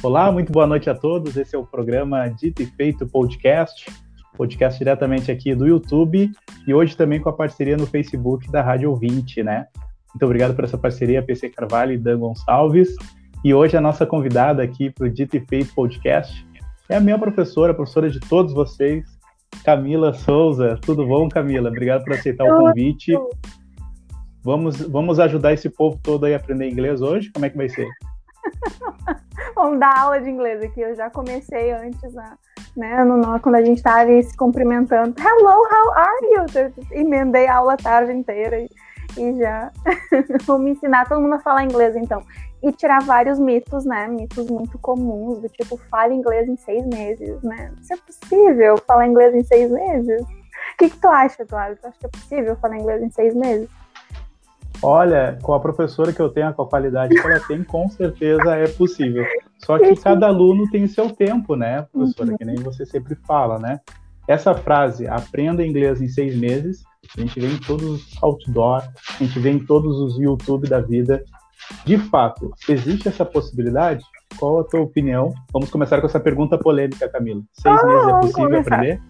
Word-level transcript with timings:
Olá, 0.00 0.30
muito 0.30 0.52
boa 0.52 0.64
noite 0.64 0.88
a 0.88 0.94
todos. 0.94 1.36
Esse 1.36 1.56
é 1.56 1.58
o 1.58 1.66
programa 1.66 2.28
Dito 2.28 2.62
e 2.62 2.66
Feito 2.66 3.04
Podcast, 3.04 3.84
podcast 4.36 4.78
diretamente 4.78 5.32
aqui 5.32 5.56
do 5.56 5.66
YouTube 5.66 6.30
e 6.68 6.72
hoje 6.72 6.96
também 6.96 7.20
com 7.20 7.28
a 7.28 7.32
parceria 7.32 7.76
no 7.76 7.84
Facebook 7.84 8.48
da 8.48 8.62
Rádio 8.62 8.90
Ouvinte, 8.90 9.42
né? 9.42 9.66
Muito 10.14 10.24
obrigado 10.24 10.54
por 10.54 10.62
essa 10.62 10.78
parceria, 10.78 11.20
PC 11.20 11.48
Carvalho 11.48 11.94
e 11.94 11.98
Dan 11.98 12.20
Gonçalves. 12.20 12.94
E 13.44 13.52
hoje 13.52 13.76
a 13.76 13.80
nossa 13.80 14.06
convidada 14.06 14.62
aqui 14.62 14.88
para 14.88 15.08
o 15.08 15.10
Dito 15.10 15.36
e 15.36 15.40
Feito 15.40 15.74
Podcast 15.74 16.46
é 16.88 16.94
a 16.94 17.00
minha 17.00 17.18
professora, 17.18 17.72
a 17.72 17.74
professora 17.74 18.08
de 18.08 18.20
todos 18.20 18.54
vocês, 18.54 19.04
Camila 19.64 20.14
Souza. 20.14 20.78
Tudo 20.80 21.04
bom, 21.08 21.28
Camila? 21.28 21.70
Obrigado 21.70 22.04
por 22.04 22.12
aceitar 22.12 22.44
o 22.44 22.56
convite. 22.56 23.12
Vamos, 24.44 24.80
vamos 24.80 25.18
ajudar 25.18 25.54
esse 25.54 25.68
povo 25.68 25.98
todo 26.00 26.24
aí 26.24 26.34
a 26.34 26.36
aprender 26.36 26.70
inglês 26.70 27.02
hoje? 27.02 27.32
Como 27.32 27.44
é 27.44 27.50
que 27.50 27.56
vai 27.56 27.68
ser? 27.68 27.88
Vamos 29.58 29.80
dar 29.80 29.92
aula 29.98 30.20
de 30.20 30.30
inglês 30.30 30.62
aqui. 30.62 30.80
Eu 30.80 30.94
já 30.94 31.10
comecei 31.10 31.72
antes, 31.72 32.14
né, 32.76 33.02
no, 33.02 33.40
quando 33.40 33.56
a 33.56 33.64
gente 33.64 33.78
estava 33.78 34.08
se 34.22 34.36
cumprimentando. 34.36 35.20
Hello, 35.20 35.48
how 35.48 35.92
are 35.94 36.26
you? 36.26 36.86
Emendei 36.92 37.48
a 37.48 37.56
aula 37.56 37.72
a 37.72 37.76
tarde 37.76 38.12
inteira 38.12 38.60
e, 38.60 38.70
e 39.16 39.36
já 39.36 39.72
vou 40.46 40.60
me 40.60 40.70
ensinar 40.70 41.08
todo 41.08 41.20
mundo 41.20 41.34
a 41.34 41.40
falar 41.40 41.64
inglês, 41.64 41.96
então. 41.96 42.22
E 42.62 42.70
tirar 42.70 43.02
vários 43.02 43.40
mitos, 43.40 43.84
né? 43.84 44.06
Mitos 44.06 44.48
muito 44.48 44.78
comuns, 44.78 45.40
do 45.40 45.48
tipo, 45.48 45.76
fale 45.90 46.14
inglês 46.14 46.48
em 46.48 46.56
seis 46.56 46.86
meses, 46.86 47.42
né? 47.42 47.72
Isso 47.82 47.94
é 47.94 47.96
possível 47.96 48.78
falar 48.86 49.08
inglês 49.08 49.34
em 49.34 49.42
seis 49.42 49.68
meses? 49.72 50.22
O 50.22 50.76
que, 50.78 50.90
que 50.90 50.98
tu 50.98 51.08
acha, 51.08 51.42
Eduardo? 51.42 51.80
Tu 51.80 51.88
acha 51.88 51.98
que 51.98 52.06
é 52.06 52.10
possível 52.10 52.56
falar 52.58 52.78
inglês 52.78 53.02
em 53.02 53.10
seis 53.10 53.34
meses? 53.34 53.68
Olha, 54.82 55.38
com 55.42 55.54
a 55.54 55.60
professora 55.60 56.12
que 56.12 56.20
eu 56.20 56.28
tenho, 56.28 56.52
com 56.54 56.62
a 56.62 56.68
qualidade 56.68 57.14
que 57.14 57.26
ela 57.26 57.40
tem, 57.40 57.64
com 57.64 57.88
certeza 57.88 58.54
é 58.54 58.68
possível. 58.68 59.24
Só 59.58 59.78
que 59.78 59.96
cada 59.96 60.28
aluno 60.28 60.70
tem 60.70 60.86
seu 60.86 61.10
tempo, 61.10 61.56
né, 61.56 61.82
professora? 61.92 62.36
Que 62.38 62.44
nem 62.44 62.56
você 62.56 62.86
sempre 62.86 63.16
fala, 63.26 63.58
né? 63.58 63.80
Essa 64.28 64.54
frase, 64.54 65.08
aprenda 65.08 65.66
inglês 65.66 66.00
em 66.00 66.08
seis 66.08 66.36
meses, 66.36 66.84
a 67.16 67.20
gente 67.20 67.40
vê 67.40 67.48
em 67.48 67.58
todos 67.58 67.88
os 67.88 68.22
outdoor, 68.22 68.82
a 68.82 69.24
gente 69.24 69.38
vê 69.38 69.50
em 69.50 69.58
todos 69.58 69.98
os 69.98 70.18
YouTube 70.18 70.68
da 70.68 70.80
vida. 70.80 71.24
De 71.84 71.98
fato, 71.98 72.52
existe 72.68 73.08
essa 73.08 73.24
possibilidade? 73.24 74.04
Qual 74.38 74.60
a 74.60 74.64
tua 74.64 74.82
opinião? 74.82 75.32
Vamos 75.52 75.70
começar 75.70 76.00
com 76.00 76.06
essa 76.06 76.20
pergunta 76.20 76.58
polêmica, 76.58 77.08
Camila. 77.08 77.42
Seis 77.52 77.82
meses 77.84 78.08
é 78.08 78.20
possível 78.20 78.60
aprender? 78.60 79.02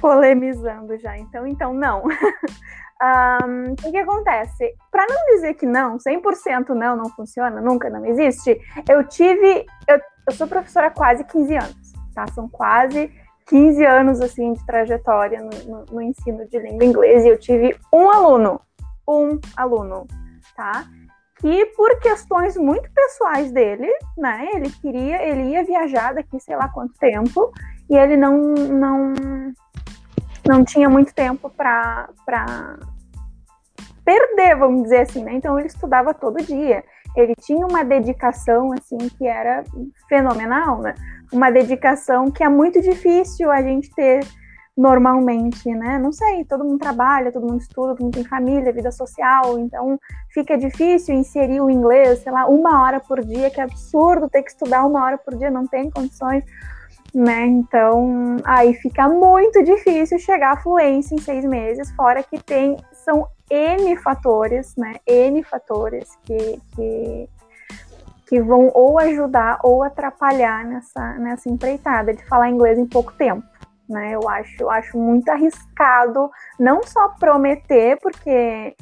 Polemizando 0.00 0.96
já, 0.98 1.18
então, 1.18 1.46
então 1.46 1.74
não. 1.74 2.04
Um, 3.02 3.72
o 3.72 3.90
que, 3.90 3.98
acontece? 3.98 4.76
Para 4.88 5.06
não 5.08 5.34
dizer 5.34 5.54
que 5.54 5.66
não, 5.66 5.96
100% 5.98 6.68
não, 6.68 6.94
não 6.94 7.10
funciona, 7.10 7.60
nunca 7.60 7.90
não 7.90 8.04
existe, 8.06 8.60
eu 8.88 9.02
tive. 9.02 9.66
Eu, 9.88 10.00
eu 10.28 10.32
sou 10.32 10.46
professora 10.46 10.86
há 10.86 10.90
quase 10.90 11.24
15 11.24 11.56
anos, 11.56 11.92
tá? 12.14 12.24
São 12.28 12.48
quase 12.48 13.10
15 13.46 13.84
anos 13.84 14.20
assim 14.20 14.52
de 14.52 14.64
trajetória 14.64 15.40
no, 15.40 15.50
no, 15.50 15.84
no 15.86 16.00
ensino 16.02 16.46
de 16.46 16.58
língua 16.60 16.84
inglesa 16.84 17.26
e 17.26 17.30
eu 17.30 17.38
tive 17.38 17.76
um 17.92 18.08
aluno, 18.08 18.60
um 19.08 19.40
aluno, 19.56 20.06
tá? 20.54 20.84
Que 21.40 21.66
por 21.76 21.98
questões 21.98 22.56
muito 22.56 22.88
pessoais 22.92 23.50
dele, 23.50 23.90
né? 24.16 24.48
Ele 24.54 24.70
queria, 24.70 25.24
ele 25.24 25.50
ia 25.50 25.64
viajar 25.64 26.14
daqui 26.14 26.38
sei 26.38 26.54
lá 26.54 26.68
quanto 26.68 26.94
tempo 27.00 27.50
e 27.90 27.96
ele 27.96 28.16
não 28.16 28.38
não 28.54 29.12
não 30.46 30.64
tinha 30.64 30.88
muito 30.88 31.14
tempo 31.14 31.50
para 31.50 32.08
perder, 34.04 34.56
vamos 34.56 34.84
dizer 34.84 35.02
assim, 35.02 35.22
né? 35.22 35.34
Então 35.34 35.58
ele 35.58 35.68
estudava 35.68 36.12
todo 36.12 36.42
dia. 36.42 36.84
Ele 37.16 37.34
tinha 37.36 37.66
uma 37.66 37.84
dedicação 37.84 38.72
assim 38.72 38.96
que 39.16 39.26
era 39.26 39.64
fenomenal, 40.08 40.80
né? 40.80 40.94
Uma 41.32 41.50
dedicação 41.50 42.30
que 42.30 42.42
é 42.42 42.48
muito 42.48 42.80
difícil 42.80 43.50
a 43.50 43.62
gente 43.62 43.90
ter 43.94 44.20
normalmente, 44.76 45.68
né? 45.68 45.98
Não 45.98 46.10
sei, 46.10 46.44
todo 46.44 46.64
mundo 46.64 46.78
trabalha, 46.78 47.30
todo 47.30 47.46
mundo 47.46 47.60
estuda, 47.60 47.88
todo 47.88 48.04
mundo 48.04 48.14
tem 48.14 48.24
família, 48.24 48.72
vida 48.72 48.90
social, 48.90 49.58
então 49.58 49.98
fica 50.32 50.56
difícil 50.56 51.14
inserir 51.14 51.60
o 51.60 51.70
inglês, 51.70 52.20
sei 52.20 52.32
lá, 52.32 52.46
uma 52.46 52.82
hora 52.82 52.98
por 52.98 53.22
dia, 53.22 53.50
que 53.50 53.60
é 53.60 53.64
absurdo 53.64 54.30
ter 54.30 54.42
que 54.42 54.50
estudar 54.50 54.84
uma 54.86 55.04
hora 55.04 55.18
por 55.18 55.36
dia, 55.36 55.50
não 55.50 55.66
tem 55.66 55.90
condições 55.90 56.42
né? 57.14 57.46
Então, 57.46 58.36
aí 58.44 58.74
fica 58.74 59.08
muito 59.08 59.62
difícil 59.62 60.18
chegar 60.18 60.52
à 60.52 60.56
fluência 60.56 61.14
em 61.14 61.18
seis 61.18 61.44
meses, 61.44 61.90
fora 61.94 62.22
que 62.22 62.38
tem, 62.42 62.76
são 62.92 63.26
N 63.50 63.96
fatores, 63.96 64.74
né? 64.76 64.94
N 65.06 65.42
fatores 65.42 66.08
que, 66.24 66.60
que, 66.74 67.28
que 68.26 68.40
vão 68.40 68.70
ou 68.72 68.98
ajudar 68.98 69.58
ou 69.62 69.82
atrapalhar 69.82 70.64
nessa, 70.64 71.14
nessa 71.18 71.50
empreitada 71.50 72.14
de 72.14 72.24
falar 72.26 72.48
inglês 72.48 72.78
em 72.78 72.86
pouco 72.86 73.12
tempo. 73.12 73.46
Né, 73.88 74.12
eu 74.12 74.26
acho, 74.26 74.54
eu 74.62 74.70
acho 74.70 74.96
muito 74.96 75.28
arriscado 75.28 76.30
não 76.58 76.82
só 76.82 77.08
prometer, 77.10 77.98
porque 78.00 78.74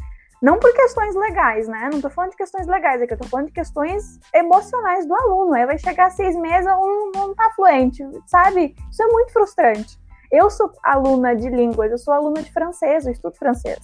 não 0.42 0.58
por 0.58 0.72
questões 0.72 1.14
legais, 1.14 1.68
né? 1.68 1.90
Não 1.92 2.00
tô 2.00 2.08
falando 2.08 2.30
de 2.30 2.36
questões 2.36 2.66
legais 2.66 3.02
aqui, 3.02 3.12
eu 3.12 3.18
tô 3.18 3.28
falando 3.28 3.46
de 3.46 3.52
questões 3.52 4.18
emocionais 4.34 5.06
do 5.06 5.14
aluno. 5.14 5.54
Aí 5.54 5.66
vai 5.66 5.78
chegar 5.78 6.10
seis 6.10 6.34
meses, 6.36 6.66
o 6.66 6.70
aluno 6.70 7.12
não 7.14 7.34
tá 7.34 7.50
fluente, 7.54 8.02
sabe? 8.26 8.74
Isso 8.90 9.02
é 9.02 9.06
muito 9.06 9.32
frustrante. 9.32 9.98
Eu 10.32 10.48
sou 10.48 10.72
aluna 10.82 11.34
de 11.34 11.48
línguas, 11.48 11.90
eu 11.90 11.98
sou 11.98 12.14
aluna 12.14 12.42
de 12.42 12.52
francês, 12.52 13.04
eu 13.04 13.12
estudo 13.12 13.36
francês. 13.36 13.78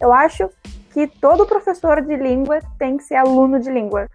Eu 0.00 0.12
acho 0.12 0.48
que 0.92 1.06
todo 1.06 1.44
professor 1.44 2.00
de 2.00 2.16
língua 2.16 2.60
tem 2.78 2.96
que 2.96 3.04
ser 3.04 3.16
aluno 3.16 3.60
de 3.60 3.70
língua 3.70 4.08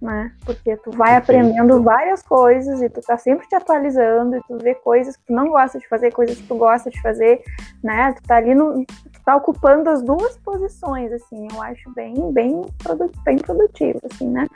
né? 0.00 0.32
Porque 0.44 0.76
tu 0.78 0.90
vai 0.92 1.16
aprendendo 1.16 1.82
várias 1.82 2.22
coisas 2.22 2.80
e 2.80 2.88
tu 2.88 3.00
tá 3.00 3.16
sempre 3.18 3.46
te 3.48 3.54
atualizando 3.54 4.36
e 4.36 4.42
tu 4.46 4.58
vê 4.58 4.74
coisas 4.74 5.16
que 5.16 5.26
tu 5.26 5.32
não 5.32 5.48
gosta 5.48 5.78
de 5.78 5.88
fazer, 5.88 6.12
coisas 6.12 6.36
que 6.36 6.46
tu 6.46 6.56
gosta 6.56 6.90
de 6.90 7.00
fazer, 7.00 7.42
né? 7.82 8.12
Tu 8.12 8.22
tá 8.22 8.36
ali 8.36 8.54
no, 8.54 8.84
tu 8.84 9.20
tá 9.24 9.36
ocupando 9.36 9.90
as 9.90 10.02
duas 10.02 10.36
posições, 10.38 11.12
assim, 11.12 11.48
eu 11.52 11.62
acho 11.62 11.92
bem, 11.94 12.32
bem, 12.32 12.62
produ 12.82 13.10
bem 13.24 13.38
produtivo, 13.38 14.00
assim, 14.10 14.28
né? 14.28 14.46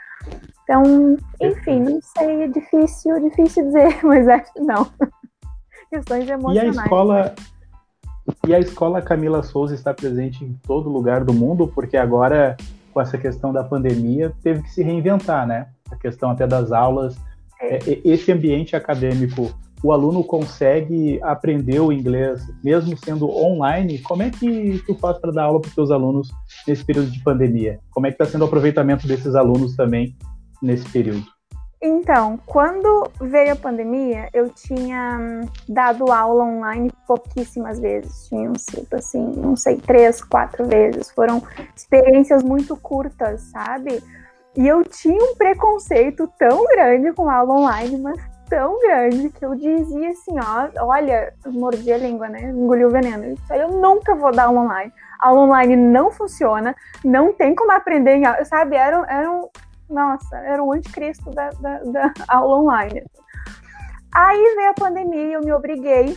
Então, 0.62 1.16
enfim, 1.41 1.81
não 1.81 2.00
sei, 2.00 2.43
é 2.43 2.49
difícil, 2.49 3.21
difícil 3.21 3.65
dizer, 3.66 3.99
mas 4.05 4.28
acho 4.28 4.53
que 4.53 4.61
não. 4.61 4.87
Questões 5.91 6.28
emocionais. 6.28 6.77
E 6.77 6.78
a 6.78 6.82
escola, 6.82 7.34
e 8.47 8.55
a 8.55 8.59
escola 8.59 9.03
Camila 9.03 9.43
Souza 9.43 9.75
está 9.75 9.93
presente 9.93 10.44
em 10.44 10.55
todo 10.66 10.88
lugar 10.88 11.25
do 11.25 11.34
mundo, 11.34 11.69
porque 11.69 11.97
agora 11.97 12.56
com 12.92 13.00
essa 13.00 13.19
questão 13.19 13.53
da 13.53 13.64
pandemia, 13.64 14.32
teve 14.42 14.62
que 14.62 14.70
se 14.70 14.82
reinventar, 14.82 15.47
né? 15.47 15.69
A 15.91 15.97
questão 15.97 16.30
até 16.30 16.47
das 16.47 16.72
aulas. 16.72 17.16
É. 17.60 17.78
esse 18.04 18.32
ambiente 18.32 18.75
acadêmico, 18.75 19.54
o 19.84 19.92
aluno 19.92 20.25
consegue 20.25 21.20
aprender 21.22 21.81
o 21.81 21.92
inglês 21.92 22.44
mesmo 22.62 22.97
sendo 22.97 23.31
online? 23.31 23.98
Como 24.00 24.22
é 24.22 24.31
que 24.31 24.82
tu 24.86 24.97
faz 24.97 25.19
para 25.19 25.31
dar 25.31 25.44
aula 25.44 25.60
para 25.60 25.69
os 25.69 25.75
teus 25.75 25.91
alunos 25.91 26.31
nesse 26.66 26.84
período 26.84 27.10
de 27.10 27.22
pandemia? 27.22 27.78
Como 27.91 28.06
é 28.06 28.10
que 28.10 28.14
está 28.14 28.25
sendo 28.25 28.42
o 28.42 28.44
aproveitamento 28.47 29.06
desses 29.06 29.34
alunos 29.34 29.76
também 29.76 30.16
nesse 30.60 30.88
período? 30.88 31.25
Então, 31.84 32.38
quando 32.47 33.10
veio 33.20 33.54
a 33.54 33.56
pandemia, 33.56 34.28
eu 34.32 34.48
tinha 34.48 35.19
hum, 35.20 35.48
dado 35.69 36.12
aula 36.12 36.44
online 36.44 36.93
pouquíssimas 37.09 37.81
vezes. 37.81 38.28
Tinham 38.28 38.54
sido, 38.54 38.94
assim, 38.94 39.20
não 39.37 39.56
sei, 39.56 39.78
três, 39.78 40.22
quatro 40.22 40.65
vezes. 40.65 41.10
Foram 41.10 41.43
experiências 41.75 42.44
muito 42.44 42.76
curtas, 42.76 43.41
sabe? 43.50 44.00
E 44.56 44.69
eu 44.69 44.84
tinha 44.84 45.25
um 45.25 45.34
preconceito 45.34 46.32
tão 46.38 46.65
grande 46.66 47.12
com 47.15 47.28
aula 47.28 47.54
online, 47.54 47.99
mas 47.99 48.20
tão 48.49 48.78
grande 48.78 49.31
que 49.31 49.44
eu 49.44 49.56
dizia 49.56 50.10
assim, 50.10 50.38
ó, 50.38 50.87
olha, 50.87 51.34
mordi 51.47 51.93
a 51.93 51.99
língua, 51.99 52.28
né? 52.28 52.50
Engoliu 52.50 52.88
o 52.88 52.91
veneno. 52.93 53.25
Eu, 53.25 53.34
disse, 53.34 53.56
eu 53.56 53.69
nunca 53.72 54.14
vou 54.14 54.31
dar 54.31 54.44
aula 54.44 54.60
online. 54.60 54.93
Aula 55.19 55.40
online 55.40 55.75
não 55.75 56.12
funciona, 56.12 56.76
não 57.05 57.32
tem 57.32 57.56
como 57.56 57.73
aprender, 57.73 58.19
em, 58.19 58.44
sabe? 58.44 58.76
Eram, 58.76 59.05
eram 59.06 59.50
nossa, 59.88 60.37
era 60.37 60.62
o 60.62 60.73
anticristo 60.73 61.31
da, 61.31 61.50
da, 61.50 61.79
da 61.79 62.12
aula 62.29 62.58
online. 62.58 63.05
Aí 64.14 64.55
veio 64.56 64.70
a 64.70 64.75
pandemia 64.75 65.26
e 65.26 65.32
eu 65.32 65.40
me 65.40 65.52
obriguei, 65.52 66.17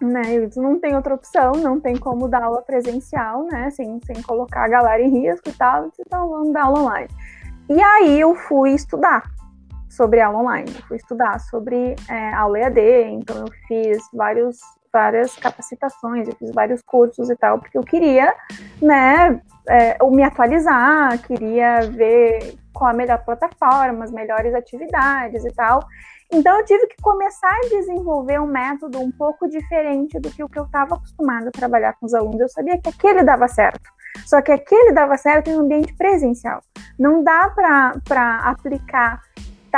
né? 0.00 0.36
Eu 0.36 0.46
disse, 0.46 0.60
não 0.60 0.78
tem 0.78 0.96
outra 0.96 1.14
opção, 1.14 1.52
não 1.52 1.80
tem 1.80 1.96
como 1.96 2.28
dar 2.28 2.42
aula 2.42 2.62
presencial, 2.62 3.44
né? 3.44 3.70
Sem, 3.70 4.00
sem 4.04 4.22
colocar 4.22 4.64
a 4.64 4.68
galera 4.68 5.02
em 5.02 5.10
risco 5.10 5.48
e 5.48 5.52
tal, 5.52 5.84
eu 5.84 5.90
disse, 5.90 6.02
então 6.06 6.28
vamos 6.28 6.52
dar 6.52 6.64
aula 6.64 6.80
online. 6.80 7.08
E 7.68 7.80
aí 7.80 8.18
eu 8.18 8.34
fui 8.34 8.72
estudar 8.72 9.30
sobre 9.88 10.20
aula 10.20 10.38
online, 10.38 10.70
fui 10.86 10.96
estudar 10.96 11.38
sobre 11.38 11.96
é, 12.08 12.34
aula 12.34 12.58
EAD, 12.58 12.80
então 13.10 13.36
eu 13.38 13.52
fiz 13.66 13.98
vários, 14.12 14.58
várias 14.98 15.36
capacitações, 15.36 16.26
eu 16.26 16.34
fiz 16.34 16.50
vários 16.52 16.82
cursos 16.82 17.30
e 17.30 17.36
tal, 17.36 17.60
porque 17.60 17.78
eu 17.78 17.84
queria, 17.84 18.34
né, 18.82 19.40
é, 19.68 19.96
me 20.10 20.24
atualizar, 20.24 21.16
queria 21.22 21.82
ver 21.82 22.58
qual 22.74 22.90
a 22.90 22.94
melhor 22.94 23.24
plataforma, 23.24 24.04
as 24.04 24.10
melhores 24.10 24.52
atividades 24.54 25.44
e 25.44 25.52
tal. 25.52 25.80
Então 26.32 26.58
eu 26.58 26.64
tive 26.64 26.86
que 26.88 27.00
começar 27.00 27.48
a 27.48 27.68
desenvolver 27.68 28.40
um 28.40 28.46
método 28.46 29.00
um 29.00 29.10
pouco 29.10 29.48
diferente 29.48 30.18
do 30.18 30.30
que 30.30 30.42
o 30.42 30.48
que 30.48 30.58
eu 30.58 30.64
estava 30.64 30.96
acostumada 30.96 31.48
a 31.48 31.52
trabalhar 31.52 31.94
com 31.94 32.06
os 32.06 32.12
alunos. 32.12 32.40
Eu 32.40 32.48
sabia 32.48 32.78
que 32.78 32.88
aquele 32.88 33.22
dava 33.22 33.46
certo. 33.46 33.88
Só 34.26 34.42
que 34.42 34.52
aquele 34.52 34.92
dava 34.92 35.16
certo 35.16 35.48
em 35.48 35.56
um 35.56 35.60
ambiente 35.60 35.94
presencial. 35.96 36.60
Não 36.98 37.22
dá 37.22 37.48
para 37.54 38.36
aplicar 38.40 39.22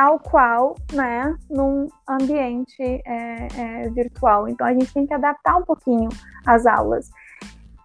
tal 0.00 0.19
qual, 0.19 0.76
né, 0.94 1.37
num 1.50 1.87
ambiente 2.08 2.82
é, 2.82 3.49
é, 3.55 3.91
virtual. 3.91 4.49
Então 4.49 4.67
a 4.67 4.73
gente 4.73 4.91
tem 4.94 5.06
que 5.06 5.12
adaptar 5.12 5.58
um 5.58 5.62
pouquinho 5.62 6.08
as 6.47 6.64
aulas. 6.64 7.11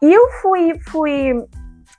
E 0.02 0.14
eu 0.14 0.30
fui, 0.42 0.80
fui 0.80 1.46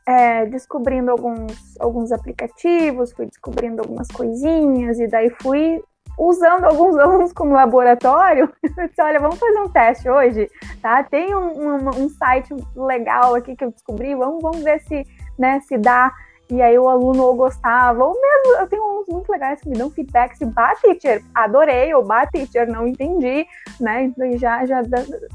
é, 0.08 0.46
descobrindo 0.46 1.10
alguns, 1.10 1.78
alguns 1.78 2.12
aplicativos, 2.12 3.12
fui 3.12 3.26
descobrindo 3.26 3.82
algumas 3.82 4.08
coisinhas, 4.08 4.98
e 4.98 5.06
daí 5.06 5.28
fui 5.42 5.84
usando 6.18 6.64
alguns 6.64 6.96
alunos 6.96 7.34
como 7.34 7.52
laboratório. 7.52 8.50
Eu 8.78 8.88
disse, 8.88 9.02
olha, 9.02 9.20
vamos 9.20 9.38
fazer 9.38 9.60
um 9.60 9.68
teste 9.68 10.08
hoje, 10.08 10.50
tá? 10.80 11.04
Tem 11.04 11.34
um, 11.34 11.60
um, 11.60 11.88
um 11.90 12.08
site 12.08 12.54
legal 12.74 13.34
aqui 13.34 13.54
que 13.54 13.64
eu 13.64 13.70
descobri, 13.70 14.14
vamos, 14.14 14.40
vamos 14.40 14.62
ver 14.62 14.80
se, 14.80 15.06
né, 15.38 15.60
se 15.60 15.76
dá 15.76 16.10
e 16.50 16.62
aí 16.62 16.78
o 16.78 16.88
aluno 16.88 17.24
ou 17.24 17.34
gostava, 17.34 18.04
ou 18.04 18.14
mesmo, 18.14 18.60
eu 18.60 18.66
tenho 18.68 18.82
alunos 18.82 19.08
muito 19.08 19.30
legais 19.30 19.60
que 19.60 19.68
me 19.68 19.76
dão 19.76 19.90
feedback, 19.90 20.36
se 20.36 20.44
bah, 20.46 20.74
teacher, 20.76 21.22
adorei, 21.34 21.92
ou 21.94 22.04
bah, 22.04 22.26
teacher, 22.26 22.70
não 22.70 22.86
entendi, 22.86 23.46
né, 23.80 24.04
então 24.04 24.38
já, 24.38 24.64
já, 24.64 24.82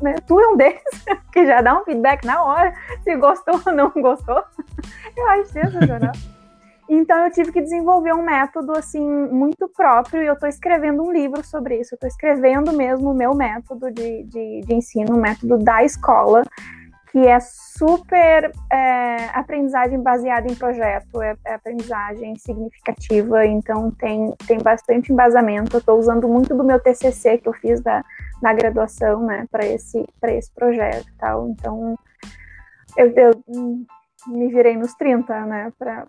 né? 0.01 0.15
tu 0.25 0.39
é 0.39 0.47
um 0.47 0.57
deles, 0.57 0.81
que 1.31 1.45
já 1.45 1.61
dá 1.61 1.79
um 1.79 1.83
feedback 1.83 2.25
na 2.25 2.43
hora, 2.43 2.73
se 3.03 3.15
gostou 3.15 3.59
ou 3.65 3.73
não 3.73 3.89
gostou, 3.89 4.41
eu 5.17 5.27
acho 5.29 5.51
sensacional. 5.51 6.13
Então 6.93 7.23
eu 7.23 7.31
tive 7.31 7.53
que 7.53 7.61
desenvolver 7.61 8.13
um 8.13 8.21
método 8.21 8.73
assim 8.73 8.99
muito 8.99 9.65
próprio 9.69 10.23
e 10.23 10.25
eu 10.27 10.33
estou 10.33 10.49
escrevendo 10.49 11.01
um 11.01 11.09
livro 11.09 11.41
sobre 11.41 11.79
isso. 11.79 11.93
Eu 11.93 11.95
estou 11.95 12.07
escrevendo 12.09 12.73
mesmo 12.73 13.11
o 13.11 13.13
meu 13.13 13.33
método 13.33 13.89
de, 13.89 14.23
de, 14.23 14.59
de 14.59 14.73
ensino, 14.73 15.15
o 15.15 15.21
método 15.21 15.57
da 15.57 15.85
escola, 15.85 16.43
que 17.11 17.19
é 17.27 17.39
super 17.41 18.51
é, 18.71 19.25
aprendizagem 19.33 20.01
baseada 20.01 20.49
em 20.49 20.55
projeto, 20.55 21.21
é, 21.21 21.35
é, 21.45 21.55
aprendizagem 21.55 22.37
significativa, 22.37 23.45
então 23.45 23.91
tem, 23.91 24.33
tem 24.47 24.59
bastante 24.59 25.11
embasamento. 25.11 25.75
Eu 25.75 25.79
estou 25.79 25.99
usando 25.99 26.27
muito 26.27 26.55
do 26.55 26.63
meu 26.63 26.79
TCC 26.79 27.37
que 27.37 27.49
eu 27.49 27.53
fiz 27.53 27.81
da, 27.81 28.01
na 28.41 28.53
graduação, 28.53 29.25
né, 29.25 29.45
para 29.51 29.65
esse, 29.65 30.05
esse 30.23 30.53
projeto 30.53 31.05
e 31.05 31.17
tal. 31.17 31.49
Então, 31.49 31.99
eu, 32.95 33.11
eu 33.11 33.43
me 34.27 34.47
virei 34.47 34.77
nos 34.77 34.93
30, 34.93 35.45
né, 35.45 35.73
para 35.77 36.07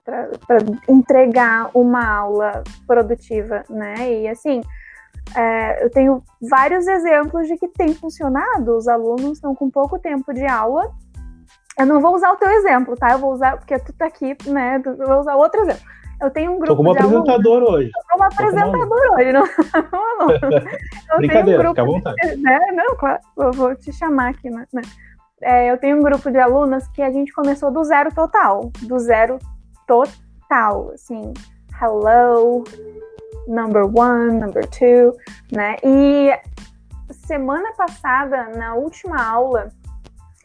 entregar 0.88 1.68
uma 1.74 2.06
aula 2.06 2.62
produtiva, 2.86 3.64
né, 3.68 4.20
e 4.20 4.28
assim 4.28 4.60
é, 5.36 5.84
eu 5.84 5.90
tenho 5.90 6.22
vários 6.50 6.86
exemplos 6.86 7.46
de 7.46 7.56
que 7.56 7.68
tem 7.68 7.94
funcionado. 7.94 8.76
Os 8.76 8.86
alunos 8.86 9.32
estão 9.32 9.54
com 9.54 9.70
pouco 9.70 9.98
tempo 9.98 10.32
de 10.32 10.44
aula. 10.46 10.90
Eu 11.78 11.86
não 11.86 12.00
vou 12.00 12.14
usar 12.14 12.32
o 12.32 12.36
teu 12.36 12.50
exemplo, 12.50 12.96
tá? 12.96 13.12
Eu 13.12 13.18
vou 13.18 13.32
usar, 13.32 13.56
porque 13.56 13.78
tu 13.78 13.92
tá 13.94 14.06
aqui, 14.06 14.36
né? 14.46 14.80
Eu 14.84 15.06
vou 15.06 15.20
usar 15.20 15.36
outro 15.36 15.62
exemplo. 15.62 15.82
Eu 16.20 16.30
tenho 16.30 16.52
um 16.52 16.58
grupo. 16.58 16.66
Tô 16.66 16.76
como 16.76 16.92
apresentador 16.92 17.62
hoje. 17.62 17.90
Tô 17.90 18.00
como 18.10 18.24
apresentador 18.24 19.00
hoje, 19.14 19.32
não. 19.32 19.42
não, 19.90 20.18
não. 20.18 21.16
Brincadeira, 21.18 21.70
um 21.70 21.74
grupo, 21.74 21.74
fica 21.74 21.82
à 21.82 21.84
vontade. 21.84 22.36
Né? 22.36 22.58
Não, 22.74 22.96
claro, 22.96 23.20
eu 23.38 23.52
vou 23.52 23.74
te 23.74 23.92
chamar 23.92 24.30
aqui, 24.30 24.48
né? 24.50 24.66
É, 25.40 25.72
eu 25.72 25.78
tenho 25.78 25.96
um 25.96 26.02
grupo 26.02 26.30
de 26.30 26.38
alunas 26.38 26.86
que 26.88 27.02
a 27.02 27.10
gente 27.10 27.32
começou 27.32 27.72
do 27.72 27.82
zero 27.82 28.14
total. 28.14 28.70
Do 28.82 28.98
zero 28.98 29.38
total. 29.88 30.92
Assim, 30.94 31.32
hello, 31.80 32.62
number 33.46 33.84
one, 33.84 34.38
number 34.38 34.66
two, 34.66 35.16
né? 35.50 35.76
E 35.82 36.30
semana 37.26 37.72
passada, 37.74 38.48
na 38.56 38.74
última 38.74 39.22
aula 39.24 39.70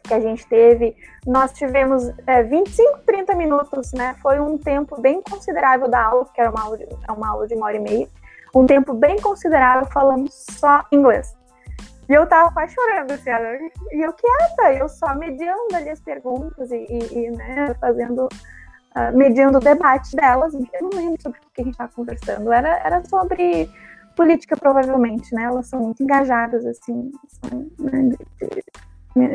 que 0.04 0.14
a 0.14 0.20
gente 0.20 0.46
teve, 0.46 0.96
nós 1.26 1.52
tivemos 1.52 2.10
é, 2.26 2.42
25, 2.42 3.00
30 3.06 3.34
minutos, 3.34 3.92
né? 3.92 4.16
Foi 4.22 4.40
um 4.40 4.56
tempo 4.56 5.00
bem 5.00 5.22
considerável 5.22 5.88
da 5.88 6.02
aula, 6.02 6.26
que 6.34 6.40
era 6.40 6.50
uma 6.50 6.62
aula 6.62 6.78
de, 6.78 6.84
é 6.84 7.12
uma 7.12 7.28
aula 7.28 7.46
de 7.46 7.54
uma 7.54 7.66
hora 7.66 7.76
e 7.76 7.80
meia, 7.80 8.08
um 8.54 8.66
tempo 8.66 8.94
bem 8.94 9.20
considerável 9.20 9.86
falando 9.90 10.28
só 10.30 10.84
inglês. 10.90 11.36
E 12.08 12.14
eu 12.14 12.26
tava 12.26 12.50
quase 12.52 12.74
chorando, 12.74 13.10
assim, 13.10 13.30
e 13.92 14.00
eu 14.00 14.14
quieta, 14.14 14.72
eu 14.72 14.88
só 14.88 15.14
mediando 15.14 15.76
ali 15.76 15.90
as 15.90 16.00
perguntas 16.00 16.70
e, 16.70 16.86
e, 16.88 17.18
e 17.18 17.30
né, 17.30 17.74
fazendo 17.78 18.28
uh, 18.96 19.16
mediando 19.16 19.58
o 19.58 19.60
debate 19.60 20.14
delas. 20.14 20.54
Eu 20.54 20.82
não 20.82 20.90
lembro 20.90 21.20
sobre 21.20 21.38
o 21.38 21.42
que 21.54 21.60
a 21.60 21.64
gente 21.64 21.74
estava 21.74 21.92
conversando. 21.92 22.52
Era, 22.52 22.78
era 22.78 23.04
sobre 23.04 23.70
política, 24.16 24.56
provavelmente, 24.56 25.34
né? 25.34 25.44
Elas 25.44 25.68
são 25.68 25.80
muito 25.80 26.02
engajadas, 26.02 26.64
assim. 26.66 27.10
São, 27.28 27.70
né? 27.78 28.16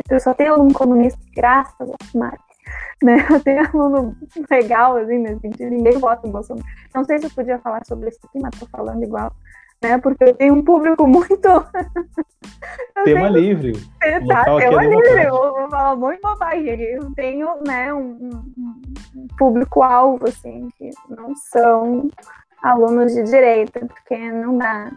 Eu 0.09 0.19
só 0.19 0.33
tenho 0.33 0.53
aluno 0.53 0.73
comunista, 0.73 1.19
graças 1.35 1.89
a 1.89 2.17
Marx. 2.17 2.43
Né? 3.03 3.17
Eu 3.29 3.39
tenho 3.41 3.67
aluno 3.67 4.15
legal, 4.49 4.95
assim, 4.97 5.17
nesse 5.17 5.41
sentido. 5.41 5.69
Ninguém 5.69 5.97
vota 5.97 6.25
no 6.25 6.31
Bolsonaro. 6.31 6.65
Não 6.95 7.03
sei 7.03 7.19
se 7.19 7.25
eu 7.25 7.31
podia 7.31 7.59
falar 7.59 7.85
sobre 7.85 8.09
isso 8.09 8.19
aqui, 8.23 8.39
mas 8.39 8.57
tô 8.57 8.65
falando 8.67 9.03
igual 9.03 9.33
né? 9.83 9.97
Porque 9.97 10.23
eu 10.23 10.33
tenho 10.33 10.55
um 10.55 10.63
público 10.63 11.05
muito. 11.07 11.41
tema 13.03 13.03
tenho... 13.03 13.27
livre. 13.27 13.73
Tá, 14.27 14.43
tema 14.57 14.83
é 14.83 14.87
livre. 14.87 15.23
Eu 15.23 15.31
vou 15.31 15.69
falar 15.69 15.95
muito 15.95 16.21
bobagem. 16.21 16.81
Eu 16.81 17.11
tenho, 17.13 17.49
né, 17.67 17.93
um, 17.93 18.41
um 19.15 19.27
público-alvo, 19.37 20.27
assim, 20.27 20.69
que 20.77 20.89
não 21.09 21.35
são 21.35 22.09
alunos 22.63 23.13
de 23.13 23.23
direita, 23.23 23.85
porque 23.85 24.31
não 24.31 24.57
dá. 24.57 24.91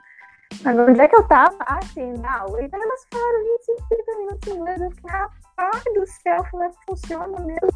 Mas 0.63 0.79
onde 0.79 1.01
é 1.01 1.09
que 1.09 1.17
eu 1.17 1.25
tava? 1.25 1.57
Ah, 1.61 1.81
sim, 1.93 2.15
na 2.19 2.41
aula. 2.41 2.63
Então 2.63 2.81
elas 2.81 3.07
falaram 3.13 3.45
25, 3.67 3.89
30 3.89 4.19
minutos 4.19 4.49
em 4.49 4.57
inglês. 4.57 4.81
Eu 4.81 4.91
fiquei, 4.93 5.11
rapaz 5.11 5.85
do 5.95 6.07
céu, 6.07 6.45
falei, 6.51 6.71
funciona 6.89 7.41
mesmo. 7.41 7.69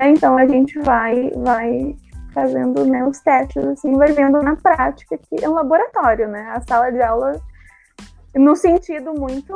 Então 0.00 0.36
a 0.36 0.46
gente 0.46 0.78
vai, 0.80 1.30
vai 1.36 1.96
fazendo 2.40 2.84
né, 2.84 3.04
os 3.04 3.18
testes, 3.20 3.64
assim, 3.64 3.96
vai 3.96 4.12
vendo 4.12 4.40
na 4.40 4.54
prática 4.56 5.18
que 5.18 5.44
é 5.44 5.48
um 5.48 5.54
laboratório, 5.54 6.28
né? 6.28 6.52
A 6.54 6.60
sala 6.60 6.90
de 6.90 7.02
aula 7.02 7.40
no 8.36 8.54
sentido 8.54 9.12
muito 9.14 9.52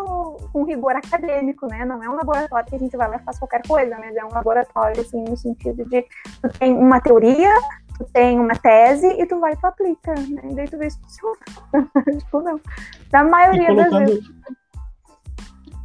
com 0.52 0.64
rigor 0.64 0.96
acadêmico, 0.96 1.66
né? 1.66 1.84
Não 1.84 2.02
é 2.02 2.08
um 2.08 2.14
laboratório 2.14 2.66
que 2.66 2.74
a 2.74 2.78
gente 2.78 2.96
vai 2.96 3.08
lá 3.08 3.16
e 3.16 3.24
faz 3.24 3.38
qualquer 3.38 3.62
coisa, 3.66 3.96
mas 3.98 4.16
é 4.16 4.24
um 4.24 4.32
laboratório, 4.32 5.00
assim, 5.00 5.22
no 5.22 5.36
sentido 5.36 5.84
de 5.84 6.02
tu 6.42 6.48
tem 6.58 6.74
uma 6.74 7.00
teoria, 7.00 7.54
tu 7.96 8.04
tem 8.12 8.40
uma 8.40 8.54
tese 8.54 9.06
e 9.06 9.26
tu 9.26 9.38
vai 9.38 9.52
e 9.52 9.56
tu 9.56 9.66
aplica, 9.66 10.14
né? 10.14 10.42
E 10.50 10.54
daí 10.54 10.68
tu 10.68 10.78
vê 10.78 10.90
se 10.90 10.98
funciona. 11.00 11.36
tipo, 12.18 12.40
não. 12.40 12.60
Da 13.10 13.22
maioria 13.22 13.74
das 13.74 13.92
vezes. 13.92 14.24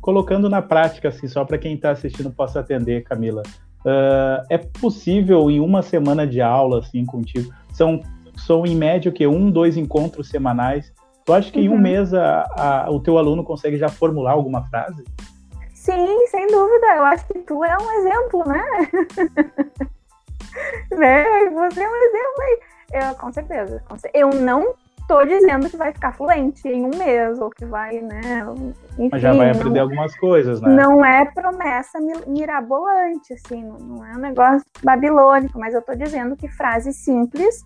Colocando 0.02 0.50
na 0.50 0.62
prática, 0.62 1.10
assim, 1.10 1.28
só 1.28 1.44
para 1.44 1.58
quem 1.58 1.76
está 1.76 1.92
assistindo 1.92 2.32
possa 2.32 2.62
atender, 2.62 3.04
Camila. 3.04 3.44
Uh, 3.86 4.44
é 4.50 4.58
possível 4.58 5.50
em 5.50 5.60
uma 5.60 5.82
semana 5.82 6.28
de 6.28 6.42
aula 6.42 6.80
assim 6.80 7.06
contigo? 7.06 7.54
São, 7.72 8.02
são 8.36 8.66
em 8.66 8.76
média 8.76 9.10
o 9.10 9.14
que 9.14 9.26
um, 9.26 9.50
dois 9.50 9.78
encontros 9.78 10.30
semanais. 10.30 10.92
Tu 11.26 11.34
acha 11.34 11.52
que 11.52 11.60
uhum. 11.60 11.66
em 11.66 11.70
um 11.70 11.74
uhum. 11.74 11.82
mês 11.82 12.14
a, 12.14 12.46
a, 12.58 12.92
o 12.92 13.00
teu 13.00 13.18
aluno 13.18 13.44
consegue 13.44 13.78
já 13.78 13.90
formular 13.90 14.32
alguma 14.32 14.64
frase? 14.70 15.04
Sim, 15.74 16.28
sem 16.28 16.48
dúvida. 16.48 16.88
Eu 16.96 17.06
acho 17.06 17.26
que 17.28 17.40
tu 17.40 17.64
é 17.64 17.78
um 17.78 17.92
exemplo, 18.00 18.44
né? 18.46 18.64
né? 20.98 21.24
Você 21.50 21.82
é 21.82 21.90
um 21.90 21.96
exemplo 21.96 22.42
aí. 22.42 22.60
Eu, 22.94 23.16
com 23.16 23.32
certeza. 23.32 23.84
Eu 24.14 24.30
não 24.30 24.74
tô 25.08 25.24
dizendo 25.24 25.70
que 25.70 25.78
vai 25.78 25.94
ficar 25.94 26.12
fluente 26.14 26.68
em 26.68 26.86
um 26.86 26.98
mês, 26.98 27.40
ou 27.40 27.50
que 27.50 27.66
vai, 27.66 28.00
né? 28.02 28.46
Enfim, 28.94 29.10
Mas 29.12 29.22
já 29.22 29.34
vai 29.34 29.50
aprender 29.50 29.80
não, 29.80 29.84
algumas 29.84 30.16
coisas, 30.18 30.62
né? 30.62 30.70
Não 30.70 31.04
é 31.04 31.26
promessa 31.26 31.98
mirabolante, 32.28 33.34
assim, 33.34 33.64
não 33.64 34.06
é 34.06 34.12
um 34.12 34.20
negócio 34.20 34.66
babilônico, 34.84 35.58
mas 35.58 35.74
eu 35.74 35.82
tô 35.82 35.96
dizendo 35.96 36.36
que 36.36 36.48
frases 36.50 36.98
simples, 36.98 37.64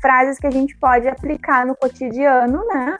frases 0.00 0.38
que 0.38 0.46
a 0.46 0.50
gente 0.50 0.76
pode 0.78 1.08
aplicar 1.08 1.64
no 1.64 1.74
cotidiano, 1.74 2.64
né? 2.66 2.98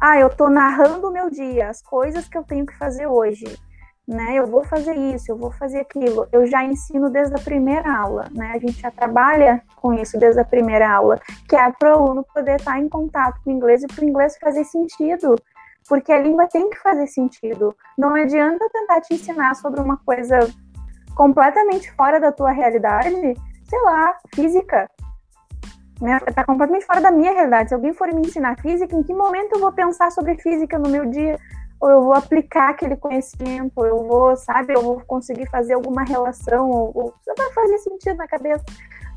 Ah, 0.00 0.18
eu 0.18 0.30
tô 0.30 0.48
narrando 0.48 1.08
o 1.08 1.12
meu 1.12 1.28
dia, 1.30 1.68
as 1.68 1.82
coisas 1.82 2.28
que 2.28 2.38
eu 2.38 2.44
tenho 2.44 2.66
que 2.66 2.76
fazer 2.76 3.06
hoje 3.06 3.46
né? 4.06 4.34
Eu 4.34 4.46
vou 4.46 4.62
fazer 4.64 4.94
isso, 4.94 5.32
eu 5.32 5.36
vou 5.36 5.50
fazer 5.50 5.80
aquilo. 5.80 6.28
Eu 6.30 6.46
já 6.46 6.62
ensino 6.62 7.08
desde 7.08 7.34
a 7.34 7.38
primeira 7.38 7.90
aula, 7.90 8.28
né? 8.32 8.52
A 8.54 8.58
gente 8.58 8.80
já 8.80 8.90
trabalha 8.90 9.62
com 9.76 9.94
isso 9.94 10.18
desde 10.18 10.40
a 10.40 10.44
primeira 10.44 10.90
aula, 10.90 11.18
que 11.48 11.56
é 11.56 11.72
para 11.72 11.96
o 11.96 12.02
aluno 12.02 12.26
poder 12.34 12.56
estar 12.56 12.78
em 12.78 12.88
contato 12.88 13.40
com 13.42 13.50
o 13.50 13.52
inglês 13.52 13.82
e 13.82 13.86
para 13.86 14.04
o 14.04 14.08
inglês 14.08 14.36
fazer 14.38 14.64
sentido. 14.64 15.36
Porque 15.88 16.12
a 16.12 16.20
língua 16.20 16.46
tem 16.46 16.68
que 16.70 16.78
fazer 16.78 17.06
sentido. 17.06 17.74
Não 17.96 18.14
adianta 18.14 18.66
tentar 18.72 19.00
te 19.00 19.14
ensinar 19.14 19.54
sobre 19.54 19.80
uma 19.80 19.98
coisa 19.98 20.38
completamente 21.14 21.90
fora 21.92 22.18
da 22.18 22.32
tua 22.32 22.50
realidade, 22.50 23.10
sei 23.68 23.80
lá, 23.82 24.16
física. 24.34 24.90
Né? 26.00 26.18
Tá 26.34 26.44
completamente 26.44 26.86
fora 26.86 27.00
da 27.00 27.10
minha 27.10 27.32
realidade. 27.32 27.68
Se 27.68 27.74
alguém 27.74 27.92
for 27.92 28.12
me 28.12 28.22
ensinar 28.22 28.58
física, 28.60 28.96
em 28.96 29.02
que 29.02 29.14
momento 29.14 29.54
eu 29.54 29.60
vou 29.60 29.72
pensar 29.72 30.10
sobre 30.10 30.36
física 30.36 30.78
no 30.78 30.88
meu 30.88 31.06
dia? 31.06 31.38
Ou 31.80 31.90
eu 31.90 32.02
vou 32.02 32.14
aplicar 32.14 32.70
aquele 32.70 32.96
conhecimento, 32.96 33.84
eu 33.84 34.06
vou, 34.06 34.36
sabe, 34.36 34.74
eu 34.74 34.82
vou 34.82 35.00
conseguir 35.06 35.46
fazer 35.50 35.74
alguma 35.74 36.02
relação, 36.02 36.70
ou, 36.70 36.92
ou 36.94 37.14
vai 37.36 37.52
fazer 37.52 37.78
sentido 37.78 38.16
na 38.16 38.26
cabeça, 38.26 38.64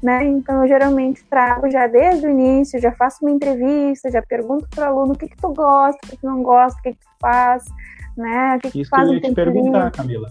né? 0.04 0.26
Então, 0.26 0.62
eu 0.62 0.68
geralmente 0.68 1.24
trago 1.26 1.70
já 1.70 1.88
desde 1.88 2.28
o 2.28 2.30
início, 2.30 2.80
já 2.80 2.92
faço 2.92 3.20
uma 3.22 3.32
entrevista, 3.32 4.12
já 4.12 4.22
pergunto 4.22 4.68
para 4.70 4.86
o 4.86 4.98
aluno 4.98 5.14
o 5.14 5.18
que 5.18 5.28
que 5.28 5.38
tu 5.38 5.54
gosta, 5.54 6.00
o 6.06 6.10
que, 6.10 6.18
que 6.18 6.26
não 6.26 6.44
gosta, 6.44 6.80
o 6.80 6.84
que 6.84 6.94
que 6.94 7.00
tu 7.00 7.12
faz, 7.22 7.66
né? 8.18 8.56
O 8.56 8.60
que, 8.60 8.72
que 8.72 8.82
Isso 8.82 8.92
tu 8.92 8.96
faz 8.96 9.08
que 9.08 9.16
eu 9.16 9.20
ia 9.20 9.22
te 9.22 9.34
perguntar, 9.34 9.92
Camila. 9.92 10.30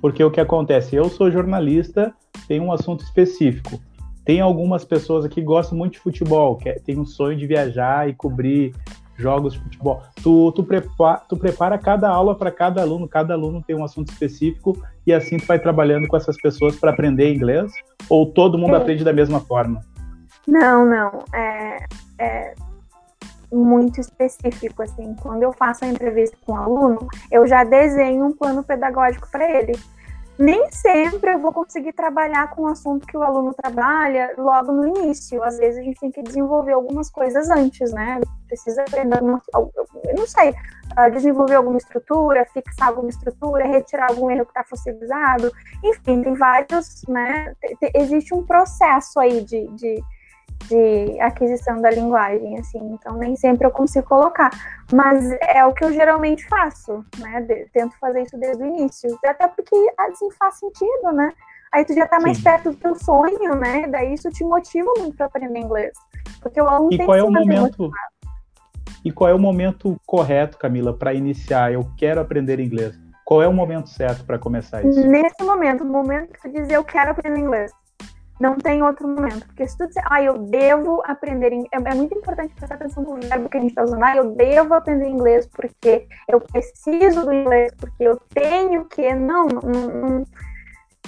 Porque 0.00 0.22
o 0.22 0.30
que 0.30 0.40
acontece? 0.40 0.94
Eu 0.94 1.08
sou 1.08 1.30
jornalista, 1.30 2.14
tenho 2.46 2.64
um 2.64 2.72
assunto 2.72 3.02
específico. 3.02 3.80
Tem 4.24 4.40
algumas 4.40 4.84
pessoas 4.84 5.24
aqui 5.24 5.36
que 5.36 5.42
gostam 5.42 5.78
muito 5.78 5.94
de 5.94 5.98
futebol, 6.00 6.56
que 6.56 6.68
é, 6.68 6.74
tem 6.74 6.98
um 6.98 7.04
sonho 7.04 7.36
de 7.36 7.46
viajar 7.46 8.08
e 8.08 8.14
cobrir 8.14 8.74
jogos 9.16 9.54
de 9.54 9.60
futebol. 9.60 10.02
Tu, 10.22 10.52
tu, 10.52 10.64
prepara, 10.64 11.22
tu 11.28 11.36
prepara 11.36 11.78
cada 11.78 12.08
aula 12.08 12.34
para 12.34 12.50
cada 12.50 12.82
aluno, 12.82 13.08
cada 13.08 13.34
aluno 13.34 13.62
tem 13.62 13.76
um 13.76 13.84
assunto 13.84 14.12
específico 14.12 14.76
e 15.06 15.12
assim 15.12 15.36
tu 15.36 15.46
vai 15.46 15.58
trabalhando 15.58 16.06
com 16.06 16.16
essas 16.16 16.36
pessoas 16.40 16.76
para 16.76 16.90
aprender 16.90 17.32
inglês? 17.32 17.72
Ou 18.08 18.26
todo 18.32 18.58
mundo 18.58 18.74
é. 18.74 18.78
aprende 18.78 19.04
da 19.04 19.12
mesma 19.12 19.40
forma? 19.40 19.80
Não, 20.46 20.86
não. 20.86 21.24
É, 21.34 21.84
é 22.20 22.54
muito 23.52 24.00
específico, 24.00 24.82
assim. 24.82 25.14
Quando 25.20 25.42
eu 25.42 25.52
faço 25.52 25.84
a 25.84 25.88
entrevista 25.88 26.36
com 26.44 26.52
o 26.52 26.54
um 26.54 26.58
aluno, 26.58 27.08
eu 27.30 27.46
já 27.46 27.64
desenho 27.64 28.26
um 28.26 28.32
plano 28.32 28.62
pedagógico 28.62 29.28
para 29.30 29.50
ele 29.50 29.72
nem 30.38 30.70
sempre 30.70 31.32
eu 31.32 31.40
vou 31.40 31.52
conseguir 31.52 31.92
trabalhar 31.92 32.50
com 32.50 32.62
o 32.62 32.66
assunto 32.66 33.06
que 33.06 33.16
o 33.16 33.22
aluno 33.22 33.54
trabalha 33.54 34.34
logo 34.36 34.72
no 34.72 34.86
início. 34.86 35.42
Às 35.42 35.56
vezes 35.56 35.80
a 35.80 35.82
gente 35.82 35.98
tem 35.98 36.10
que 36.10 36.22
desenvolver 36.22 36.72
algumas 36.72 37.10
coisas 37.10 37.48
antes, 37.48 37.92
né? 37.92 38.20
Precisa 38.46 38.82
aprender, 38.82 39.22
uma, 39.22 39.42
não 40.16 40.26
sei, 40.26 40.54
ah, 40.94 41.08
desenvolver 41.08 41.54
alguma 41.54 41.78
estrutura, 41.78 42.46
fixar 42.52 42.88
alguma 42.88 43.08
estrutura, 43.08 43.66
retirar 43.66 44.10
algum 44.10 44.30
erro 44.30 44.44
que 44.44 44.50
está 44.50 44.64
fossilizado. 44.64 45.50
Enfim, 45.82 46.22
tem 46.22 46.34
vários, 46.34 47.02
né? 47.08 47.54
Existe 47.94 48.34
um 48.34 48.44
processo 48.44 49.18
aí 49.18 49.42
de, 49.42 49.66
de 49.68 50.02
de 50.68 51.20
aquisição 51.20 51.80
da 51.80 51.90
linguagem, 51.90 52.58
assim, 52.58 52.78
então 52.92 53.16
nem 53.16 53.36
sempre 53.36 53.66
eu 53.66 53.70
consigo 53.70 54.06
colocar, 54.06 54.50
mas 54.92 55.30
é 55.40 55.64
o 55.64 55.72
que 55.72 55.84
eu 55.84 55.92
geralmente 55.92 56.46
faço, 56.48 57.04
né, 57.18 57.40
de, 57.42 57.66
tento 57.72 57.96
fazer 57.98 58.22
isso 58.22 58.36
desde 58.38 58.62
o 58.62 58.66
início, 58.66 59.18
até 59.24 59.46
porque, 59.48 59.76
assim, 59.98 60.30
faz 60.32 60.58
sentido, 60.58 61.12
né, 61.12 61.32
aí 61.72 61.84
tu 61.84 61.94
já 61.94 62.06
tá 62.06 62.18
mais 62.18 62.38
Sim. 62.38 62.42
perto 62.42 62.70
do 62.70 62.76
teu 62.76 62.94
sonho, 62.96 63.54
né, 63.56 63.86
daí 63.86 64.14
isso 64.14 64.28
te 64.30 64.44
motiva 64.44 64.92
muito 64.98 65.16
para 65.16 65.26
aprender 65.26 65.60
inglês, 65.60 65.92
porque 66.42 66.60
o 66.60 66.66
aluno 66.66 66.92
e 66.92 66.96
tem 66.96 67.06
qual 67.06 67.16
é 67.16 67.22
o 67.22 67.30
momento 67.30 67.82
motivado. 67.82 68.16
E 69.04 69.12
qual 69.12 69.30
é 69.30 69.34
o 69.34 69.38
momento 69.38 69.96
correto, 70.04 70.58
Camila, 70.58 70.92
para 70.92 71.14
iniciar? 71.14 71.72
Eu 71.72 71.88
quero 71.96 72.20
aprender 72.20 72.58
inglês. 72.58 72.98
Qual 73.24 73.40
é 73.40 73.46
o 73.46 73.52
momento 73.52 73.88
certo 73.88 74.24
para 74.24 74.36
começar 74.36 74.84
isso? 74.84 75.00
Nesse 75.06 75.44
momento, 75.44 75.84
no 75.84 75.92
momento 75.92 76.32
que 76.32 76.40
tu 76.42 76.50
dizer 76.50 76.74
eu 76.74 76.82
quero 76.82 77.12
aprender 77.12 77.38
inglês, 77.38 77.70
não 78.38 78.56
tem 78.56 78.82
outro 78.82 79.08
momento. 79.08 79.46
Porque 79.46 79.66
se 79.66 79.76
tu 79.76 79.86
disser, 79.86 80.04
ah, 80.10 80.22
eu 80.22 80.38
devo 80.38 81.02
aprender 81.06 81.52
inglês, 81.52 81.70
é, 81.72 81.90
é, 81.90 81.94
muito 81.94 82.16
importante 82.16 82.54
prestar 82.54 82.76
atenção 82.76 83.02
no 83.02 83.20
verbo 83.20 83.48
que 83.48 83.56
a 83.56 83.60
gente 83.60 83.70
está 83.70 83.82
usando. 83.82 84.02
Ah, 84.02 84.16
eu 84.16 84.30
devo 84.32 84.74
aprender 84.74 85.08
inglês 85.08 85.46
porque 85.46 86.06
eu 86.28 86.40
preciso 86.40 87.24
do 87.24 87.32
inglês, 87.32 87.72
porque 87.78 88.04
eu 88.04 88.20
tenho 88.34 88.84
que. 88.84 89.14
Não, 89.14 89.46
não, 89.46 89.88
não. 89.88 90.24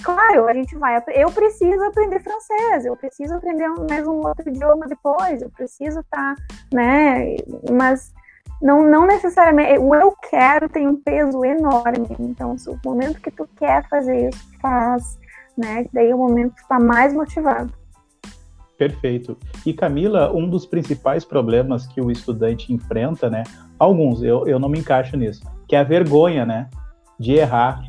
Claro, 0.01 0.47
a 0.47 0.53
gente 0.53 0.77
vai. 0.77 1.03
Eu 1.09 1.31
preciso 1.31 1.83
aprender 1.83 2.21
francês, 2.21 2.85
eu 2.85 2.95
preciso 2.95 3.35
aprender 3.35 3.67
mais 3.89 4.07
um 4.07 4.25
outro 4.25 4.47
idioma 4.47 4.87
depois, 4.87 5.41
eu 5.41 5.49
preciso 5.49 5.99
estar, 5.99 6.35
tá, 6.35 6.43
né? 6.73 7.35
Mas 7.69 8.13
não, 8.61 8.83
não 8.83 9.05
necessariamente. 9.05 9.79
O 9.79 9.93
eu 9.93 10.13
quero 10.29 10.69
tem 10.69 10.87
um 10.87 10.95
peso 10.95 11.43
enorme. 11.43 12.15
Então, 12.19 12.57
se 12.57 12.69
o 12.69 12.79
momento 12.83 13.21
que 13.21 13.31
tu 13.31 13.47
quer 13.57 13.87
fazer 13.87 14.29
isso, 14.29 14.49
faz 14.61 15.19
né? 15.59 15.85
Daí 15.93 16.09
é 16.09 16.15
o 16.15 16.17
momento 16.17 16.55
que 16.55 16.61
está 16.61 16.79
mais 16.79 17.13
motivado. 17.13 17.71
Perfeito. 18.77 19.37
E 19.65 19.73
Camila, 19.73 20.31
um 20.33 20.49
dos 20.49 20.65
principais 20.65 21.25
problemas 21.25 21.85
que 21.85 21.99
o 21.99 22.09
estudante 22.09 22.71
enfrenta, 22.71 23.29
né? 23.29 23.43
Alguns, 23.77 24.23
eu, 24.23 24.47
eu 24.47 24.57
não 24.57 24.69
me 24.69 24.79
encaixo 24.79 25.17
nisso, 25.17 25.43
que 25.67 25.75
é 25.75 25.79
a 25.79 25.83
vergonha, 25.83 26.45
né? 26.45 26.69
De 27.19 27.33
errar. 27.33 27.81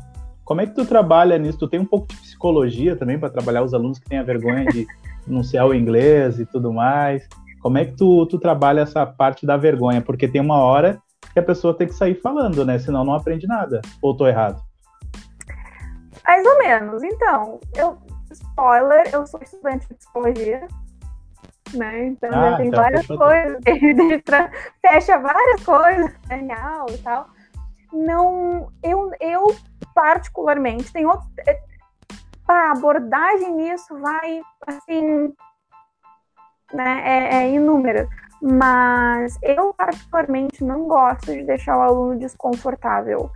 Como 0.43 0.59
é 0.59 0.65
que 0.65 0.75
tu 0.75 0.85
trabalha 0.85 1.37
nisso? 1.37 1.57
Tu 1.57 1.67
tem 1.69 1.79
um 1.79 1.85
pouco 1.85 2.07
de 2.07 2.17
psicologia 2.17 2.97
também 2.97 3.17
para 3.17 3.29
trabalhar 3.29 3.63
os 3.63 3.73
alunos 3.73 3.99
que 3.99 4.09
têm 4.09 4.19
a 4.19 4.23
vergonha 4.23 4.65
de 4.65 4.85
pronunciar 5.23 5.65
o 5.65 5.73
inglês 5.73 6.39
e 6.39 6.45
tudo 6.45 6.73
mais. 6.73 7.25
Como 7.61 7.77
é 7.77 7.85
que 7.85 7.95
tu, 7.95 8.25
tu 8.25 8.37
trabalha 8.37 8.81
essa 8.81 9.05
parte 9.05 9.45
da 9.45 9.55
vergonha? 9.55 10.01
Porque 10.01 10.27
tem 10.27 10.41
uma 10.41 10.57
hora 10.57 10.99
que 11.31 11.39
a 11.39 11.43
pessoa 11.43 11.73
tem 11.73 11.87
que 11.87 11.93
sair 11.93 12.15
falando, 12.15 12.65
né? 12.65 12.77
Senão 12.79 13.05
não 13.05 13.13
aprende 13.13 13.47
nada. 13.47 13.79
Ou 14.01 14.13
tô 14.13 14.27
errado? 14.27 14.61
Mais 16.25 16.45
ou 16.45 16.57
menos. 16.59 17.03
Então, 17.03 17.59
eu, 17.75 17.97
spoiler, 18.31 19.09
eu 19.13 19.25
sou 19.25 19.41
estudante 19.41 19.87
de 19.87 19.95
psicologia, 19.95 20.67
né? 21.73 22.07
Então 22.07 22.29
ah, 22.33 22.57
tem 22.57 22.67
então 22.67 22.81
várias 22.81 23.07
coisas, 23.07 23.59
fecha 24.81 25.17
várias 25.19 25.63
coisas, 25.63 26.11
genial 26.27 26.85
e 26.89 26.97
tal. 26.99 27.27
Não, 27.93 28.71
eu, 28.83 29.11
eu 29.19 29.55
particularmente, 29.93 30.93
tem 30.93 31.05
outros. 31.05 31.29
É, 31.47 31.59
a 32.47 32.71
abordagem 32.71 33.55
nisso 33.55 33.97
vai, 33.99 34.41
assim, 34.67 35.33
né, 36.73 37.01
é, 37.05 37.43
é 37.43 37.51
inúmera. 37.51 38.07
Mas 38.41 39.37
eu, 39.43 39.73
particularmente, 39.73 40.63
não 40.63 40.87
gosto 40.87 41.27
de 41.27 41.43
deixar 41.43 41.77
o 41.77 41.81
aluno 41.81 42.19
desconfortável 42.19 43.29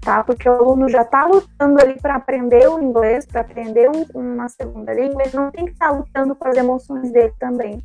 tá? 0.00 0.24
Porque 0.24 0.48
o 0.48 0.52
aluno 0.52 0.88
já 0.88 1.02
está 1.02 1.26
lutando 1.26 1.80
ali 1.80 2.00
para 2.00 2.16
aprender 2.16 2.68
o 2.68 2.80
inglês, 2.80 3.26
para 3.26 3.42
aprender 3.42 3.90
um, 3.90 4.04
uma 4.14 4.48
segunda 4.48 4.92
língua, 4.92 5.22
ele 5.22 5.36
não 5.36 5.50
tem 5.50 5.66
que 5.66 5.72
estar 5.72 5.88
tá 5.88 5.92
lutando 5.92 6.34
com 6.34 6.48
as 6.48 6.56
emoções 6.56 7.10
dele 7.12 7.32
também. 7.38 7.82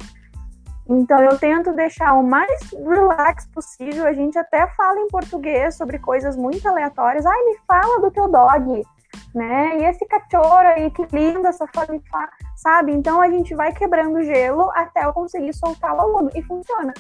Então 0.88 1.20
eu 1.20 1.38
tento 1.38 1.74
deixar 1.74 2.14
o 2.14 2.24
mais 2.24 2.72
relax 2.72 3.48
possível. 3.48 4.06
A 4.06 4.14
gente 4.14 4.38
até 4.38 4.68
fala 4.68 5.00
em 5.00 5.08
português 5.08 5.76
sobre 5.76 5.98
coisas 5.98 6.38
muito 6.38 6.68
aleatórias. 6.68 7.26
Ai, 7.26 7.44
me 7.44 7.58
fala 7.68 8.00
do 8.00 8.12
teu 8.12 8.28
dog, 8.28 8.84
né? 9.34 9.80
E 9.80 9.86
esse 9.86 10.06
cachorro 10.06 10.58
aí, 10.58 10.92
que 10.92 11.08
lindo 11.12 11.48
essa 11.48 11.66
forma 11.68 12.00
sabe? 12.56 12.92
Então 12.92 13.20
a 13.20 13.30
gente 13.30 13.56
vai 13.56 13.74
quebrando 13.74 14.24
gelo 14.24 14.72
até 14.76 15.06
eu 15.06 15.14
conseguir 15.14 15.54
soltar 15.54 15.96
o 15.96 16.02
aluno 16.02 16.30
e 16.36 16.42
funciona. 16.44 16.94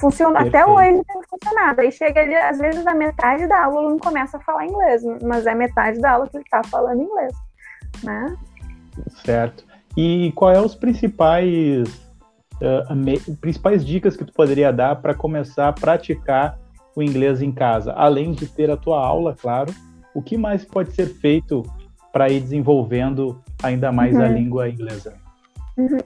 Funciona, 0.00 0.40
até 0.40 0.64
hoje 0.64 1.02
tem 1.04 1.22
funcionado. 1.28 1.82
Aí 1.82 1.92
chega 1.92 2.22
ali, 2.22 2.34
às 2.34 2.58
vezes, 2.58 2.82
na 2.82 2.94
metade 2.94 3.46
da 3.46 3.64
aula, 3.64 3.76
o 3.76 3.78
aluno 3.80 3.98
começa 3.98 4.38
a 4.38 4.40
falar 4.40 4.66
inglês, 4.66 5.02
mas 5.22 5.46
é 5.46 5.54
metade 5.54 6.00
da 6.00 6.12
aula 6.12 6.26
que 6.26 6.38
ele 6.38 6.44
está 6.44 6.62
falando 6.64 7.02
inglês, 7.02 7.34
né? 8.02 8.34
Certo. 9.24 9.64
E 9.96 10.32
qual 10.34 10.52
é 10.52 10.60
os 10.60 10.74
principais, 10.74 11.88
uh, 12.56 13.36
principais 13.40 13.84
dicas 13.84 14.16
que 14.16 14.24
tu 14.24 14.32
poderia 14.32 14.72
dar 14.72 14.96
para 14.96 15.14
começar 15.14 15.68
a 15.68 15.72
praticar 15.72 16.58
o 16.96 17.02
inglês 17.02 17.42
em 17.42 17.52
casa? 17.52 17.92
Além 17.92 18.32
de 18.32 18.46
ter 18.46 18.70
a 18.70 18.76
tua 18.76 19.04
aula, 19.04 19.36
claro, 19.38 19.74
o 20.14 20.22
que 20.22 20.38
mais 20.38 20.64
pode 20.64 20.92
ser 20.92 21.06
feito 21.06 21.62
para 22.10 22.30
ir 22.30 22.40
desenvolvendo 22.40 23.40
ainda 23.62 23.92
mais 23.92 24.16
uhum. 24.16 24.22
a 24.22 24.28
língua 24.28 24.68
inglesa? 24.68 25.14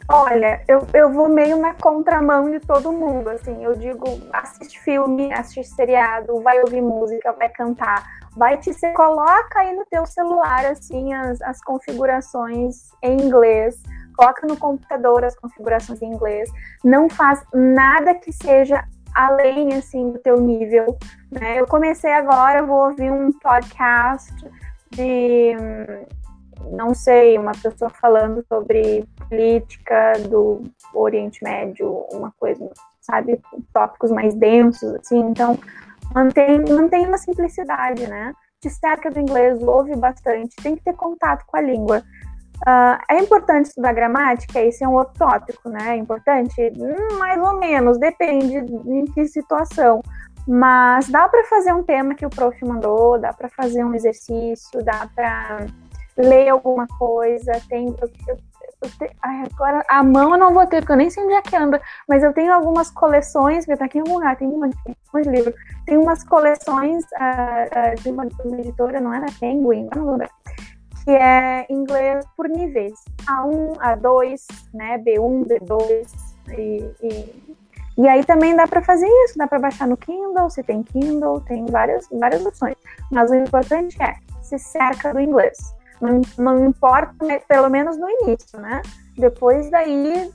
Olha, 0.09 0.63
eu, 0.69 0.87
eu 0.93 1.13
vou 1.13 1.29
meio 1.29 1.57
na 1.57 1.75
contramão 1.75 2.51
de 2.51 2.61
todo 2.61 2.93
mundo, 2.93 3.29
assim, 3.31 3.65
eu 3.65 3.75
digo, 3.75 4.05
assiste 4.33 4.79
filme, 4.79 5.33
assiste 5.33 5.75
seriado, 5.75 6.41
vai 6.43 6.61
ouvir 6.61 6.83
música, 6.83 7.33
vai 7.33 7.49
cantar, 7.49 8.05
vai 8.37 8.57
te 8.59 8.73
coloca 8.95 9.61
aí 9.61 9.75
no 9.75 9.85
teu 9.87 10.07
celular, 10.07 10.67
assim, 10.67 11.13
as, 11.15 11.41
as 11.43 11.61
configurações 11.63 12.91
em 13.03 13.21
inglês, 13.21 13.83
coloca 14.17 14.47
no 14.47 14.57
computador 14.57 15.25
as 15.25 15.37
configurações 15.37 16.01
em 16.03 16.13
inglês, 16.13 16.51
não 16.85 17.09
faz 17.09 17.43
nada 17.53 18.15
que 18.15 18.33
seja 18.33 18.85
além, 19.15 19.75
assim, 19.75 20.11
do 20.11 20.19
teu 20.19 20.41
nível, 20.41 20.97
né, 21.31 21.61
eu 21.61 21.67
comecei 21.67 22.13
agora, 22.13 22.65
vou 22.65 22.89
ouvir 22.89 23.11
um 23.11 23.33
podcast 23.33 24.33
de 24.91 25.57
não 26.71 26.95
sei, 26.95 27.39
uma 27.39 27.53
pessoa 27.53 27.91
falando 27.91 28.45
sobre 28.49 29.05
política 29.29 30.13
do 30.29 30.63
Oriente 30.93 31.43
Médio, 31.43 32.07
uma 32.13 32.33
coisa, 32.39 32.69
sabe, 33.01 33.41
tópicos 33.73 34.11
mais 34.11 34.35
densos, 34.35 34.95
assim, 34.95 35.19
então 35.19 35.59
mantém, 36.15 36.61
mantém 36.61 37.07
uma 37.07 37.19
simplicidade, 37.19 38.07
né? 38.07 38.33
Destaca 38.63 39.11
do 39.11 39.21
inglês, 39.21 39.63
ouve 39.63 39.95
bastante, 39.97 40.57
tem 40.63 40.77
que 40.77 40.85
ter 40.85 40.95
contato 40.95 41.45
com 41.47 41.57
a 41.57 41.61
língua. 41.61 42.03
Uh, 42.63 42.97
é 43.11 43.19
importante 43.19 43.67
estudar 43.67 43.93
gramática? 43.93 44.61
Esse 44.61 44.85
é 44.85 44.89
um 44.89 44.95
outro 44.95 45.15
tópico, 45.19 45.69
né? 45.69 45.91
É 45.91 45.97
importante? 45.97 46.55
Hum, 46.79 47.19
mais 47.19 47.43
ou 47.43 47.59
menos, 47.59 47.99
depende 47.99 48.57
em 48.57 49.05
que 49.07 49.27
situação. 49.27 50.01
Mas 50.47 51.09
dá 51.09 51.29
para 51.29 51.45
fazer 51.45 51.73
um 51.73 51.83
tema 51.83 52.15
que 52.15 52.25
o 52.25 52.31
prof 52.31 52.57
mandou, 52.65 53.19
dá 53.19 53.33
para 53.33 53.49
fazer 53.49 53.83
um 53.83 53.95
exercício, 53.95 54.83
dá 54.85 55.09
para 55.15 55.67
ler 56.17 56.49
alguma 56.49 56.87
coisa, 56.87 57.53
tem. 57.69 57.87
Eu, 58.01 58.11
eu, 58.29 58.37
eu 58.83 58.91
te, 58.91 59.17
ai, 59.23 59.45
agora 59.53 59.85
a 59.89 60.03
mão 60.03 60.33
eu 60.33 60.39
não 60.39 60.53
vou 60.53 60.67
ter, 60.67 60.81
porque 60.81 60.93
eu 60.93 60.97
nem 60.97 61.11
sei 61.11 61.25
onde 61.25 61.35
é 61.35 61.43
que 61.43 61.57
anda, 61.57 61.81
mas 62.09 62.23
eu 62.23 62.33
tenho 62.33 62.53
algumas 62.53 62.91
coleções, 62.91 63.65
que 63.65 63.77
tá 63.77 63.87
aqui 63.87 63.99
em 63.99 64.03
algum 64.03 64.15
lugar, 64.15 64.37
tem 64.37 64.49
um 64.49 64.61
monte, 64.61 64.77
de 65.23 65.31
livro. 65.31 65.55
Tem 65.87 65.97
umas 65.97 66.25
coleções 66.25 67.05
uh, 67.05 67.97
uh, 67.97 68.03
de, 68.03 68.11
uma, 68.11 68.27
de, 68.27 68.43
uma, 68.43 68.61
editora, 68.61 69.01
não 69.01 69.15
era 69.15 69.27
Penguin, 69.39 69.89
não 69.95 70.11
lembro, 70.13 70.29
que 71.05 71.11
é 71.11 71.67
inglês 71.71 72.25
por 72.37 72.49
níveis. 72.49 72.95
A1, 73.27 73.77
A2, 73.77 74.41
né? 74.75 74.99
B1, 74.99 75.47
B2 75.47 76.07
e, 76.59 76.91
e 77.03 77.45
e 77.97 78.09
aí 78.09 78.25
também 78.25 78.57
dá 78.57 78.67
para 78.67 78.83
fazer 78.83 79.07
isso, 79.07 79.39
dá 79.39 79.47
para 79.47 79.61
baixar 79.61 79.87
no 79.87 79.97
Kindle, 79.97 80.51
se 80.51 80.65
tem 80.65 80.83
Kindle, 80.83 81.41
tem 81.43 81.65
várias, 81.67 82.09
várias 82.11 82.45
opções. 82.45 82.75
Mas 83.09 83.31
o 83.31 83.37
importante 83.37 83.97
é 84.03 84.17
se 84.43 84.59
cerca 84.59 85.15
do 85.15 85.21
inglês 85.21 85.75
Não, 86.05 86.21
não 86.39 86.67
importa, 86.67 87.25
né, 87.25 87.41
pelo 87.49 87.69
menos 87.69 87.97
no 87.99 88.09
início, 88.09 88.61
né? 88.61 88.83
Depois 89.17 89.71
daí 89.71 90.31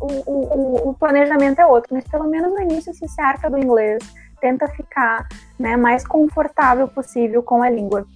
o, 0.00 0.06
o, 0.06 0.88
o, 0.90 0.94
planejamento 0.94 1.60
é 1.60 1.66
outro, 1.66 1.94
mas 1.94 2.04
pelo 2.04 2.28
menos 2.28 2.52
no 2.52 2.60
início 2.60 2.92
se 2.94 3.08
cerca 3.08 3.48
do 3.48 3.58
inglês, 3.58 3.98
tenta 4.40 4.68
ficar 4.68 5.28
né, 5.58 5.76
mais 5.76 6.06
confortável 6.06 6.88
possível 6.88 7.42
com 7.42 7.62
a 7.62 7.70
língua. 7.70 8.06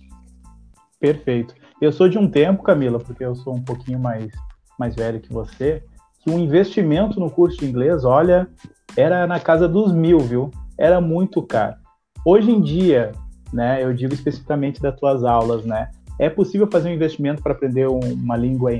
Perfeito. 1.00 1.54
Eu 1.80 1.92
sou 1.92 2.08
de 2.08 2.18
um 2.18 2.30
tempo, 2.30 2.62
Camila, 2.62 2.98
porque 2.98 3.24
eu 3.24 3.34
sou 3.34 3.54
um 3.54 3.62
pouquinho 3.62 3.98
mais, 3.98 4.30
mais 4.78 4.94
velho 4.94 5.20
que 5.20 5.32
você, 5.32 5.82
que 6.20 6.30
um 6.30 6.38
investimento 6.38 7.18
no 7.18 7.30
curso 7.30 7.58
de 7.58 7.66
inglês, 7.66 8.04
olha, 8.04 8.48
era 8.96 9.26
na 9.26 9.40
casa 9.40 9.68
dos 9.68 9.92
mil, 9.92 10.20
viu? 10.20 10.50
Era 10.78 11.00
muito 11.00 11.42
caro. 11.42 11.76
Hoje 12.24 12.52
em 12.52 12.60
dia, 12.60 13.10
né, 13.52 13.82
eu 13.82 13.92
digo 13.92 14.14
especificamente 14.14 14.80
das 14.80 14.94
tuas 14.94 15.24
aulas, 15.24 15.64
né, 15.64 15.90
é 16.18 16.28
possível 16.30 16.68
fazer 16.70 16.90
um 16.90 16.92
investimento 16.92 17.42
para 17.42 17.52
aprender 17.52 17.88
uma 17.88 18.36
língua, 18.36 18.70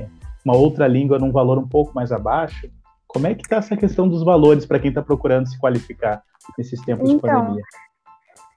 uma 0.45 0.55
outra 0.55 0.87
língua 0.87 1.19
num 1.19 1.31
valor 1.31 1.57
um 1.57 1.67
pouco 1.67 1.93
mais 1.93 2.11
abaixo? 2.11 2.69
Como 3.07 3.27
é 3.27 3.35
que 3.35 3.41
está 3.41 3.57
essa 3.57 3.77
questão 3.77 4.07
dos 4.07 4.23
valores 4.23 4.65
para 4.65 4.79
quem 4.79 4.89
está 4.89 5.01
procurando 5.01 5.47
se 5.47 5.59
qualificar 5.59 6.23
nesses 6.57 6.81
tempos 6.81 7.09
então, 7.09 7.29
de 7.29 7.35
pandemia? 7.35 7.63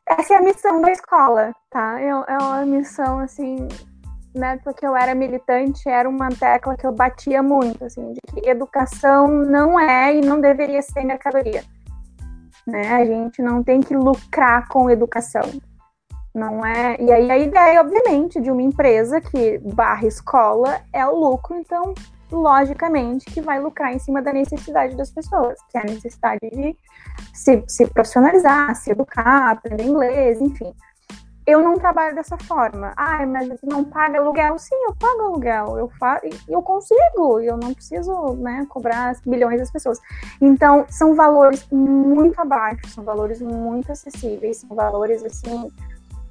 Essa 0.08 0.34
é 0.34 0.36
a 0.36 0.42
missão 0.42 0.80
da 0.80 0.92
escola, 0.92 1.52
tá? 1.70 2.00
É, 2.00 2.08
é 2.08 2.38
uma 2.38 2.64
missão, 2.64 3.18
assim, 3.18 3.68
né, 4.34 4.58
porque 4.62 4.86
eu 4.86 4.96
era 4.96 5.14
militante, 5.14 5.88
era 5.88 6.08
uma 6.08 6.28
tecla 6.28 6.76
que 6.76 6.86
eu 6.86 6.92
batia 6.92 7.42
muito, 7.42 7.84
assim, 7.84 8.12
de 8.12 8.20
que 8.32 8.48
educação 8.48 9.26
não 9.26 9.78
é 9.80 10.16
e 10.16 10.20
não 10.20 10.40
deveria 10.40 10.80
ser 10.80 11.04
mercadoria. 11.04 11.64
Né? 12.66 12.94
A 12.94 13.04
gente 13.04 13.42
não 13.42 13.62
tem 13.62 13.80
que 13.80 13.96
lucrar 13.96 14.68
com 14.68 14.90
educação. 14.90 15.42
Não 16.36 16.66
é. 16.66 17.00
E 17.00 17.10
aí 17.10 17.30
a 17.30 17.38
ideia, 17.38 17.80
obviamente, 17.80 18.38
de 18.42 18.50
uma 18.50 18.60
empresa 18.60 19.22
que 19.22 19.56
barra 19.56 20.06
escola 20.06 20.82
é 20.92 21.06
o 21.06 21.14
lucro, 21.14 21.56
então, 21.56 21.94
logicamente, 22.30 23.24
que 23.24 23.40
vai 23.40 23.58
lucrar 23.58 23.94
em 23.94 23.98
cima 23.98 24.20
da 24.20 24.34
necessidade 24.34 24.94
das 24.96 25.10
pessoas, 25.10 25.58
que 25.70 25.78
é 25.78 25.80
a 25.80 25.84
necessidade 25.84 26.50
de 26.50 26.76
se, 27.32 27.64
se 27.66 27.86
profissionalizar, 27.86 28.74
se 28.74 28.90
educar, 28.90 29.52
aprender 29.52 29.84
inglês, 29.84 30.38
enfim 30.38 30.74
eu 31.46 31.62
não 31.62 31.78
trabalho 31.78 32.14
dessa 32.14 32.36
forma. 32.36 32.92
Ah, 32.96 33.24
mas 33.24 33.46
você 33.46 33.64
não 33.66 33.84
paga 33.84 34.18
aluguel? 34.18 34.58
Sim, 34.58 34.74
eu 34.88 34.94
pago 34.96 35.22
aluguel. 35.22 35.78
Eu, 35.78 35.88
fa 35.88 36.20
eu 36.48 36.60
consigo, 36.60 37.38
eu 37.40 37.56
não 37.56 37.72
preciso 37.72 38.34
né, 38.34 38.66
cobrar 38.68 39.16
milhões 39.24 39.60
das 39.60 39.70
pessoas. 39.70 40.00
Então, 40.40 40.84
são 40.90 41.14
valores 41.14 41.66
muito 41.70 42.40
abaixo, 42.40 42.88
são 42.88 43.04
valores 43.04 43.40
muito 43.40 43.92
acessíveis, 43.92 44.58
são 44.58 44.74
valores 44.74 45.24
assim. 45.24 45.70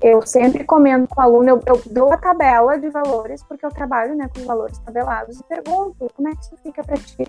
Eu 0.02 0.25
sempre 0.25 0.64
comento 0.64 1.08
com 1.08 1.22
o 1.22 1.24
aluno, 1.24 1.50
eu, 1.50 1.62
eu 1.66 1.82
dou 1.92 2.12
a 2.12 2.18
tabela 2.18 2.78
de 2.78 2.90
valores, 2.90 3.42
porque 3.44 3.66
eu 3.66 3.72
trabalho 3.72 4.16
né, 4.16 4.30
com 4.36 4.46
valores 4.46 4.78
tabelados, 4.80 5.40
e 5.40 5.44
pergunto 5.44 6.08
como 6.16 6.30
é 6.30 6.36
que 6.36 6.42
isso 6.42 6.58
fica 6.64 6.84
para 6.84 6.98
ti 6.98 7.25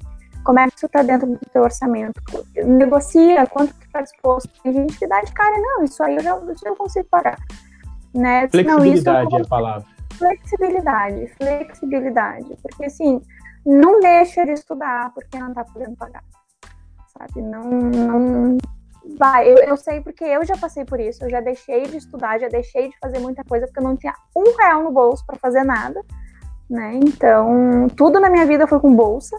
como 0.46 0.60
é 0.60 0.68
que 0.70 0.76
isso 0.76 0.86
está 0.86 1.02
dentro 1.02 1.26
do 1.26 1.38
teu 1.52 1.62
orçamento? 1.62 2.22
Negocia, 2.64 3.44
quanto 3.48 3.74
que 3.74 3.86
está 3.86 4.00
disposto? 4.00 4.48
Tem 4.62 4.72
gente 4.72 4.96
que 4.96 5.06
dá 5.06 5.20
de 5.20 5.32
cara, 5.32 5.58
não, 5.58 5.82
isso 5.82 6.00
aí 6.04 6.14
eu 6.14 6.22
já, 6.22 6.38
eu 6.64 6.76
consigo 6.76 7.08
pagar. 7.10 7.36
Né? 8.14 8.48
Flexibilidade 8.48 9.28
não, 9.28 9.38
é 9.38 9.42
a 9.42 9.46
palavra. 9.46 9.86
Flexibilidade, 10.12 11.26
flexibilidade. 11.36 12.56
Porque 12.62 12.84
assim, 12.84 13.20
não 13.66 13.98
deixa 13.98 14.46
de 14.46 14.52
estudar 14.52 15.12
porque 15.12 15.36
não 15.36 15.48
está 15.48 15.64
podendo 15.64 15.96
pagar. 15.96 16.22
Sabe? 17.08 17.42
Não, 17.42 17.64
não 17.64 18.56
vai. 19.18 19.50
Eu, 19.50 19.56
eu 19.58 19.76
sei 19.76 20.00
porque 20.00 20.24
eu 20.24 20.44
já 20.44 20.56
passei 20.56 20.84
por 20.84 21.00
isso. 21.00 21.24
Eu 21.24 21.30
já 21.30 21.40
deixei 21.40 21.86
de 21.86 21.96
estudar, 21.96 22.38
já 22.38 22.48
deixei 22.48 22.88
de 22.88 22.98
fazer 22.98 23.18
muita 23.18 23.44
coisa 23.44 23.66
porque 23.66 23.80
eu 23.80 23.84
não 23.84 23.96
tinha 23.96 24.14
um 24.34 24.56
real 24.56 24.82
no 24.82 24.90
bolso 24.90 25.24
para 25.26 25.36
fazer 25.36 25.64
nada. 25.64 26.02
Né? 26.68 26.94
Então, 26.94 27.88
tudo 27.96 28.18
na 28.18 28.28
minha 28.28 28.46
vida 28.46 28.66
foi 28.66 28.80
com 28.80 28.94
bolsa. 28.94 29.36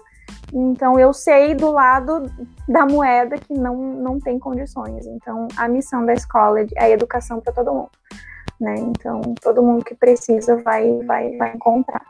Então, 0.53 0.97
eu 0.97 1.11
sei 1.11 1.53
do 1.53 1.71
lado 1.71 2.31
da 2.67 2.85
moeda 2.85 3.37
que 3.37 3.53
não, 3.53 3.75
não 3.75 4.19
tem 4.19 4.39
condições. 4.39 5.05
Então, 5.05 5.47
a 5.57 5.67
missão 5.67 6.05
da 6.05 6.13
escola 6.13 6.61
é 6.61 6.67
a 6.77 6.89
educação 6.89 7.41
para 7.41 7.51
todo 7.51 7.73
mundo 7.73 7.91
né? 8.59 8.75
Então, 8.77 9.21
todo 9.41 9.61
mundo 9.61 9.85
que 9.85 9.95
precisa 9.95 10.57
vai, 10.57 10.99
vai, 11.03 11.35
vai 11.37 11.53
encontrar. 11.55 12.01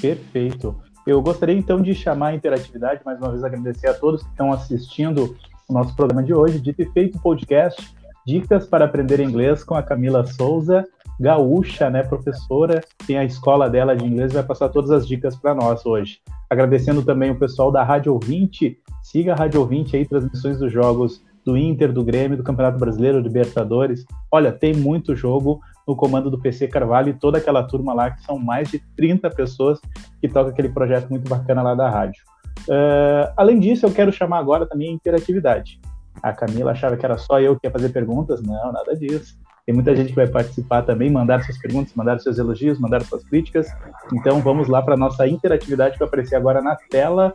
Perfeito. 0.00 0.80
Eu 1.06 1.20
gostaria 1.22 1.56
então 1.56 1.80
de 1.80 1.94
chamar 1.94 2.28
a 2.28 2.34
interatividade, 2.34 3.02
mais 3.04 3.18
uma 3.18 3.30
vez 3.30 3.44
agradecer 3.44 3.88
a 3.88 3.94
todos 3.94 4.22
que 4.22 4.30
estão 4.30 4.52
assistindo 4.52 5.36
o 5.70 5.72
nosso 5.72 5.94
programa 5.94 6.22
de 6.22 6.34
hoje, 6.34 6.60
Dito 6.60 6.82
e 6.82 6.86
Feito 6.86 7.20
Podcast, 7.20 7.94
Dicas 8.26 8.66
para 8.66 8.84
Aprender 8.84 9.20
Inglês 9.20 9.62
com 9.62 9.74
a 9.74 9.82
Camila 9.82 10.26
Souza, 10.26 10.84
gaúcha, 11.18 11.88
né, 11.88 12.02
professora, 12.02 12.80
tem 13.06 13.16
a 13.16 13.24
escola 13.24 13.70
dela 13.70 13.96
de 13.96 14.04
inglês, 14.04 14.32
vai 14.32 14.42
passar 14.42 14.68
todas 14.68 14.90
as 14.90 15.06
dicas 15.06 15.36
para 15.36 15.54
nós 15.54 15.86
hoje. 15.86 16.18
Agradecendo 16.50 17.02
também 17.02 17.30
o 17.30 17.38
pessoal 17.38 17.70
da 17.70 17.84
Rádio 17.84 18.12
Ouvinte, 18.12 18.78
siga 19.02 19.32
a 19.32 19.36
Rádio 19.36 19.60
Ouvinte 19.60 19.96
aí, 19.96 20.04
transmissões 20.04 20.58
dos 20.58 20.72
jogos 20.72 21.22
do 21.44 21.56
Inter, 21.56 21.92
do 21.92 22.04
Grêmio, 22.04 22.36
do 22.36 22.42
Campeonato 22.42 22.78
Brasileiro, 22.78 23.20
Libertadores. 23.20 24.04
Olha, 24.30 24.52
tem 24.52 24.74
muito 24.74 25.14
jogo 25.14 25.60
no 25.86 25.94
comando 25.94 26.30
do 26.30 26.38
PC 26.38 26.66
Carvalho 26.66 27.10
e 27.10 27.14
toda 27.14 27.38
aquela 27.38 27.62
turma 27.62 27.94
lá, 27.94 28.10
que 28.10 28.22
são 28.24 28.38
mais 28.38 28.68
de 28.70 28.80
30 28.96 29.30
pessoas 29.30 29.80
que 30.20 30.28
tocam 30.28 30.50
aquele 30.50 30.68
projeto 30.68 31.08
muito 31.08 31.28
bacana 31.28 31.62
lá 31.62 31.74
da 31.74 31.88
rádio. 31.88 32.22
Uh, 32.68 33.32
além 33.36 33.58
disso, 33.58 33.86
eu 33.86 33.92
quero 33.92 34.12
chamar 34.12 34.38
agora 34.38 34.66
também 34.66 34.90
a 34.90 34.92
interatividade. 34.92 35.80
A 36.22 36.32
Camila 36.32 36.72
achava 36.72 36.96
que 36.96 37.04
era 37.04 37.16
só 37.16 37.40
eu 37.40 37.58
que 37.58 37.66
ia 37.66 37.70
fazer 37.70 37.90
perguntas. 37.90 38.42
Não, 38.42 38.72
nada 38.72 38.94
disso. 38.96 39.38
Tem 39.66 39.74
muita 39.74 39.94
gente 39.94 40.08
que 40.08 40.16
vai 40.16 40.26
participar 40.26 40.82
também, 40.82 41.10
mandar 41.10 41.44
suas 41.44 41.58
perguntas, 41.58 41.94
mandar 41.94 42.18
seus 42.18 42.38
elogios, 42.38 42.78
mandar 42.78 43.02
suas 43.02 43.22
críticas. 43.24 43.68
Então 44.12 44.40
vamos 44.40 44.68
lá 44.68 44.82
para 44.82 44.94
a 44.94 44.96
nossa 44.96 45.26
interatividade 45.28 45.92
que 45.92 45.98
vai 46.00 46.08
aparecer 46.08 46.36
agora 46.36 46.60
na 46.60 46.76
tela. 46.90 47.32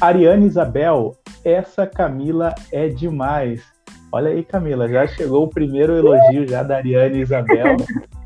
Ariane 0.00 0.46
Isabel, 0.46 1.14
essa 1.44 1.86
Camila 1.86 2.54
é 2.72 2.88
demais. 2.88 3.62
Olha 4.10 4.30
aí, 4.30 4.44
Camila, 4.44 4.88
já 4.88 5.06
chegou 5.06 5.44
o 5.44 5.48
primeiro 5.48 5.96
elogio 5.96 6.48
já 6.48 6.62
da 6.62 6.76
Ariane 6.76 7.20
Isabel, 7.20 7.76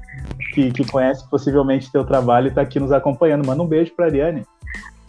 que, 0.55 0.71
que 0.71 0.87
conhece 0.87 1.29
possivelmente 1.29 1.91
teu 1.91 2.05
trabalho 2.05 2.47
e 2.47 2.49
está 2.51 2.63
aqui 2.63 2.79
nos 2.79 2.93
acompanhando. 2.93 3.47
Manda 3.47 3.63
um 3.63 3.67
beijo 3.67 3.95
para 3.97 4.07
Ariane. 4.07 4.45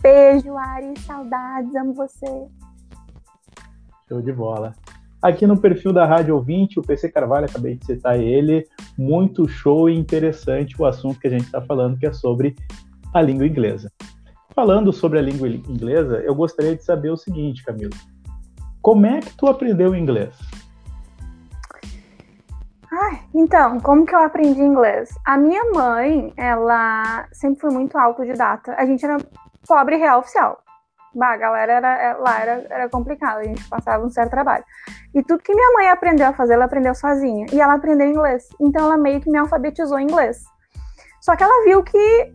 Beijo, 0.01 0.57
Ari, 0.57 0.93
saudades, 0.99 1.75
amo 1.75 1.93
você. 1.93 2.47
Show 4.07 4.21
de 4.21 4.31
bola. 4.31 4.73
Aqui 5.21 5.45
no 5.45 5.59
perfil 5.59 5.91
da 5.91 6.05
Rádio 6.05 6.35
Ouvinte, 6.35 6.79
o 6.79 6.83
PC 6.83 7.09
Carvalho, 7.09 7.45
acabei 7.45 7.75
de 7.75 7.85
citar 7.85 8.19
ele, 8.19 8.65
muito 8.97 9.47
show 9.47 9.89
e 9.89 9.97
interessante 9.97 10.81
o 10.81 10.85
assunto 10.85 11.19
que 11.19 11.27
a 11.27 11.31
gente 11.31 11.45
está 11.45 11.61
falando, 11.61 11.97
que 11.97 12.05
é 12.05 12.13
sobre 12.13 12.55
a 13.13 13.21
língua 13.21 13.45
inglesa 13.45 13.91
falando 14.59 14.91
sobre 14.91 15.19
a 15.19 15.21
língua 15.21 15.47
inglesa, 15.47 16.17
eu 16.17 16.35
gostaria 16.35 16.75
de 16.75 16.83
saber 16.83 17.09
o 17.09 17.15
seguinte, 17.15 17.63
Camila. 17.63 17.95
Como 18.81 19.05
é 19.05 19.21
que 19.21 19.33
tu 19.37 19.47
aprendeu 19.47 19.95
inglês? 19.95 20.35
Ah, 22.91 23.19
então, 23.33 23.79
como 23.79 24.05
que 24.05 24.13
eu 24.13 24.19
aprendi 24.19 24.59
inglês? 24.59 25.17
A 25.25 25.37
minha 25.37 25.63
mãe, 25.71 26.33
ela 26.35 27.25
sempre 27.31 27.61
foi 27.61 27.71
muito 27.71 27.97
autodidata. 27.97 28.75
A 28.77 28.85
gente 28.85 29.05
era 29.05 29.17
pobre 29.67 29.97
real 29.97 30.19
oficial. 30.19 30.61
Bah, 31.13 31.33
a 31.33 31.37
galera 31.37 31.73
era, 31.73 32.01
é, 32.01 32.13
lá 32.13 32.39
era, 32.39 32.67
era 32.69 32.89
complicado, 32.89 33.39
a 33.39 33.43
gente 33.43 33.67
passava 33.67 34.05
um 34.05 34.09
certo 34.09 34.29
trabalho. 34.29 34.63
E 35.13 35.23
tudo 35.23 35.41
que 35.41 35.53
minha 35.53 35.73
mãe 35.73 35.89
aprendeu 35.89 36.27
a 36.27 36.33
fazer, 36.33 36.53
ela 36.53 36.65
aprendeu 36.65 36.93
sozinha. 36.93 37.47
E 37.51 37.59
ela 37.59 37.75
aprendeu 37.75 38.07
inglês. 38.07 38.47
Então 38.59 38.85
ela 38.85 38.97
meio 38.97 39.19
que 39.19 39.29
me 39.29 39.37
alfabetizou 39.37 39.99
em 39.99 40.03
inglês. 40.03 40.43
Só 41.19 41.35
que 41.35 41.43
ela 41.43 41.63
viu 41.65 41.83
que 41.83 42.33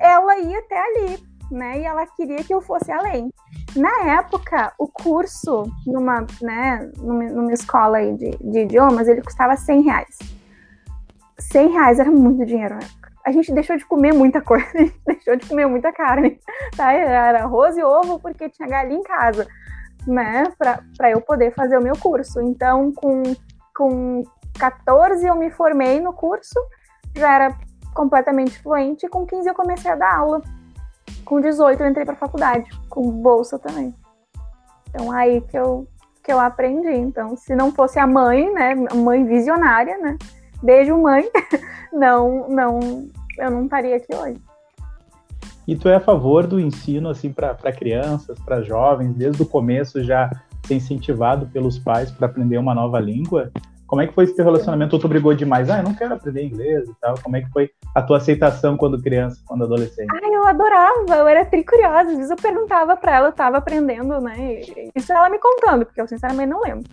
ela 0.00 0.38
ia 0.38 0.58
até 0.58 0.78
ali 0.78 1.36
né? 1.50 1.80
E 1.80 1.84
ela 1.84 2.06
queria 2.06 2.42
que 2.42 2.52
eu 2.52 2.60
fosse 2.60 2.90
além. 2.90 3.30
Na 3.74 4.18
época, 4.18 4.72
o 4.78 4.88
curso 4.88 5.64
numa, 5.86 6.26
né, 6.40 6.90
numa, 6.98 7.52
escola 7.52 7.98
de, 8.12 8.30
de 8.40 8.60
idiomas, 8.60 9.08
ele 9.08 9.22
custava 9.22 9.56
100 9.56 9.82
reais. 9.82 10.18
100 11.38 11.68
reais 11.68 11.98
era 11.98 12.10
muito 12.10 12.44
dinheiro 12.44 12.74
na 12.74 12.80
época. 12.80 13.05
A 13.26 13.32
gente 13.32 13.52
deixou 13.52 13.76
de 13.76 13.84
comer 13.84 14.12
muita 14.12 14.40
coisa, 14.40 14.66
a 14.74 14.78
gente 14.78 15.00
deixou 15.04 15.36
de 15.36 15.48
comer 15.48 15.66
muita 15.66 15.92
carne, 15.92 16.38
tá? 16.76 16.92
Era 16.92 17.42
arroz 17.42 17.76
e 17.76 17.82
ovo 17.82 18.20
porque 18.20 18.48
tinha 18.48 18.68
galinha 18.68 19.00
em 19.00 19.02
casa, 19.02 19.46
né? 20.06 20.44
Para 20.56 21.10
eu 21.10 21.20
poder 21.20 21.52
fazer 21.54 21.76
o 21.76 21.82
meu 21.82 21.96
curso. 21.98 22.40
Então, 22.40 22.92
com, 22.92 23.22
com 23.74 24.22
14 24.58 25.26
eu 25.26 25.34
me 25.34 25.50
formei 25.50 26.00
no 26.00 26.12
curso, 26.12 26.58
já 27.16 27.34
era 27.34 27.58
completamente 27.92 28.62
fluente, 28.62 29.08
com 29.08 29.26
15 29.26 29.48
eu 29.48 29.54
comecei 29.54 29.90
a 29.90 29.96
dar 29.96 30.16
aula 30.16 30.40
com 31.26 31.40
18 31.40 31.82
eu 31.82 31.88
entrei 31.90 32.06
para 32.06 32.14
faculdade, 32.14 32.70
com 32.88 33.10
bolsa 33.10 33.58
também. 33.58 33.94
Então 34.88 35.10
aí 35.10 35.40
que 35.42 35.58
eu 35.58 35.86
que 36.22 36.32
eu 36.32 36.40
aprendi. 36.40 36.90
Então, 36.90 37.36
se 37.36 37.54
não 37.54 37.70
fosse 37.70 38.00
a 38.00 38.06
mãe, 38.06 38.52
né, 38.52 38.74
mãe 38.74 39.24
visionária, 39.24 39.96
né? 39.98 40.16
Beijo 40.62 40.96
mãe, 41.00 41.28
não 41.92 42.48
não 42.48 43.08
eu 43.38 43.50
não 43.50 43.64
estaria 43.64 43.96
aqui 43.96 44.14
hoje. 44.14 44.40
E 45.66 45.74
tu 45.74 45.88
é 45.88 45.96
a 45.96 46.00
favor 46.00 46.46
do 46.46 46.60
ensino 46.60 47.08
assim 47.08 47.32
para 47.32 47.54
crianças, 47.72 48.38
para 48.38 48.62
jovens, 48.62 49.14
desde 49.14 49.42
o 49.42 49.46
começo 49.46 50.02
já 50.02 50.30
ser 50.66 50.74
incentivado 50.74 51.46
pelos 51.46 51.78
pais 51.78 52.10
para 52.10 52.26
aprender 52.26 52.58
uma 52.58 52.74
nova 52.74 53.00
língua? 53.00 53.50
Como 53.86 54.02
é 54.02 54.06
que 54.06 54.14
foi 54.14 54.24
esse 54.24 54.34
teu 54.34 54.44
relacionamento? 54.44 54.96
Ou 54.96 55.00
tu 55.00 55.06
brigou 55.06 55.32
demais? 55.32 55.70
Ah, 55.70 55.78
eu 55.78 55.84
não 55.84 55.94
quero 55.94 56.14
aprender 56.14 56.44
inglês 56.44 56.88
e 56.88 56.94
tal. 57.00 57.14
Como 57.22 57.36
é 57.36 57.40
que 57.40 57.50
foi 57.50 57.70
a 57.94 58.02
tua 58.02 58.16
aceitação 58.16 58.76
quando 58.76 59.00
criança, 59.00 59.40
quando 59.46 59.62
adolescente? 59.62 60.08
Ah, 60.10 60.28
eu 60.28 60.44
adorava, 60.44 61.14
eu 61.14 61.28
era 61.28 61.44
tricuriosa. 61.44 62.10
Às 62.10 62.16
vezes 62.16 62.30
eu 62.30 62.36
perguntava 62.36 62.96
pra 62.96 63.16
ela, 63.16 63.28
eu 63.28 63.32
tava 63.32 63.58
aprendendo, 63.58 64.20
né? 64.20 64.60
Isso 64.94 65.12
ela 65.12 65.30
me 65.30 65.38
contando, 65.38 65.86
porque 65.86 66.00
eu 66.00 66.08
sinceramente 66.08 66.50
não 66.50 66.60
lembro. 66.62 66.90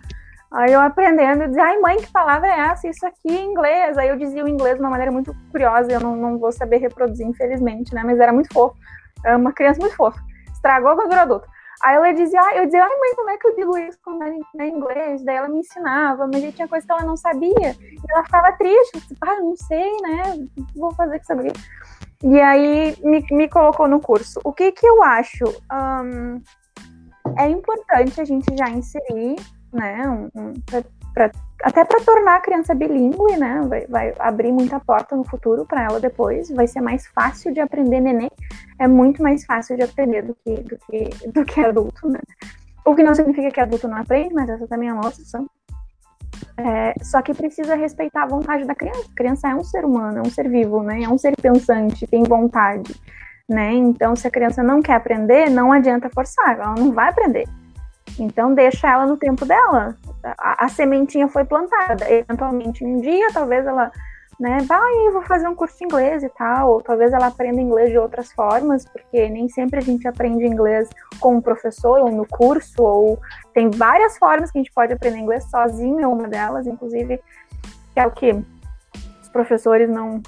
Aí 0.54 0.72
eu 0.72 0.80
aprendendo, 0.80 1.42
eu 1.42 1.48
dizia, 1.48 1.64
ai 1.64 1.78
mãe, 1.78 1.96
que 1.96 2.10
palavra 2.12 2.46
é 2.46 2.60
essa? 2.60 2.88
Isso 2.88 3.04
aqui 3.04 3.28
é 3.28 3.42
inglês. 3.42 3.98
Aí 3.98 4.08
eu 4.08 4.16
dizia 4.16 4.44
o 4.44 4.48
inglês 4.48 4.76
de 4.76 4.80
uma 4.80 4.90
maneira 4.90 5.10
muito 5.10 5.34
curiosa, 5.50 5.90
eu 5.90 6.00
não, 6.00 6.14
não 6.14 6.38
vou 6.38 6.52
saber 6.52 6.76
reproduzir, 6.78 7.26
infelizmente, 7.26 7.92
né? 7.92 8.02
Mas 8.04 8.20
era 8.20 8.32
muito 8.32 8.52
fofo. 8.52 8.76
Era 9.24 9.36
uma 9.36 9.52
criança 9.52 9.80
muito 9.80 9.96
fofa. 9.96 10.20
Estragou 10.52 10.94
quando 10.94 11.08
virou 11.08 11.22
adulto. 11.22 11.48
Aí 11.82 11.96
ela 11.96 12.12
dizia, 12.12 12.40
ah, 12.40 12.56
eu 12.56 12.66
dizia, 12.66 12.84
ai 12.84 12.98
mãe, 12.98 13.14
como 13.16 13.30
é 13.30 13.36
que 13.36 13.46
eu 13.48 13.56
digo 13.56 13.76
isso 13.78 13.98
quando 14.02 14.22
é 14.22 14.30
em 14.30 14.76
inglês? 14.76 15.24
Daí 15.24 15.36
ela 15.36 15.48
me 15.48 15.58
ensinava, 15.58 16.26
mas 16.26 16.54
tinha 16.54 16.68
coisa 16.68 16.86
que 16.86 16.92
ela 16.92 17.02
não 17.02 17.16
sabia. 17.16 17.76
E 17.80 17.98
ela 18.08 18.24
ficava 18.24 18.52
triste, 18.52 19.00
tipo, 19.00 19.18
ah, 19.22 19.40
não 19.40 19.56
sei, 19.56 19.90
né? 20.02 20.46
Vou 20.76 20.94
fazer 20.94 21.18
que 21.18 21.26
saber. 21.26 21.52
E 22.22 22.40
aí 22.40 22.96
me, 23.02 23.24
me 23.32 23.48
colocou 23.48 23.88
no 23.88 24.00
curso. 24.00 24.40
O 24.44 24.52
que 24.52 24.70
que 24.70 24.86
eu 24.86 25.02
acho? 25.02 25.44
Um, 25.72 26.40
é 27.38 27.48
importante 27.48 28.20
a 28.20 28.24
gente 28.24 28.46
já 28.56 28.68
inserir, 28.70 29.36
né, 29.74 30.08
um, 30.08 30.30
um, 30.40 30.52
pra, 31.12 31.30
até 31.62 31.84
para 31.84 32.00
tornar 32.04 32.36
a 32.36 32.40
criança 32.40 32.74
bilíngue, 32.74 33.36
né, 33.36 33.60
vai, 33.68 33.86
vai 33.86 34.14
abrir 34.18 34.52
muita 34.52 34.78
porta 34.80 35.16
no 35.16 35.24
futuro 35.24 35.66
para 35.66 35.82
ela 35.82 36.00
depois, 36.00 36.48
vai 36.50 36.66
ser 36.66 36.80
mais 36.80 37.06
fácil 37.08 37.52
de 37.52 37.60
aprender 37.60 38.00
neném, 38.00 38.30
é 38.78 38.86
muito 38.86 39.22
mais 39.22 39.44
fácil 39.44 39.76
de 39.76 39.82
aprender 39.82 40.22
do 40.22 40.34
que, 40.34 40.54
do 40.62 40.78
que, 40.78 41.28
do 41.28 41.44
que 41.44 41.60
adulto, 41.60 42.08
né. 42.08 42.20
O 42.84 42.94
que 42.94 43.02
não 43.02 43.14
significa 43.14 43.50
que 43.50 43.60
adulto 43.60 43.88
não 43.88 43.96
aprende, 43.96 44.34
mas 44.34 44.48
essa 44.48 44.68
também 44.68 44.90
é 44.90 44.92
uma 44.92 45.08
opção. 45.08 45.46
É, 46.56 46.94
só 47.02 47.22
que 47.22 47.32
precisa 47.32 47.74
respeitar 47.74 48.24
a 48.24 48.26
vontade 48.26 48.64
da 48.66 48.74
criança. 48.74 49.08
A 49.10 49.16
criança 49.16 49.48
é 49.48 49.54
um 49.54 49.64
ser 49.64 49.84
humano, 49.86 50.18
é 50.18 50.20
um 50.20 50.30
ser 50.30 50.48
vivo, 50.50 50.82
né? 50.82 51.02
É 51.02 51.08
um 51.08 51.16
ser 51.16 51.34
pensante, 51.40 52.06
tem 52.06 52.22
vontade, 52.22 52.94
né? 53.48 53.72
Então, 53.72 54.14
se 54.14 54.26
a 54.26 54.30
criança 54.30 54.62
não 54.62 54.82
quer 54.82 54.94
aprender, 54.94 55.48
não 55.48 55.72
adianta 55.72 56.10
forçar, 56.10 56.58
ela 56.58 56.74
não 56.74 56.92
vai 56.92 57.08
aprender. 57.08 57.48
Então, 58.18 58.54
deixa 58.54 58.88
ela 58.88 59.06
no 59.06 59.16
tempo 59.16 59.44
dela. 59.44 59.96
A, 60.38 60.66
a 60.66 60.68
sementinha 60.68 61.28
foi 61.28 61.44
plantada. 61.44 62.10
Eventualmente, 62.10 62.84
um 62.84 63.00
dia, 63.00 63.28
talvez 63.32 63.66
ela 63.66 63.90
né? 64.38 64.58
Vai, 64.66 65.10
vou 65.12 65.22
fazer 65.22 65.48
um 65.48 65.54
curso 65.54 65.78
de 65.78 65.84
inglês 65.84 66.22
e 66.22 66.28
tal, 66.28 66.72
ou 66.72 66.82
talvez 66.82 67.12
ela 67.12 67.26
aprenda 67.26 67.60
inglês 67.60 67.90
de 67.90 67.98
outras 67.98 68.32
formas, 68.32 68.84
porque 68.84 69.28
nem 69.28 69.48
sempre 69.48 69.78
a 69.78 69.82
gente 69.82 70.06
aprende 70.08 70.44
inglês 70.44 70.88
com 71.20 71.36
um 71.36 71.40
professor 71.40 72.00
ou 72.00 72.10
no 72.10 72.26
curso, 72.26 72.82
ou 72.82 73.20
tem 73.52 73.70
várias 73.70 74.18
formas 74.18 74.50
que 74.50 74.58
a 74.58 74.62
gente 74.62 74.72
pode 74.72 74.92
aprender 74.92 75.18
inglês 75.18 75.44
sozinho, 75.50 76.00
é 76.00 76.06
uma 76.06 76.28
delas, 76.28 76.66
inclusive, 76.66 77.20
que 77.92 78.00
é 78.00 78.06
o 78.06 78.10
que 78.10 78.32
os 79.22 79.28
professores 79.28 79.88
não 79.88 80.20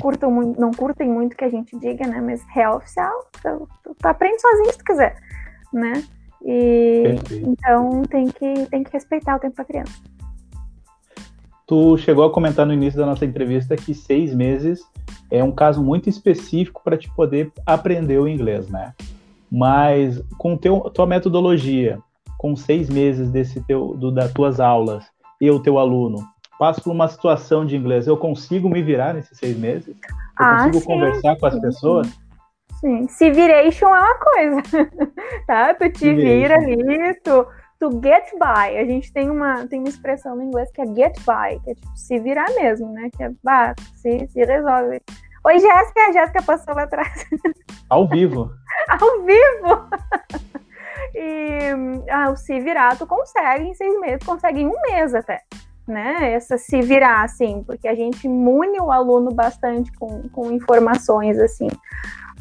curtam 0.00 0.30
muito, 0.30 0.60
não 0.60 0.70
curtem 0.70 1.08
muito 1.08 1.36
que 1.36 1.44
a 1.44 1.50
gente 1.50 1.78
diga, 1.78 2.06
né? 2.06 2.20
Mas 2.20 2.42
real 2.48 2.76
oficial, 2.76 3.26
tu, 3.42 3.68
tu, 3.82 3.94
tu 3.94 4.06
aprende 4.06 4.40
sozinho 4.40 4.72
se 4.72 4.78
tu 4.78 4.84
quiser, 4.84 5.16
né? 5.72 6.02
E 6.44 7.02
Perfeito. 7.04 7.50
então 7.50 8.02
tem 8.02 8.26
que, 8.28 8.66
tem 8.70 8.82
que 8.82 8.92
respeitar 8.92 9.36
o 9.36 9.38
tempo 9.38 9.56
da 9.56 9.64
criança. 9.64 9.92
Tu 11.66 11.96
chegou 11.98 12.24
a 12.24 12.30
comentar 12.30 12.66
no 12.66 12.72
início 12.74 12.98
da 12.98 13.06
nossa 13.06 13.24
entrevista 13.24 13.76
que 13.76 13.94
seis 13.94 14.34
meses 14.34 14.82
é 15.30 15.42
um 15.42 15.52
caso 15.52 15.82
muito 15.82 16.08
específico 16.08 16.82
para 16.84 16.96
te 16.96 17.08
poder 17.14 17.50
aprender 17.64 18.18
o 18.18 18.28
inglês, 18.28 18.68
né? 18.68 18.92
Mas 19.50 20.22
com 20.36 20.56
teu, 20.56 20.80
tua 20.90 21.06
metodologia, 21.06 21.98
com 22.36 22.56
seis 22.56 22.90
meses 22.90 23.30
desse 23.30 23.60
teu, 23.62 23.94
do, 23.94 24.10
das 24.10 24.32
tuas 24.32 24.58
aulas, 24.58 25.04
e 25.40 25.50
o 25.50 25.60
teu 25.60 25.78
aluno, 25.78 26.18
passo 26.58 26.82
por 26.82 26.92
uma 26.92 27.08
situação 27.08 27.64
de 27.64 27.76
inglês, 27.76 28.06
eu 28.06 28.16
consigo 28.16 28.68
me 28.68 28.82
virar 28.82 29.14
nesses 29.14 29.38
seis 29.38 29.56
meses? 29.56 29.88
Eu 29.88 29.94
ah, 30.36 30.56
consigo 30.56 30.80
sim, 30.80 30.86
conversar 30.86 31.36
com 31.36 31.46
as 31.46 31.58
pessoas? 31.58 32.06
Sim, 32.06 32.21
civiration 33.08 33.94
é 33.94 34.00
uma 34.00 34.18
coisa, 34.18 34.62
tá? 35.46 35.74
Tu 35.74 35.90
te 35.90 36.14
vira 36.14 36.56
ali, 36.56 37.14
tu 37.22 37.46
to 37.82 37.90
get 38.00 38.30
by. 38.38 38.78
A 38.78 38.84
gente 38.84 39.12
tem 39.12 39.28
uma, 39.28 39.66
tem 39.66 39.80
uma 39.80 39.88
expressão 39.88 40.36
no 40.36 40.42
inglês 40.42 40.70
que 40.70 40.80
é 40.80 40.86
get 40.86 41.16
by, 41.18 41.60
que 41.64 41.72
é 41.72 41.74
tipo 41.74 41.96
se 41.96 42.18
virar 42.20 42.48
mesmo, 42.54 42.92
né? 42.92 43.10
Que 43.16 43.24
é 43.24 43.30
bah, 43.42 43.74
se, 43.96 44.28
se 44.28 44.44
resolve. 44.44 45.02
Oi, 45.44 45.58
Jéssica, 45.58 46.06
a 46.06 46.12
Jéssica 46.12 46.42
passou 46.42 46.74
lá 46.74 46.84
atrás. 46.84 47.26
Ao 47.90 48.06
vivo. 48.06 48.48
Ao 48.88 49.22
vivo! 49.24 49.88
e 51.14 52.02
ah, 52.08 52.30
o 52.30 52.36
se 52.36 52.60
virar, 52.60 52.96
tu 52.96 53.06
consegue 53.06 53.64
em 53.64 53.74
seis 53.74 53.98
meses, 54.00 54.24
consegue 54.24 54.60
em 54.60 54.68
um 54.68 54.80
mês 54.82 55.12
até. 55.14 55.40
Né, 55.84 56.34
essa 56.34 56.56
se 56.56 56.80
virar, 56.80 57.24
assim, 57.24 57.64
porque 57.64 57.88
a 57.88 57.94
gente 57.96 58.28
mune 58.28 58.78
o 58.78 58.92
aluno 58.92 59.34
bastante 59.34 59.90
com, 59.98 60.28
com 60.28 60.52
informações, 60.52 61.36
assim. 61.40 61.66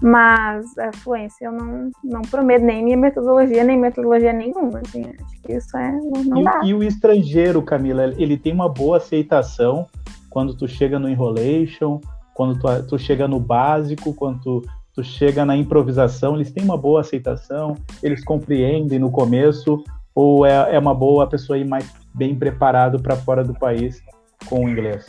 Mas 0.01 0.75
a 0.79 0.91
fluência 0.91 1.45
eu 1.45 1.51
não, 1.51 1.91
não 2.03 2.21
prometo 2.23 2.63
nem 2.63 2.83
minha 2.83 2.97
metodologia, 2.97 3.63
nem 3.63 3.77
metodologia 3.77 4.33
nenhuma. 4.33 4.79
Assim, 4.79 5.03
acho 5.03 5.41
que 5.43 5.53
isso 5.53 5.77
é. 5.77 5.91
Não, 5.91 6.23
não 6.23 6.41
e, 6.41 6.43
dá. 6.43 6.61
e 6.63 6.73
o 6.73 6.83
estrangeiro, 6.83 7.61
Camila, 7.61 8.05
ele 8.17 8.35
tem 8.35 8.51
uma 8.51 8.67
boa 8.67 8.97
aceitação 8.97 9.85
quando 10.29 10.55
tu 10.55 10.67
chega 10.67 10.97
no 10.97 11.07
enrolation, 11.07 11.99
quando 12.33 12.57
tu, 12.57 12.87
tu 12.87 12.97
chega 12.97 13.27
no 13.27 13.39
básico, 13.39 14.13
quando 14.13 14.39
tu, 14.41 14.61
tu 14.95 15.03
chega 15.03 15.45
na 15.45 15.55
improvisação, 15.55 16.35
eles 16.35 16.51
têm 16.51 16.63
uma 16.63 16.77
boa 16.77 17.01
aceitação, 17.01 17.75
eles 18.01 18.23
compreendem 18.23 18.97
no 18.97 19.11
começo, 19.11 19.83
ou 20.15 20.45
é, 20.45 20.75
é 20.75 20.79
uma 20.79 20.95
boa 20.95 21.27
pessoa 21.27 21.59
ir 21.59 21.67
mais 21.67 21.91
bem 22.13 22.35
preparado 22.35 22.99
para 22.99 23.15
fora 23.15 23.43
do 23.43 23.53
país 23.53 24.01
com 24.47 24.65
o 24.65 24.69
inglês? 24.69 25.05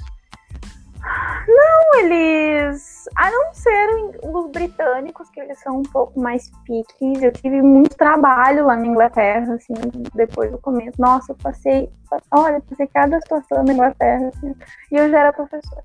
Eles. 1.95 3.09
A 3.17 3.31
não 3.31 3.53
ser 3.53 3.89
os 4.23 4.51
britânicos, 4.51 5.29
que 5.31 5.41
eles 5.41 5.59
são 5.61 5.79
um 5.79 5.83
pouco 5.83 6.21
mais 6.21 6.51
piques. 6.65 7.23
Eu 7.23 7.33
tive 7.33 7.61
muito 7.63 7.97
trabalho 7.97 8.67
lá 8.67 8.77
na 8.77 8.87
Inglaterra, 8.87 9.55
assim, 9.55 9.75
depois 10.15 10.51
do 10.51 10.59
começo. 10.59 11.01
Nossa, 11.01 11.33
eu 11.33 11.37
passei. 11.37 11.91
Olha, 12.31 12.61
passei 12.61 12.87
cada 12.89 13.21
situação 13.21 13.65
na 13.65 13.73
Inglaterra, 13.73 14.29
assim, 14.29 14.55
e 14.91 14.97
eu 14.97 15.11
já 15.11 15.21
era 15.21 15.33
professora. 15.33 15.83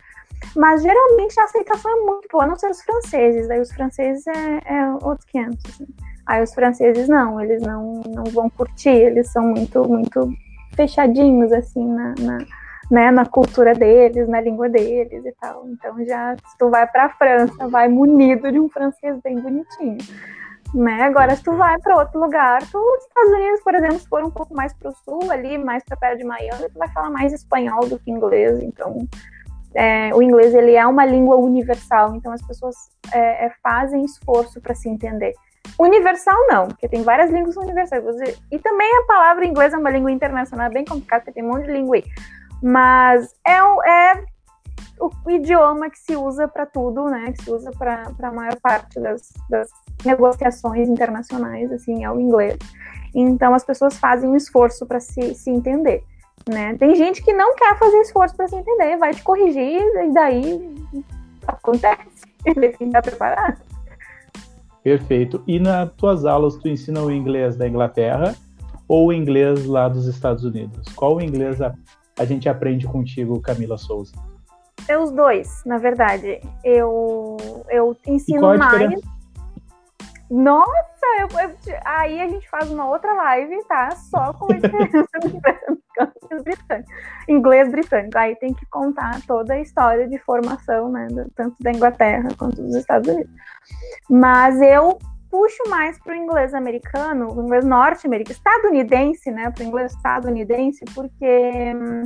Mas 0.55 0.81
geralmente 0.81 1.39
a 1.39 1.43
aceitação 1.43 1.91
é 1.91 2.05
muito 2.05 2.27
boa, 2.31 2.43
a 2.43 2.47
não 2.47 2.55
ser 2.55 2.69
os 2.69 2.81
franceses. 2.81 3.49
Aí 3.49 3.59
os 3.59 3.71
franceses 3.71 4.25
é, 4.27 4.61
é 4.65 4.89
outros 5.01 5.25
500. 5.31 5.65
Assim. 5.65 5.87
Aí 6.25 6.43
os 6.43 6.53
franceses 6.53 7.07
não, 7.07 7.39
eles 7.41 7.61
não, 7.61 8.01
não 8.05 8.25
vão 8.25 8.49
curtir, 8.49 8.89
eles 8.89 9.29
são 9.29 9.43
muito, 9.43 9.87
muito 9.87 10.29
fechadinhos, 10.75 11.51
assim, 11.53 11.87
na, 11.87 12.13
na 12.19 12.37
né, 12.89 13.11
na 13.11 13.25
cultura 13.25 13.73
deles, 13.73 14.27
na 14.27 14.41
língua 14.41 14.69
deles 14.69 15.25
e 15.25 15.31
tal. 15.39 15.67
Então 15.67 16.03
já 16.05 16.35
se 16.35 16.57
tu 16.57 16.69
vai 16.69 16.87
para 16.87 17.05
a 17.05 17.09
França, 17.09 17.67
vai 17.67 17.87
munido 17.87 18.51
de 18.51 18.59
um 18.59 18.69
francês 18.69 19.19
bem 19.21 19.39
bonitinho. 19.39 19.97
Né? 20.73 21.03
Agora, 21.03 21.35
se 21.35 21.43
tu 21.43 21.53
vai 21.53 21.77
para 21.79 21.97
outro 21.97 22.19
lugar, 22.19 22.59
tu, 22.69 22.77
os 22.77 23.03
Estados 23.03 23.31
Unidos, 23.31 23.61
por 23.61 23.73
exemplo, 23.73 23.99
se 23.99 24.07
for 24.09 24.23
um 24.23 24.29
pouco 24.29 24.53
mais 24.53 24.73
para 24.73 24.89
o 24.89 24.95
sul, 24.95 25.31
ali, 25.31 25.57
mais 25.57 25.83
para 25.83 25.95
perto 25.95 26.17
de 26.17 26.25
Miami, 26.25 26.69
tu 26.69 26.77
vai 26.77 26.89
falar 26.89 27.09
mais 27.09 27.31
espanhol 27.31 27.87
do 27.87 27.97
que 27.97 28.11
inglês. 28.11 28.61
Então, 28.61 29.07
é, 29.73 30.13
o 30.13 30.21
inglês 30.21 30.53
ele 30.53 30.73
é 30.73 30.85
uma 30.85 31.05
língua 31.05 31.37
universal, 31.37 32.15
então 32.15 32.33
as 32.33 32.41
pessoas 32.41 32.75
é, 33.13 33.45
é, 33.45 33.51
fazem 33.63 34.03
esforço 34.03 34.59
para 34.59 34.75
se 34.75 34.89
entender. 34.89 35.33
Universal 35.79 36.37
não, 36.49 36.67
porque 36.67 36.87
tem 36.87 37.01
várias 37.01 37.29
línguas 37.29 37.55
universais. 37.55 38.03
E 38.51 38.59
também 38.59 38.89
a 38.97 39.05
palavra 39.07 39.45
inglês 39.45 39.73
é 39.73 39.77
uma 39.77 39.89
língua 39.89 40.11
internacional, 40.11 40.67
é 40.67 40.69
bem 40.69 40.85
complicado, 40.85 41.21
porque 41.21 41.33
tem 41.33 41.43
um 41.43 41.53
monte 41.53 41.65
de 41.65 41.73
língua 41.73 41.95
aí. 41.95 42.03
Mas 42.61 43.33
é, 43.45 43.57
é 43.89 44.25
o 44.99 45.29
idioma 45.29 45.89
que 45.89 45.99
se 45.99 46.15
usa 46.15 46.47
para 46.47 46.65
tudo, 46.65 47.05
né? 47.05 47.31
Que 47.31 47.43
se 47.43 47.51
usa 47.51 47.71
para 47.71 48.11
a 48.21 48.31
maior 48.31 48.55
parte 48.61 48.99
das, 48.99 49.31
das, 49.49 49.69
negociações 50.05 50.87
internacionais, 50.87 51.71
assim, 51.71 52.03
é 52.03 52.11
o 52.11 52.19
inglês. 52.19 52.57
Então 53.15 53.53
as 53.53 53.63
pessoas 53.63 53.97
fazem 53.97 54.29
um 54.29 54.35
esforço 54.35 54.85
para 54.85 54.99
se, 54.99 55.33
se 55.33 55.49
entender. 55.49 56.03
Né? 56.47 56.75
Tem 56.77 56.95
gente 56.95 57.23
que 57.23 57.33
não 57.33 57.55
quer 57.55 57.77
fazer 57.77 57.97
esforço 58.01 58.35
para 58.35 58.47
se 58.47 58.55
entender, 58.55 58.95
vai 58.97 59.13
te 59.13 59.23
corrigir 59.23 59.81
e 59.81 60.13
daí 60.13 60.75
acontece. 61.47 62.25
Ele 62.45 62.69
tem 62.69 62.71
que 62.77 62.83
estar 62.85 63.01
preparado. 63.01 63.57
Perfeito. 64.83 65.43
E 65.45 65.59
nas 65.59 65.91
tuas 65.93 66.25
aulas 66.25 66.55
tu 66.55 66.69
ensina 66.69 67.01
o 67.01 67.11
inglês 67.11 67.57
da 67.57 67.67
Inglaterra 67.67 68.35
ou 68.87 69.07
o 69.07 69.13
inglês 69.13 69.65
lá 69.65 69.89
dos 69.89 70.07
Estados 70.07 70.45
Unidos? 70.45 70.87
Qual 70.95 71.17
o 71.17 71.21
inglês 71.21 71.59
a 72.17 72.25
gente 72.25 72.49
aprende 72.49 72.87
contigo, 72.87 73.39
Camila 73.41 73.77
Souza? 73.77 74.13
É 74.87 74.97
os 74.97 75.11
dois, 75.11 75.63
na 75.65 75.77
verdade. 75.77 76.39
Eu, 76.63 77.37
eu 77.69 77.95
ensino 78.05 78.53
é 78.53 78.57
mais. 78.57 79.01
Nossa, 80.29 81.05
eu, 81.19 81.39
eu, 81.39 81.79
aí 81.85 82.19
a 82.19 82.27
gente 82.27 82.49
faz 82.49 82.69
uma 82.69 82.87
outra 82.87 83.13
live, 83.13 83.63
tá? 83.65 83.91
Só 83.91 84.33
com 84.33 84.51
a 84.51 84.55
diferença 84.55 85.07
do 85.21 85.27
inglês 85.27 86.43
britânico. 86.43 86.89
Inglês 87.29 87.71
britânico. 87.71 88.17
Aí 88.17 88.35
tem 88.35 88.53
que 88.53 88.65
contar 88.65 89.21
toda 89.25 89.53
a 89.53 89.61
história 89.61 90.07
de 90.07 90.17
formação, 90.19 90.91
né? 90.91 91.07
Tanto 91.35 91.55
da 91.61 91.71
Inglaterra 91.71 92.27
quanto 92.37 92.61
dos 92.61 92.75
Estados 92.75 93.07
Unidos. 93.07 93.31
Mas 94.09 94.59
eu 94.61 94.97
puxo 95.29 95.63
mais 95.69 95.99
para 95.99 96.13
o 96.13 96.15
inglês 96.15 96.53
americano, 96.53 97.33
o 97.33 97.43
inglês 97.43 97.65
norte-americano, 97.65 98.35
estadunidense, 98.37 99.31
né? 99.31 99.51
Para 99.51 99.63
o 99.63 99.67
inglês 99.67 99.93
estadunidense, 99.93 100.85
porque 100.93 101.73
hum, 101.75 102.03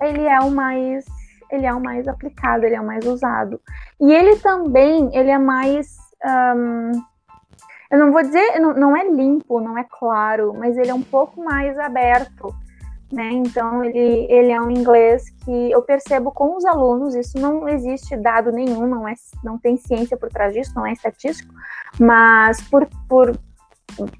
ele 0.00 0.22
é 0.22 0.40
o 0.40 0.50
mais 0.50 1.04
ele 1.50 1.66
é 1.66 1.74
o 1.74 1.80
mais 1.80 2.06
aplicado, 2.06 2.64
ele 2.64 2.76
é 2.76 2.80
o 2.80 2.86
mais 2.86 3.04
usado. 3.04 3.60
E 4.00 4.12
ele 4.12 4.36
também, 4.36 5.10
ele 5.12 5.30
é 5.30 5.38
mais 5.38 5.96
um, 6.24 6.92
eu 7.90 7.98
não 7.98 8.12
vou 8.12 8.22
dizer, 8.22 8.60
não, 8.60 8.72
não 8.72 8.96
é 8.96 9.08
limpo, 9.08 9.60
não 9.60 9.76
é 9.76 9.84
claro, 9.84 10.54
mas 10.56 10.76
ele 10.78 10.90
é 10.90 10.94
um 10.94 11.02
pouco 11.02 11.42
mais 11.42 11.76
aberto. 11.76 12.54
Né? 13.12 13.30
Então 13.32 13.84
ele, 13.84 14.26
ele 14.30 14.52
é 14.52 14.60
um 14.60 14.70
inglês 14.70 15.30
que 15.44 15.70
eu 15.72 15.82
percebo 15.82 16.30
com 16.30 16.56
os 16.56 16.64
alunos, 16.64 17.16
isso 17.16 17.38
não 17.40 17.68
existe 17.68 18.16
dado 18.16 18.52
nenhum, 18.52 18.86
não, 18.86 19.08
é, 19.08 19.14
não 19.42 19.58
tem 19.58 19.76
ciência 19.76 20.16
por 20.16 20.28
trás 20.28 20.54
disso, 20.54 20.72
não 20.76 20.86
é 20.86 20.92
estatístico, 20.92 21.52
mas 21.98 22.60
por, 22.68 22.88
por, 23.08 23.36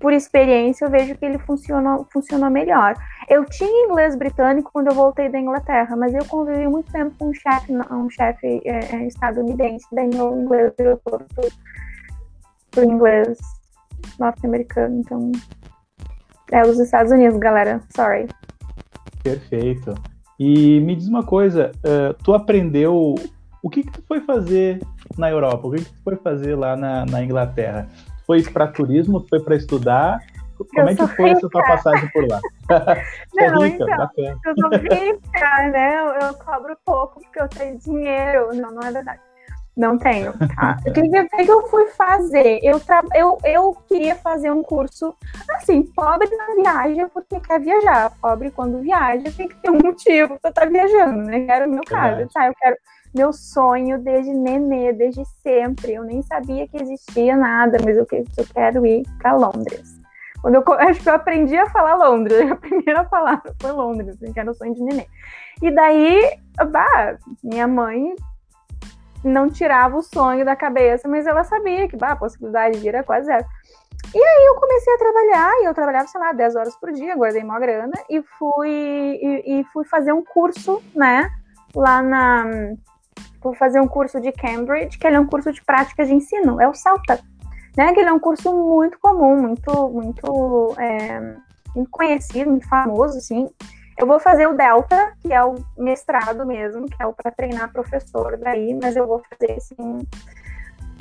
por 0.01 0.13
experiência 0.13 0.85
eu 0.85 0.91
vejo 0.91 1.15
que 1.15 1.25
ele 1.25 1.39
funcionou, 1.39 2.05
funcionou 2.13 2.51
melhor. 2.51 2.97
Eu 3.29 3.45
tinha 3.45 3.87
inglês 3.87 4.17
britânico 4.17 4.73
quando 4.73 4.89
eu 4.89 4.95
voltei 4.95 5.29
da 5.29 5.39
Inglaterra, 5.39 5.95
mas 5.95 6.13
eu 6.13 6.25
convivi 6.25 6.67
muito 6.67 6.91
tempo 6.91 7.15
com 7.17 7.29
um 7.29 7.35
chefe 7.35 7.73
um 7.93 8.11
chefe 8.11 8.61
é, 8.65 8.97
é, 8.97 9.07
estadunidense, 9.07 9.87
daí 9.93 10.09
meu 10.09 10.37
inglês 10.37 10.73
virou 10.77 11.01
todo 11.05 11.27
pro 12.73 12.85
inglês 12.85 13.39
norte-americano, 14.19 14.99
então 14.99 15.31
é 16.51 16.63
os 16.63 16.81
Estados 16.81 17.13
Unidos, 17.13 17.39
galera, 17.39 17.81
sorry. 17.95 18.27
Perfeito. 19.23 19.95
E 20.39 20.81
me 20.81 20.97
diz 20.97 21.07
uma 21.07 21.23
coisa, 21.23 21.71
uh, 21.79 22.15
tu 22.23 22.33
aprendeu 22.33 23.15
o 23.63 23.69
que, 23.69 23.83
que 23.83 23.93
tu 23.93 24.03
foi 24.07 24.21
fazer 24.21 24.81
na 25.19 25.31
Europa? 25.31 25.69
O 25.69 25.71
que, 25.71 25.85
que 25.85 25.93
tu 25.93 26.03
foi 26.03 26.17
fazer 26.17 26.57
lá 26.57 26.77
na, 26.77 27.05
na 27.05 27.23
Inglaterra? 27.23 27.89
Foi 28.27 28.43
para 28.43 28.67
turismo? 28.67 29.27
Foi 29.29 29.41
para 29.41 29.57
estudar? 29.57 30.19
Como 30.57 30.89
eu 30.89 30.89
é 30.89 30.95
que 30.95 31.07
foi 31.09 31.27
rica. 31.27 31.39
essa 31.39 31.49
tua 31.49 31.63
passagem 31.63 32.09
por 32.11 32.27
lá? 32.29 32.41
não, 33.35 33.63
rica, 33.63 33.85
então, 33.85 33.97
bacana. 33.97 34.39
eu 34.45 34.55
sou 34.59 34.71
rica, 34.71 35.71
né? 35.71 36.01
Eu, 36.01 36.29
eu 36.29 36.35
cobro 36.35 36.77
pouco 36.85 37.21
porque 37.21 37.41
eu 37.41 37.49
tenho 37.49 37.79
dinheiro. 37.79 38.55
Não, 38.55 38.71
não 38.71 38.83
é 38.83 38.93
verdade. 38.93 39.21
Não 39.81 39.97
tenho, 39.97 40.35
tá? 40.55 40.77
O 40.87 40.93
que, 40.93 41.51
eu 41.51 41.67
fui 41.69 41.87
fazer? 41.87 42.61
Eu, 42.63 42.79
tra... 42.79 43.03
eu, 43.15 43.39
eu 43.43 43.75
queria 43.89 44.15
fazer 44.15 44.51
um 44.51 44.63
curso, 44.63 45.17
assim, 45.53 45.83
pobre 45.83 46.29
na 46.37 46.55
viagem 46.55 47.09
porque 47.09 47.41
quer 47.41 47.59
viajar. 47.61 48.13
Pobre 48.21 48.51
quando 48.51 48.81
viaja 48.81 49.33
tem 49.35 49.49
que 49.49 49.57
ter 49.57 49.71
um 49.71 49.79
motivo 49.79 50.39
pra 50.39 50.51
estar 50.51 50.65
tá 50.65 50.67
viajando, 50.67 51.23
né? 51.23 51.47
Era 51.49 51.67
o 51.67 51.71
meu 51.71 51.83
caso, 51.83 52.29
tá? 52.31 52.49
Eu 52.49 52.55
quero 52.61 52.77
meu 53.15 53.33
sonho 53.33 53.99
desde 53.99 54.35
nenê, 54.35 54.93
desde 54.93 55.25
sempre. 55.43 55.95
Eu 55.95 56.05
nem 56.05 56.21
sabia 56.21 56.69
que 56.69 56.77
existia 56.77 57.35
nada, 57.35 57.79
mas 57.83 57.97
eu, 57.97 58.07
eu 58.13 58.47
quero 58.53 58.85
ir 58.85 59.03
para 59.19 59.35
Londres. 59.35 59.99
Quando 60.43 60.57
eu 60.57 60.65
acho 60.79 61.01
que 61.01 61.09
eu 61.09 61.15
aprendi 61.15 61.57
a 61.57 61.71
falar 61.71 61.97
Londres, 61.97 62.39
a 62.53 62.57
primeira 62.57 63.03
palavra 63.05 63.55
foi 63.59 63.73
Londres, 63.73 64.11
assim, 64.11 64.31
que 64.31 64.41
era 64.41 64.51
o 64.51 64.55
sonho 64.55 64.75
de 64.75 64.83
nenê. 64.83 65.07
E 65.63 65.71
daí, 65.71 66.39
bah, 66.71 67.17
minha 67.43 67.67
mãe 67.67 68.15
não 69.23 69.51
tirava 69.51 69.97
o 69.97 70.03
sonho 70.03 70.45
da 70.45 70.57
cabeça, 70.57 71.09
mas 71.09 71.27
ela 71.27 71.45
sabia 71.45 71.89
que 71.89 71.97
bah, 71.97 72.13
a 72.13 72.17
possibilidade 72.17 72.81
de 72.81 72.87
ir 72.87 72.89
era 72.89 73.03
quase 73.03 73.27
zero. 73.27 73.45
E 74.15 74.19
aí 74.19 74.47
eu 74.47 74.55
comecei 74.55 74.95
a 74.95 74.99
trabalhar, 74.99 75.53
e 75.61 75.65
eu 75.67 75.75
trabalhava, 75.75 76.07
sei 76.09 76.21
lá, 76.21 76.33
10 76.33 76.57
horas 76.57 76.77
por 76.77 76.91
dia, 76.91 77.17
guardei 77.17 77.43
uma 77.43 77.61
grana, 77.61 77.93
e 78.09 78.23
fui, 78.39 78.71
e, 78.71 79.61
e 79.61 79.65
fui 79.73 79.85
fazer 79.85 80.13
um 80.13 80.25
curso, 80.25 80.83
né, 80.95 81.31
lá 81.75 82.03
na... 82.03 82.45
Fui 83.43 83.55
fazer 83.55 83.81
um 83.81 83.89
curso 83.89 84.21
de 84.21 84.33
Cambridge, 84.33 84.99
que 84.99 85.07
ele 85.07 85.17
é 85.17 85.21
um 85.21 85.27
curso 85.27 85.53
de 85.53 85.63
prática 85.65 86.05
de 86.05 86.13
ensino, 86.13 86.61
é 86.61 86.69
o 86.69 86.75
CELTA, 86.75 87.21
né, 87.77 87.93
que 87.93 88.01
ele 88.01 88.09
é 88.09 88.13
um 88.13 88.19
curso 88.19 88.53
muito 88.53 88.99
comum, 88.99 89.37
muito, 89.37 89.89
muito, 89.89 90.75
é, 90.79 91.37
muito 91.75 91.91
conhecido, 91.91 92.51
muito 92.51 92.69
famoso, 92.69 93.17
assim, 93.17 93.49
eu 94.01 94.07
vou 94.07 94.19
fazer 94.19 94.47
o 94.47 94.55
Delta, 94.55 95.13
que 95.21 95.33
é 95.33 95.45
o 95.45 95.57
mestrado 95.77 96.47
mesmo, 96.47 96.87
que 96.87 97.03
é 97.03 97.07
o 97.07 97.13
para 97.13 97.31
treinar 97.31 97.71
professor 97.71 98.39
daí, 98.39 98.77
mas 98.81 98.97
eu 98.97 99.07
vou 99.07 99.23
fazer 99.29 99.53
assim, 99.53 99.99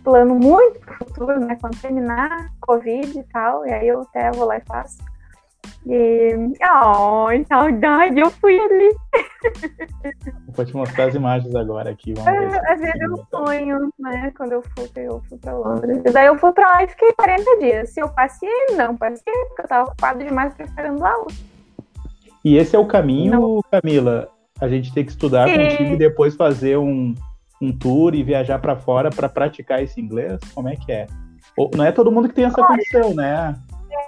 plano 0.04 0.36
muito 0.36 0.80
pro 0.82 0.98
futuro, 1.06 1.40
né? 1.40 1.58
Quando 1.62 1.80
terminar 1.80 2.50
Covid 2.60 3.18
e 3.18 3.24
tal, 3.32 3.66
e 3.66 3.72
aí 3.72 3.88
eu 3.88 4.02
até 4.02 4.32
vou 4.32 4.46
lá 4.46 4.58
e 4.58 4.62
faço. 4.68 4.98
E. 5.86 6.36
Oh, 6.62 7.28
saudade, 7.48 8.20
eu 8.20 8.30
fui 8.32 8.60
ali. 8.60 8.96
Vou 10.50 10.66
te 10.66 10.76
mostrar 10.76 11.06
as 11.06 11.16
imagens 11.16 11.56
agora 11.56 11.92
aqui. 11.92 12.14
Vamos 12.14 12.32
ver 12.34 12.54
é, 12.54 12.74
às 12.74 12.80
vezes 12.82 13.02
é 13.02 13.08
um 13.08 13.26
sonho, 13.30 13.94
né? 13.98 14.34
Quando 14.36 14.54
eu 14.54 14.62
fui, 14.62 14.90
eu 14.98 15.22
fui 15.30 15.38
pra 15.38 15.54
Londres. 15.54 16.02
E 16.06 16.12
daí 16.12 16.28
eu 16.28 16.38
fui 16.38 16.52
pra 16.52 16.68
lá 16.68 16.84
e 16.84 16.88
fiquei 16.88 17.14
40 17.14 17.58
dias. 17.60 17.90
Se 17.92 18.02
eu 18.02 18.10
passei, 18.10 18.50
não 18.76 18.98
passei, 18.98 19.34
porque 19.48 19.62
eu 19.62 19.68
tava 19.68 19.88
ocupado 19.88 20.20
demais 20.20 20.54
preparando 20.54 21.06
aula. 21.06 21.28
E 22.44 22.58
esse 22.58 22.76
é 22.76 22.80
o 22.80 22.86
caminho, 22.86 23.32
Não. 23.32 23.62
Camila. 23.70 24.30
A 24.60 24.68
gente 24.68 24.94
tem 24.94 25.06
que 25.06 25.12
estudar 25.12 25.48
Sim. 25.48 25.58
contigo 25.58 25.94
e 25.94 25.98
depois 25.98 26.36
fazer 26.36 26.78
um, 26.78 27.16
um 27.62 27.72
tour 27.72 28.14
e 28.14 28.24
viajar 28.24 28.60
para 28.60 28.76
fora 28.76 29.10
para 29.10 29.30
praticar 29.30 29.82
esse 29.82 30.00
inglês? 30.00 30.40
Como 30.54 30.68
é 30.68 30.76
que 30.76 30.92
é? 30.92 31.08
Não 31.76 31.86
é 31.86 31.92
todo 31.92 32.12
mundo 32.12 32.30
que 32.30 32.36
tem 32.36 32.46
essa 32.46 32.60
Olha, 32.60 32.68
condição, 32.68 33.14
né? 33.14 33.56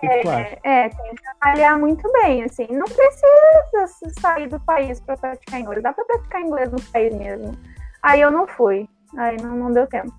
É, 0.04 0.60
é, 0.63 0.89
tem 0.89 1.15
que 1.15 1.22
trabalhar 1.22 1.78
muito 1.78 2.10
bem, 2.13 2.44
assim. 2.44 2.67
Não 2.70 2.86
precisa 2.86 4.12
sair 4.20 4.48
do 4.48 4.60
país 4.60 5.00
para 5.00 5.17
praticar 5.17 5.60
inglês. 5.60 5.84
Dá 5.84 5.94
para 5.94 6.06
praticar 6.06 6.41
inglês 6.41 6.72
no 6.72 6.82
país 6.82 7.13
mesmo. 7.13 7.58
Aí 8.02 8.22
eu 8.22 8.32
não 8.32 8.48
fui. 8.48 8.88
Aí 9.17 9.38
não, 9.41 9.56
não 9.56 9.72
deu 9.72 9.86
tempo. 9.88 10.13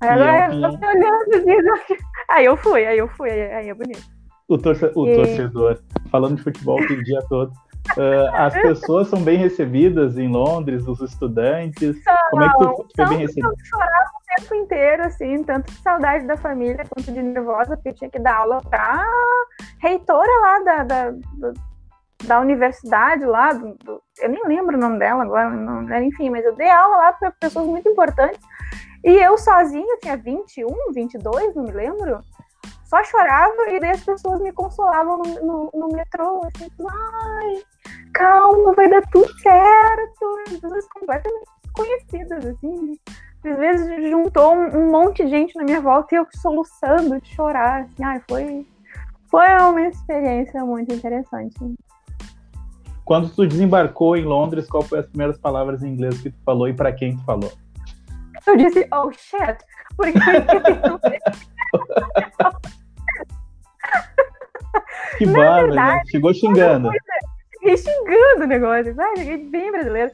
Aí 0.00 0.08
agora 0.10 0.54
eu, 0.54 0.60
eu 0.60 0.78
tô 0.78 0.86
olhando 0.86 1.72
assim. 1.74 1.96
Aí 2.30 2.44
eu 2.46 2.56
fui, 2.56 2.86
aí 2.86 2.98
eu 2.98 3.06
fui, 3.06 3.30
aí 3.30 3.68
é 3.68 3.74
bonito. 3.74 4.02
O, 4.46 4.58
torce, 4.58 4.90
o 4.94 5.06
e... 5.06 5.14
torcedor, 5.14 5.78
falando 6.10 6.36
de 6.36 6.42
futebol 6.42 6.78
o 6.78 7.02
dia 7.02 7.20
todo. 7.28 7.52
Uh, 7.96 8.34
as 8.34 8.54
pessoas 8.54 9.08
são 9.08 9.20
bem 9.22 9.36
recebidas 9.36 10.16
em 10.16 10.28
Londres, 10.28 10.86
os 10.86 11.00
estudantes. 11.00 12.02
São, 12.02 12.14
Como 12.30 12.42
é 12.42 12.48
que 12.48 12.58
tu 12.58 12.86
foi 12.96 13.06
bem 13.08 13.18
recebido? 13.18 13.48
Eu 13.48 13.64
chorava 13.64 14.10
o 14.10 14.42
tempo 14.42 14.54
inteiro, 14.54 15.02
assim, 15.04 15.44
tanto 15.44 15.70
de 15.70 15.78
saudade 15.78 16.26
da 16.26 16.36
família 16.36 16.84
quanto 16.88 17.12
de 17.12 17.22
nervosa, 17.22 17.76
porque 17.76 17.90
eu 17.90 17.94
tinha 17.94 18.10
que 18.10 18.18
dar 18.18 18.36
aula 18.36 18.60
pra 18.62 19.06
reitora 19.80 20.40
lá 20.40 20.58
da, 20.60 20.82
da, 20.82 21.10
da, 21.10 21.52
da 22.24 22.40
universidade 22.40 23.24
lá, 23.24 23.52
do, 23.52 23.74
do, 23.84 24.02
eu 24.18 24.30
nem 24.30 24.42
lembro 24.46 24.76
o 24.76 24.80
nome 24.80 24.98
dela 24.98 25.22
agora, 25.22 25.50
não, 25.50 26.02
enfim, 26.02 26.30
mas 26.30 26.44
eu 26.44 26.54
dei 26.56 26.70
aula 26.70 26.96
lá 26.96 27.12
para 27.12 27.30
pessoas 27.32 27.66
muito 27.66 27.88
importantes. 27.88 28.40
E 29.04 29.10
eu 29.10 29.36
sozinha, 29.36 29.98
tinha 30.00 30.16
21, 30.16 30.66
22, 30.94 31.54
não 31.54 31.64
me 31.64 31.72
lembro 31.72 32.20
só 32.84 33.02
chorava 33.04 33.70
e 33.70 33.80
daí 33.80 33.90
as 33.90 34.04
pessoas 34.04 34.40
me 34.40 34.52
consolavam 34.52 35.18
no, 35.18 35.46
no, 35.46 35.70
no 35.74 35.88
metrô, 35.88 36.42
assim, 36.46 36.68
ai, 36.88 37.62
calma, 38.12 38.72
vai 38.74 38.88
dar 38.88 39.02
tudo 39.10 39.32
certo. 39.40 40.38
As 40.46 40.60
pessoas 40.60 40.88
completamente 40.88 41.44
desconhecidas, 41.64 42.46
assim. 42.46 42.98
Às 43.44 43.58
vezes 43.58 44.10
juntou 44.10 44.54
um, 44.54 44.76
um, 44.78 44.90
monte 44.90 45.22
de 45.24 45.30
gente 45.30 45.54
na 45.56 45.64
minha 45.64 45.80
volta 45.80 46.14
e 46.14 46.18
eu 46.18 46.26
soluçando 46.40 47.20
de 47.20 47.28
chorar, 47.34 47.82
assim, 47.82 48.02
ai, 48.02 48.22
foi, 48.28 48.66
foi 49.30 49.46
uma 49.60 49.82
experiência 49.82 50.64
muito 50.64 50.94
interessante. 50.94 51.56
Quando 53.04 53.28
tu 53.28 53.46
desembarcou 53.46 54.16
em 54.16 54.24
Londres, 54.24 54.66
qual 54.66 54.82
foi 54.82 55.00
as 55.00 55.06
primeiras 55.06 55.36
palavras 55.36 55.82
em 55.82 55.88
inglês 55.88 56.22
que 56.22 56.30
tu 56.30 56.38
falou 56.42 56.68
e 56.68 56.72
para 56.72 56.90
quem 56.90 57.16
tu 57.16 57.24
falou? 57.24 57.52
Eu 58.46 58.56
disse, 58.56 58.88
oh 58.92 59.10
shit, 59.12 59.58
porque 59.96 60.18
Que 65.18 65.26
barba, 65.26 65.74
né? 65.74 66.02
Chegou 66.06 66.34
xingando. 66.34 66.90
Cheguei 67.58 67.76
xingando 67.76 68.44
o 68.44 68.46
negócio, 68.46 68.94
vai, 68.94 69.16
cheguei 69.16 69.38
bem 69.48 69.70
brasileiro. 69.70 70.10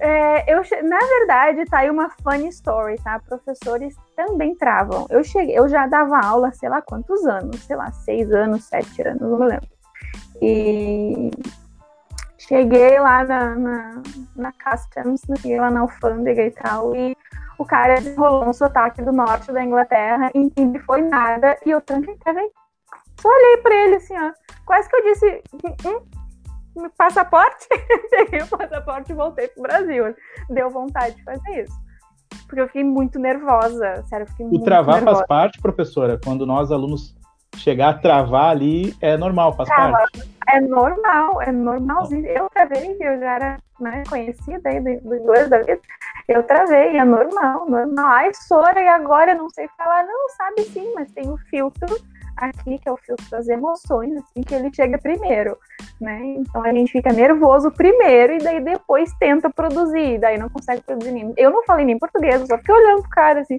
É, 0.00 0.54
eu, 0.54 0.62
na 0.84 0.98
verdade, 0.98 1.64
tá 1.64 1.78
aí 1.78 1.90
uma 1.90 2.08
funny 2.22 2.48
story, 2.48 2.96
tá? 3.02 3.18
Professores 3.18 3.96
também 4.14 4.54
travam. 4.54 5.06
Eu 5.10 5.24
cheguei, 5.24 5.58
eu 5.58 5.68
já 5.68 5.88
dava 5.88 6.20
aula, 6.20 6.52
sei 6.52 6.68
lá 6.68 6.80
quantos 6.80 7.26
anos, 7.26 7.60
sei 7.64 7.74
lá, 7.74 7.90
seis 7.90 8.32
anos, 8.32 8.64
sete 8.64 9.02
anos, 9.02 9.20
não 9.20 9.38
me 9.38 9.46
lembro. 9.46 9.68
E 10.40 11.30
cheguei 12.38 13.00
lá 13.00 13.24
na, 13.24 13.54
na, 13.56 14.02
na 14.36 14.52
Customs, 14.52 15.22
cheguei 15.42 15.58
lá 15.58 15.68
na 15.68 15.80
alfândega 15.80 16.44
e 16.44 16.50
tal, 16.52 16.94
e 16.94 17.16
o 17.58 17.64
cara 17.64 17.96
desenrolou 17.96 18.48
um 18.48 18.52
sotaque 18.52 19.02
do 19.02 19.12
norte 19.12 19.52
da 19.52 19.64
Inglaterra, 19.64 20.30
e 20.34 20.64
não 20.64 20.80
foi 20.80 21.02
nada, 21.02 21.58
e 21.66 21.70
eu 21.70 21.80
tranquei, 21.80 22.16
só 23.20 23.28
olhei 23.28 23.56
pra 23.58 23.74
ele 23.74 23.96
assim, 23.96 24.14
ó. 24.16 24.32
Quase 24.64 24.88
que 24.88 24.96
eu 24.96 25.04
disse. 25.04 25.42
Hum, 25.84 26.88
passaporte? 26.96 27.66
Peguei 28.10 28.42
o 28.42 28.46
passaporte 28.46 29.12
e 29.12 29.14
voltei 29.14 29.48
pro 29.48 29.62
Brasil. 29.62 30.14
Deu 30.48 30.70
vontade 30.70 31.16
de 31.16 31.24
fazer 31.24 31.64
isso. 31.64 31.74
Porque 32.46 32.60
eu 32.60 32.66
fiquei 32.66 32.84
muito 32.84 33.18
nervosa. 33.18 34.04
Sério, 34.04 34.26
fiquei 34.28 34.46
o 34.46 34.50
muito 34.50 34.64
travar 34.64 34.96
nervosa. 34.96 35.16
faz 35.16 35.26
parte, 35.26 35.60
professora? 35.60 36.18
Quando 36.22 36.46
nós, 36.46 36.70
alunos, 36.70 37.16
chegar 37.56 37.90
a 37.90 37.94
travar 37.94 38.50
ali, 38.50 38.94
é 39.00 39.16
normal, 39.16 39.54
faz 39.54 39.68
Trava. 39.68 39.92
parte? 39.92 40.28
É 40.48 40.60
normal, 40.60 41.42
é 41.42 41.52
normalzinho. 41.52 42.26
Eu 42.26 42.48
travei, 42.50 42.96
eu 43.00 43.18
já 43.18 43.34
era 43.34 43.56
né, 43.80 44.02
conhecida 44.08 44.68
aí 44.68 44.80
do, 44.80 45.00
do 45.08 45.16
inglês 45.16 45.48
da 45.50 45.58
vida. 45.58 45.80
Eu 46.26 46.42
travei, 46.42 46.96
é 46.96 47.04
normal, 47.04 47.68
normal. 47.68 48.06
Ai, 48.06 48.32
Sora, 48.34 48.80
e 48.80 48.88
agora 48.88 49.32
eu 49.32 49.38
não 49.38 49.50
sei 49.50 49.68
falar. 49.76 50.04
Não, 50.04 50.28
sabe 50.36 50.62
sim, 50.64 50.92
mas 50.94 51.10
tem 51.12 51.28
o 51.28 51.36
filtro 51.50 51.96
aqui, 52.38 52.78
que 52.78 52.88
é 52.88 52.92
o 52.92 52.96
filtro 52.96 53.28
das 53.30 53.48
emoções, 53.48 54.16
assim, 54.16 54.42
que 54.42 54.54
ele 54.54 54.72
chega 54.72 54.96
primeiro, 54.98 55.58
né? 56.00 56.20
Então 56.36 56.62
a 56.62 56.72
gente 56.72 56.92
fica 56.92 57.12
nervoso 57.12 57.70
primeiro 57.70 58.34
e 58.34 58.38
daí 58.38 58.60
depois 58.60 59.12
tenta 59.18 59.50
produzir, 59.50 60.18
daí 60.18 60.38
não 60.38 60.48
consegue 60.48 60.82
produzir 60.82 61.12
nem. 61.12 61.32
Eu 61.36 61.50
não 61.50 61.64
falei 61.64 61.84
nem 61.84 61.98
português, 61.98 62.40
eu 62.40 62.46
só 62.46 62.58
fiquei 62.58 62.74
olhando 62.74 63.02
pro 63.02 63.10
cara 63.10 63.40
assim, 63.40 63.58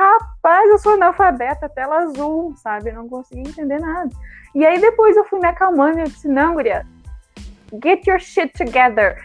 rapaz, 0.00 0.70
eu 0.70 0.78
sou 0.78 0.94
analfabeta, 0.94 1.68
tela 1.68 1.98
azul, 1.98 2.54
sabe? 2.56 2.90
Eu 2.90 2.94
não 2.94 3.08
consegui 3.08 3.48
entender 3.48 3.78
nada. 3.78 4.10
E 4.54 4.64
aí 4.64 4.80
depois 4.80 5.16
eu 5.16 5.24
fui 5.24 5.38
me 5.38 5.46
acalmando 5.46 5.98
e 5.98 6.02
eu 6.02 6.06
disse, 6.06 6.26
não, 6.26 6.54
guria, 6.54 6.86
get 7.82 8.06
your 8.06 8.18
shit 8.18 8.52
together, 8.52 9.16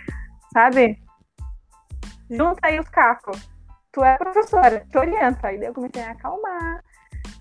sabe? 0.53 0.99
Junta 2.29 2.67
aí 2.67 2.79
os 2.79 2.89
cacos. 2.89 3.49
Tu 3.91 4.03
é 4.03 4.17
professora, 4.17 4.85
te 4.91 4.97
orienta. 4.97 5.47
Aí 5.47 5.57
daí 5.57 5.67
eu 5.69 5.73
comecei 5.73 6.01
a 6.01 6.07
me 6.07 6.11
acalmar. 6.11 6.83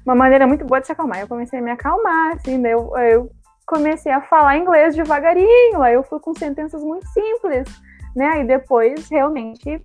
Uma 0.06 0.14
maneira 0.14 0.46
muito 0.46 0.64
boa 0.64 0.80
de 0.80 0.86
se 0.86 0.92
acalmar. 0.92 1.20
Eu 1.20 1.28
comecei 1.28 1.58
a 1.58 1.62
me 1.62 1.70
acalmar, 1.70 2.34
assim, 2.34 2.60
daí 2.62 2.72
eu, 2.72 2.96
eu 2.96 3.30
comecei 3.66 4.12
a 4.12 4.20
falar 4.20 4.56
inglês 4.56 4.94
devagarinho. 4.94 5.82
Aí 5.82 5.94
eu 5.94 6.04
fui 6.04 6.20
com 6.20 6.34
sentenças 6.34 6.82
muito 6.82 7.06
simples, 7.08 7.68
né? 8.14 8.26
Aí 8.26 8.46
depois, 8.46 9.08
realmente, 9.08 9.84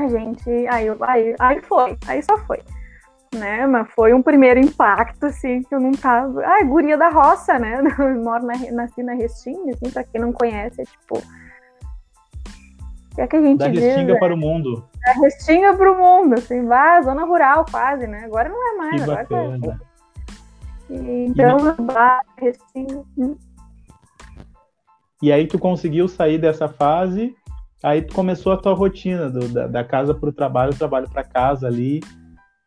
a 0.00 0.08
gente. 0.08 0.48
Aí, 0.68 0.88
aí, 1.00 1.34
aí 1.38 1.62
foi, 1.62 1.96
aí 2.06 2.22
só 2.22 2.36
foi. 2.38 2.60
Né, 3.34 3.66
mas 3.66 3.90
foi 3.92 4.14
um 4.14 4.22
primeiro 4.22 4.58
impacto, 4.58 5.26
assim, 5.26 5.62
que 5.62 5.74
eu 5.74 5.78
não 5.80 5.92
tava. 5.92 6.42
Ah, 6.46 6.64
guria 6.64 6.96
da 6.96 7.10
roça, 7.10 7.58
né? 7.58 7.78
Eu 7.98 8.22
moro 8.22 8.46
na, 8.46 8.54
nasci 8.72 9.02
na 9.02 9.12
Restinga, 9.12 9.72
assim, 9.72 9.90
pra 9.90 10.02
quem 10.02 10.18
não 10.18 10.32
conhece, 10.32 10.80
é 10.80 10.84
tipo 10.86 11.22
é 13.18 13.26
que 13.26 13.36
a 13.36 13.42
gente 13.42 13.58
da 13.58 13.68
diz, 13.68 13.82
Restinga 13.82 14.12
é, 14.12 14.18
para 14.18 14.32
o 14.32 14.36
mundo. 14.36 14.84
Da 15.04 15.12
Restinga 15.12 15.74
para 15.74 15.92
o 15.92 15.98
mundo, 15.98 16.34
assim, 16.34 16.64
vá, 16.64 17.02
zona 17.02 17.24
rural 17.24 17.66
quase, 17.68 18.06
né? 18.06 18.22
Agora 18.24 18.48
não 18.48 18.72
é 18.72 18.76
mais, 18.76 18.96
que 18.96 19.02
agora 19.02 19.22
bacana. 19.24 19.80
é. 20.88 21.24
Então, 21.26 21.58
e... 22.38 22.44
Restinga. 22.44 23.02
Hum. 23.18 23.36
E 25.20 25.32
aí 25.32 25.48
tu 25.48 25.58
conseguiu 25.58 26.06
sair 26.06 26.38
dessa 26.38 26.68
fase, 26.68 27.34
aí 27.82 28.02
tu 28.02 28.14
começou 28.14 28.52
a 28.52 28.56
tua 28.56 28.74
rotina 28.74 29.30
do, 29.30 29.48
da, 29.48 29.66
da 29.66 29.84
casa 29.84 30.14
para 30.14 30.28
o 30.28 30.32
trabalho, 30.32 30.74
trabalho 30.74 31.08
para 31.08 31.24
casa 31.24 31.66
ali. 31.66 32.00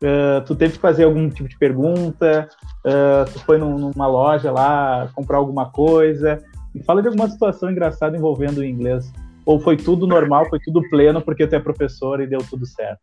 Uh, 0.03 0.41
tu 0.45 0.55
teve 0.55 0.73
que 0.73 0.79
fazer 0.79 1.03
algum 1.03 1.29
tipo 1.29 1.47
de 1.47 1.57
pergunta, 1.59 2.49
uh, 2.85 3.31
tu 3.31 3.39
foi 3.45 3.59
num, 3.59 3.77
numa 3.77 4.07
loja 4.07 4.51
lá 4.51 5.09
comprar 5.13 5.37
alguma 5.37 5.69
coisa. 5.71 6.41
Me 6.73 6.83
fala 6.83 7.01
de 7.01 7.07
alguma 7.07 7.29
situação 7.29 7.69
engraçada 7.69 8.17
envolvendo 8.17 8.59
o 8.59 8.65
inglês. 8.65 9.11
Ou 9.45 9.59
foi 9.59 9.77
tudo 9.77 10.07
normal, 10.07 10.47
foi 10.49 10.59
tudo 10.59 10.81
pleno 10.89 11.21
porque 11.21 11.45
tu 11.45 11.55
é 11.55 11.59
professor 11.59 12.21
e 12.21 12.27
deu 12.27 12.39
tudo 12.39 12.65
certo? 12.65 13.01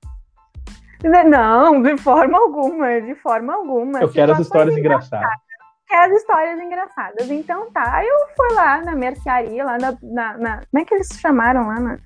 Não, 1.05 1.81
de 1.81 1.97
forma 1.99 2.37
alguma, 2.39 3.01
de 3.01 3.15
forma 3.17 3.55
alguma. 3.55 4.01
Eu 4.01 4.09
quero 4.09 4.33
as 4.33 4.41
histórias 4.41 4.77
engraçadas. 4.77 5.29
Quero 5.89 6.15
as 6.15 6.21
histórias 6.21 6.61
engraçadas. 6.61 7.31
Então 7.31 7.71
tá, 7.71 8.05
eu 8.05 8.29
fui 8.37 8.55
lá 8.55 8.83
na 8.83 8.95
mercearia, 8.95 9.65
lá 9.65 9.79
na, 9.79 9.97
na, 10.03 10.39
na 10.39 10.61
como 10.71 10.83
é 10.83 10.85
que 10.85 10.95
eles 10.95 11.09
chamaram 11.21 11.67
lá 11.67 11.81
na 11.81 11.99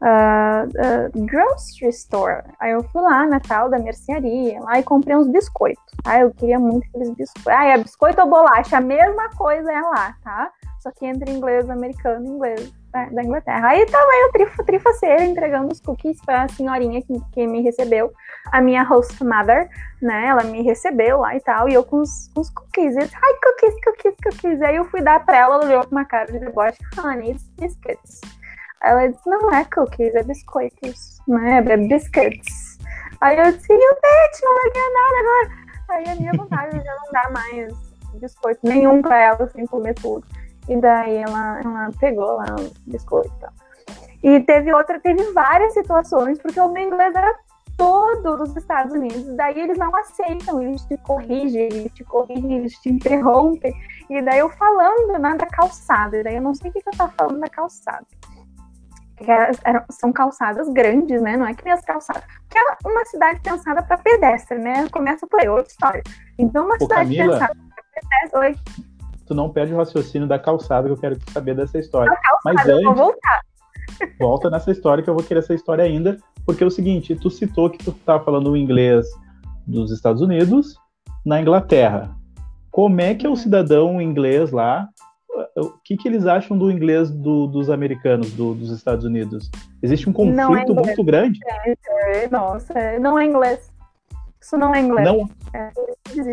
uh, 0.00 0.66
uh, 0.66 1.26
grocery 1.26 1.88
store. 1.90 2.42
Aí 2.58 2.72
eu 2.72 2.82
fui 2.84 3.02
lá 3.02 3.26
na 3.26 3.40
tal 3.40 3.68
da 3.68 3.78
mercearia, 3.78 4.60
lá 4.60 4.78
e 4.78 4.82
comprei 4.82 5.16
uns 5.16 5.28
biscoitos. 5.28 5.82
Ah, 6.04 6.20
eu 6.20 6.30
queria 6.30 6.58
muito 6.58 6.86
aqueles 6.88 7.10
biscoitos. 7.10 7.46
Ah, 7.46 7.66
é 7.66 7.78
biscoito 7.78 8.20
ou 8.20 8.28
bolacha, 8.28 8.78
a 8.78 8.80
mesma 8.80 9.30
coisa 9.30 9.70
é 9.72 9.80
lá, 9.80 10.14
tá? 10.22 10.50
Só 10.80 10.90
que 10.90 11.04
entre 11.04 11.30
inglês, 11.30 11.68
americano 11.68 12.24
e 12.24 12.28
inglês 12.28 12.72
da 12.90 13.22
Inglaterra. 13.22 13.68
Aí 13.68 13.86
tava 13.86 14.10
eu, 14.22 14.32
trifa, 14.32 14.64
trifaceira, 14.64 15.24
entregando 15.24 15.70
os 15.70 15.80
cookies 15.80 16.20
para 16.24 16.44
a 16.44 16.48
senhorinha 16.48 17.00
que, 17.02 17.20
que 17.32 17.46
me 17.46 17.62
recebeu, 17.62 18.12
a 18.50 18.60
minha 18.60 18.82
host 18.82 19.22
mother, 19.22 19.68
né? 20.00 20.26
Ela 20.26 20.42
me 20.44 20.62
recebeu 20.62 21.18
lá 21.18 21.36
e 21.36 21.40
tal, 21.40 21.68
e 21.68 21.74
eu 21.74 21.84
com 21.84 22.00
os, 22.00 22.28
com 22.34 22.40
os 22.40 22.50
cookies. 22.50 22.96
Eu 22.96 23.02
disse, 23.02 23.16
ai, 23.22 23.34
cookies, 23.42 23.84
cookies, 23.84 24.14
cookies. 24.24 24.62
Aí 24.62 24.76
eu 24.76 24.84
fui 24.86 25.02
dar 25.02 25.24
para 25.24 25.36
ela, 25.36 25.56
ela 25.56 25.66
olhou 25.66 25.84
com 25.84 25.94
uma 25.94 26.04
cara 26.04 26.32
de 26.32 26.38
deboche, 26.38 26.78
honey, 26.98 27.32
it's 27.32 27.46
biscuits. 27.58 28.20
Ela 28.82 29.06
disse, 29.06 29.28
não 29.28 29.52
é 29.52 29.64
cookies, 29.66 30.14
é 30.14 30.22
biscoitos, 30.22 31.18
né? 31.28 31.58
É 31.58 31.76
biscuits. 31.76 32.78
Aí 33.20 33.38
eu 33.38 33.52
disse, 33.52 33.70
you 33.70 33.78
bitch, 33.78 34.42
não 34.42 34.54
vai 34.54 34.70
ganhar 34.72 34.90
nada 34.94 35.20
agora. 35.20 35.60
Aí 35.90 36.08
a 36.08 36.14
minha 36.16 36.32
vontade 36.32 36.78
de 36.78 36.84
não 36.84 37.12
dar 37.12 37.30
mais 37.30 37.90
biscoito 38.14 38.60
nenhum 38.62 39.02
para 39.02 39.18
ela, 39.18 39.46
sem 39.48 39.66
comer 39.66 39.94
tudo. 39.94 40.26
E 40.68 40.76
daí 40.76 41.16
ela, 41.16 41.60
ela 41.60 41.90
pegou 41.98 42.36
lá 42.36 42.56
o 42.58 42.90
biscoito 42.90 43.32
e 43.36 43.40
tal. 43.40 43.52
E 44.22 44.40
teve 44.40 44.72
outra, 44.72 45.00
teve 45.00 45.32
várias 45.32 45.72
situações, 45.72 46.38
porque 46.38 46.60
o 46.60 46.68
meu 46.68 46.86
inglês 46.86 47.14
era 47.14 47.34
todo 47.76 48.36
dos 48.36 48.54
Estados 48.54 48.92
Unidos, 48.92 49.24
daí 49.36 49.58
eles 49.58 49.78
não 49.78 49.94
aceitam, 49.96 50.62
eles 50.62 50.84
te 50.84 50.98
corrigem, 50.98 51.62
eles 51.62 51.92
te 51.94 52.04
corrigem, 52.04 52.58
eles 52.58 52.74
te 52.74 52.90
interrompem. 52.90 53.72
E 54.10 54.20
daí 54.20 54.40
eu 54.40 54.50
falando 54.50 55.18
né, 55.18 55.34
da 55.34 55.46
calçada, 55.46 56.18
e 56.18 56.22
daí 56.22 56.36
eu 56.36 56.42
não 56.42 56.52
sei 56.52 56.68
o 56.70 56.72
que, 56.74 56.82
que 56.82 56.90
eu 56.90 56.96
tava 56.96 57.12
falando 57.12 57.40
da 57.40 57.48
calçada. 57.48 58.06
Era, 59.26 59.50
era, 59.64 59.86
são 59.90 60.12
calçadas 60.12 60.68
grandes, 60.68 61.20
né? 61.22 61.36
Não 61.36 61.46
é 61.46 61.54
que 61.54 61.64
nem 61.64 61.74
as 61.74 61.84
calçadas. 61.84 62.24
Porque 62.42 62.58
é 62.58 62.88
uma 62.88 63.04
cidade 63.04 63.40
pensada 63.40 63.82
para 63.82 63.98
pedestre, 63.98 64.58
né? 64.58 64.88
Começa 64.88 65.26
por 65.26 65.40
aí, 65.40 65.48
outra 65.48 65.70
história. 65.70 66.02
Então, 66.38 66.64
uma 66.64 66.76
Ô, 66.76 66.78
cidade 66.78 67.16
Camila, 67.16 67.32
pensada 67.32 67.54
para 67.54 67.84
pedestre. 67.94 68.38
Oi 68.40 68.89
tu 69.30 69.34
não 69.34 69.48
perde 69.48 69.72
o 69.72 69.76
raciocínio 69.76 70.26
da 70.26 70.40
calçada, 70.40 70.88
que 70.88 70.92
eu 70.92 70.96
quero 70.96 71.16
saber 71.32 71.54
dessa 71.54 71.78
história. 71.78 72.12
Calçada, 72.12 72.40
Mas 72.44 72.68
antes, 72.68 72.84
vou 72.84 72.94
voltar. 72.96 73.40
volta 74.18 74.50
nessa 74.50 74.72
história 74.72 75.04
que 75.04 75.08
eu 75.08 75.14
vou 75.14 75.22
querer 75.22 75.38
essa 75.38 75.54
história 75.54 75.84
ainda, 75.84 76.18
porque 76.44 76.64
é 76.64 76.66
o 76.66 76.70
seguinte, 76.70 77.14
tu 77.14 77.30
citou 77.30 77.70
que 77.70 77.78
tu 77.78 77.92
estava 77.92 78.24
falando 78.24 78.50
o 78.50 78.56
inglês 78.56 79.06
dos 79.64 79.92
Estados 79.92 80.20
Unidos 80.20 80.74
na 81.24 81.40
Inglaterra. 81.40 82.10
Como 82.72 83.00
é 83.00 83.14
que 83.14 83.24
é 83.24 83.28
o 83.28 83.32
uhum. 83.32 83.36
cidadão 83.36 84.02
inglês 84.02 84.50
lá? 84.50 84.88
O 85.56 85.78
que, 85.84 85.96
que 85.96 86.08
eles 86.08 86.26
acham 86.26 86.58
do 86.58 86.68
inglês 86.68 87.08
do, 87.08 87.46
dos 87.46 87.70
americanos, 87.70 88.32
do, 88.32 88.52
dos 88.56 88.70
Estados 88.70 89.04
Unidos? 89.04 89.48
Existe 89.80 90.10
um 90.10 90.12
conflito 90.12 90.72
é 90.72 90.74
muito 90.74 91.04
grande? 91.04 91.38
É, 92.14 92.28
nossa, 92.28 92.98
não 92.98 93.16
é 93.16 93.26
inglês. 93.26 93.70
Isso 94.40 94.58
não 94.58 94.74
é 94.74 94.80
inglês. 94.80 95.06
Não? 95.06 95.30
É, 95.54 95.70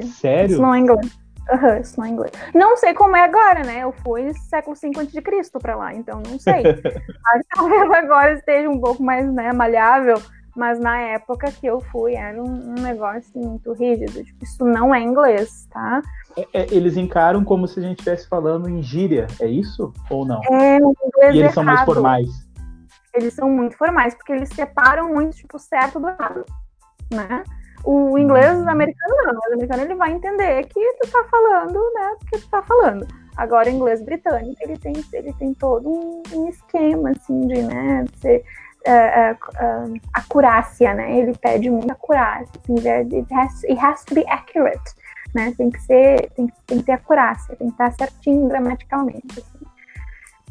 Sério? 0.02 0.54
Isso 0.54 0.62
não 0.62 0.74
é 0.74 0.80
inglês. 0.80 1.27
Uhum, 1.52 1.78
isso 1.82 2.00
não 2.00 2.06
é 2.06 2.10
inglês. 2.10 2.32
Não 2.54 2.78
sei 2.78 2.94
como 2.94 3.16
é 3.16 3.24
agora, 3.24 3.64
né? 3.64 3.84
Eu 3.84 3.94
fui 4.04 4.34
século 4.34 4.76
V 4.76 4.92
a.C. 4.98 5.52
para 5.60 5.76
lá, 5.76 5.94
então 5.94 6.22
não 6.28 6.40
sei. 6.40 6.64
talvez 7.56 7.92
agora 7.92 8.34
esteja 8.34 8.70
um 8.70 8.80
pouco 8.80 9.02
mais 9.02 9.32
né, 9.32 9.54
malhável, 9.54 10.22
mas 10.56 10.80
na 10.80 11.00
época 11.00 11.52
que 11.52 11.68
eu 11.68 11.80
fui 11.80 12.16
era 12.16 12.42
um, 12.42 12.72
um 12.72 12.82
negócio 12.82 13.20
assim, 13.20 13.40
muito 13.40 13.72
rígido. 13.74 14.24
Tipo, 14.24 14.44
isso 14.44 14.66
não 14.66 14.94
é 14.94 15.02
inglês, 15.02 15.68
tá? 15.72 16.02
É, 16.36 16.48
é, 16.54 16.68
eles 16.72 16.98
encaram 16.98 17.44
como 17.44 17.68
se 17.68 17.80
a 17.80 17.84
gente 17.84 18.00
estivesse 18.00 18.28
falando 18.28 18.68
em 18.68 18.82
gíria, 18.82 19.28
é 19.40 19.48
isso? 19.48 19.94
Ou 20.10 20.26
não? 20.26 20.42
É, 20.52 20.78
inglês 20.78 21.06
E 21.22 21.28
eles 21.28 21.38
errado. 21.40 21.54
são 21.54 21.64
mais 21.64 21.82
formais. 21.82 22.30
Eles 23.14 23.34
são 23.34 23.50
muito 23.50 23.78
formais, 23.78 24.14
porque 24.14 24.34
eles 24.34 24.50
separam 24.50 25.14
muito, 25.14 25.38
tipo, 25.38 25.58
certo 25.58 26.00
do 26.00 26.08
errado, 26.08 26.46
né? 27.12 27.44
O 27.90 28.18
inglês 28.18 28.54
uhum. 28.54 28.68
americano 28.68 29.16
não, 29.24 29.40
o 29.40 29.54
americano 29.54 29.84
ele 29.84 29.96
vai 29.96 30.12
entender 30.12 30.66
que 30.66 30.94
tu 31.02 31.10
tá 31.10 31.24
falando, 31.32 31.80
né, 31.94 32.16
porque 32.20 32.38
tu 32.38 32.50
tá 32.50 32.62
falando. 32.62 33.08
Agora, 33.38 33.70
o 33.70 33.72
inglês 33.72 34.02
britânico, 34.02 34.58
ele 34.60 34.78
tem, 34.78 34.94
ele 35.14 35.32
tem 35.32 35.54
todo 35.54 35.90
um, 35.90 36.22
um 36.34 36.50
esquema, 36.50 37.12
assim, 37.12 37.48
de, 37.48 37.62
né, 37.62 38.04
de 38.04 38.18
ser, 38.18 38.44
uh, 38.86 39.32
uh, 39.32 39.94
uh, 39.94 40.02
acurácia, 40.14 40.94
né, 40.94 41.18
ele 41.18 41.34
pede 41.38 41.70
muita 41.70 41.94
acurácia, 41.94 42.60
assim, 42.62 42.76
it 42.90 43.34
has, 43.34 43.64
it 43.64 43.80
has 43.80 44.04
to 44.04 44.16
be 44.16 44.26
accurate, 44.28 44.94
né, 45.34 45.54
tem 45.58 45.70
que 45.70 45.82
ser, 45.84 46.30
tem, 46.32 46.52
tem 46.66 46.80
que 46.80 46.84
ter 46.84 46.92
acurácia, 46.92 47.56
tem 47.56 47.70
que 47.70 47.74
estar 47.74 47.94
certinho 47.94 48.50
gramaticalmente, 48.50 49.40
assim. 49.40 49.66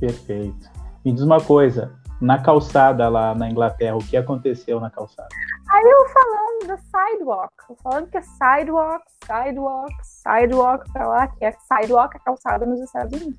Perfeito. 0.00 0.70
Me 1.04 1.12
diz 1.12 1.20
uma 1.20 1.42
coisa, 1.42 1.92
na 2.20 2.38
calçada 2.38 3.08
lá 3.08 3.34
na 3.34 3.48
Inglaterra, 3.48 3.96
o 3.96 4.04
que 4.04 4.16
aconteceu 4.16 4.80
na 4.80 4.90
calçada? 4.90 5.28
Aí 5.70 5.84
eu 5.84 6.08
falando 6.08 6.66
da 6.68 6.76
sidewalk, 6.78 7.52
falando 7.82 8.06
que 8.08 8.18
é 8.18 8.22
sidewalk, 8.22 9.04
sidewalk, 9.24 9.92
sidewalk 10.02 10.92
pra 10.92 11.08
lá, 11.08 11.26
que 11.28 11.44
é 11.44 11.52
sidewalk, 11.52 12.16
a 12.16 12.20
calçada 12.20 12.64
nos 12.64 12.80
Estados 12.80 13.20
Unidos. 13.20 13.38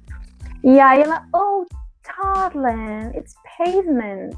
E 0.64 0.80
aí 0.80 1.02
ela, 1.02 1.26
oh, 1.34 1.66
Toddland, 2.04 3.18
it's 3.18 3.36
pavement. 3.58 4.32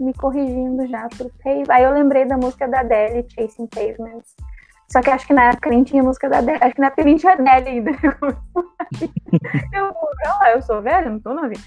Me 0.00 0.12
corrigindo 0.14 0.86
já 0.86 1.08
por 1.16 1.30
pavement. 1.42 1.70
Aí 1.70 1.84
eu 1.84 1.92
lembrei 1.92 2.24
da 2.24 2.36
música 2.36 2.66
da 2.68 2.80
Adele, 2.80 3.26
Chasing 3.30 3.66
Pavements. 3.66 4.34
Só 4.90 5.00
que 5.00 5.10
acho 5.10 5.26
que 5.26 5.32
na 5.32 5.44
época 5.44 5.70
nem 5.70 5.84
tinha 5.84 6.02
música 6.02 6.28
da 6.28 6.38
Adele. 6.38 6.58
Acho 6.60 6.74
que 6.74 6.80
na 6.80 6.88
época 6.88 7.04
nem 7.04 7.16
tinha 7.16 7.32
Adele 7.32 7.68
ainda. 7.68 7.90
eu, 9.72 9.86
eu, 9.86 10.54
eu 10.54 10.62
sou 10.62 10.82
velha, 10.82 11.10
não 11.10 11.18
tô 11.18 11.32
novinha. 11.32 11.62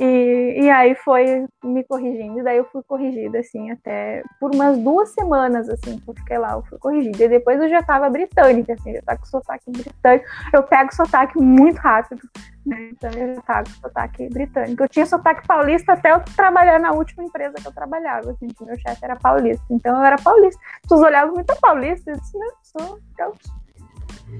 E, 0.00 0.60
e 0.62 0.70
aí 0.70 0.94
foi 0.94 1.46
me 1.64 1.82
corrigindo, 1.82 2.38
e 2.38 2.42
daí 2.42 2.56
eu 2.56 2.64
fui 2.66 2.82
corrigida, 2.84 3.40
assim, 3.40 3.70
até 3.70 4.22
por 4.38 4.54
umas 4.54 4.78
duas 4.78 5.10
semanas, 5.10 5.68
assim, 5.68 5.98
que 5.98 6.08
eu 6.08 6.14
fiquei 6.14 6.38
lá, 6.38 6.52
eu 6.52 6.62
fui 6.62 6.78
corrigida. 6.78 7.24
E 7.24 7.28
depois 7.28 7.60
eu 7.60 7.68
já 7.68 7.82
tava 7.82 8.08
britânica, 8.08 8.74
assim, 8.74 8.94
já 8.94 9.02
tá 9.02 9.16
com 9.16 9.26
sotaque 9.26 9.70
britânico. 9.70 10.24
Eu 10.52 10.62
pego 10.62 10.94
sotaque 10.94 11.38
muito 11.38 11.78
rápido, 11.78 12.22
né? 12.64 12.90
Então 12.92 13.10
eu 13.10 13.34
já 13.34 13.42
tava 13.42 13.64
com 13.64 13.88
sotaque 13.88 14.28
britânico. 14.28 14.84
Eu 14.84 14.88
tinha 14.88 15.06
sotaque 15.06 15.46
paulista 15.48 15.94
até 15.94 16.12
eu 16.12 16.20
trabalhar 16.36 16.78
na 16.78 16.92
última 16.92 17.24
empresa 17.24 17.54
que 17.54 17.66
eu 17.66 17.72
trabalhava, 17.72 18.30
assim, 18.30 18.46
que 18.46 18.64
meu 18.64 18.78
chefe 18.78 19.04
era 19.04 19.16
paulista. 19.16 19.64
Então 19.68 19.96
eu 19.96 20.04
era 20.04 20.16
paulista. 20.16 20.60
As 20.84 21.00
olhavam 21.00 21.34
muito 21.34 21.54
paulista, 21.60 22.10
eu 22.10 22.16
disse, 22.16 22.38
não, 22.38 22.52
sou 22.62 22.98
gaúcho. 23.16 23.58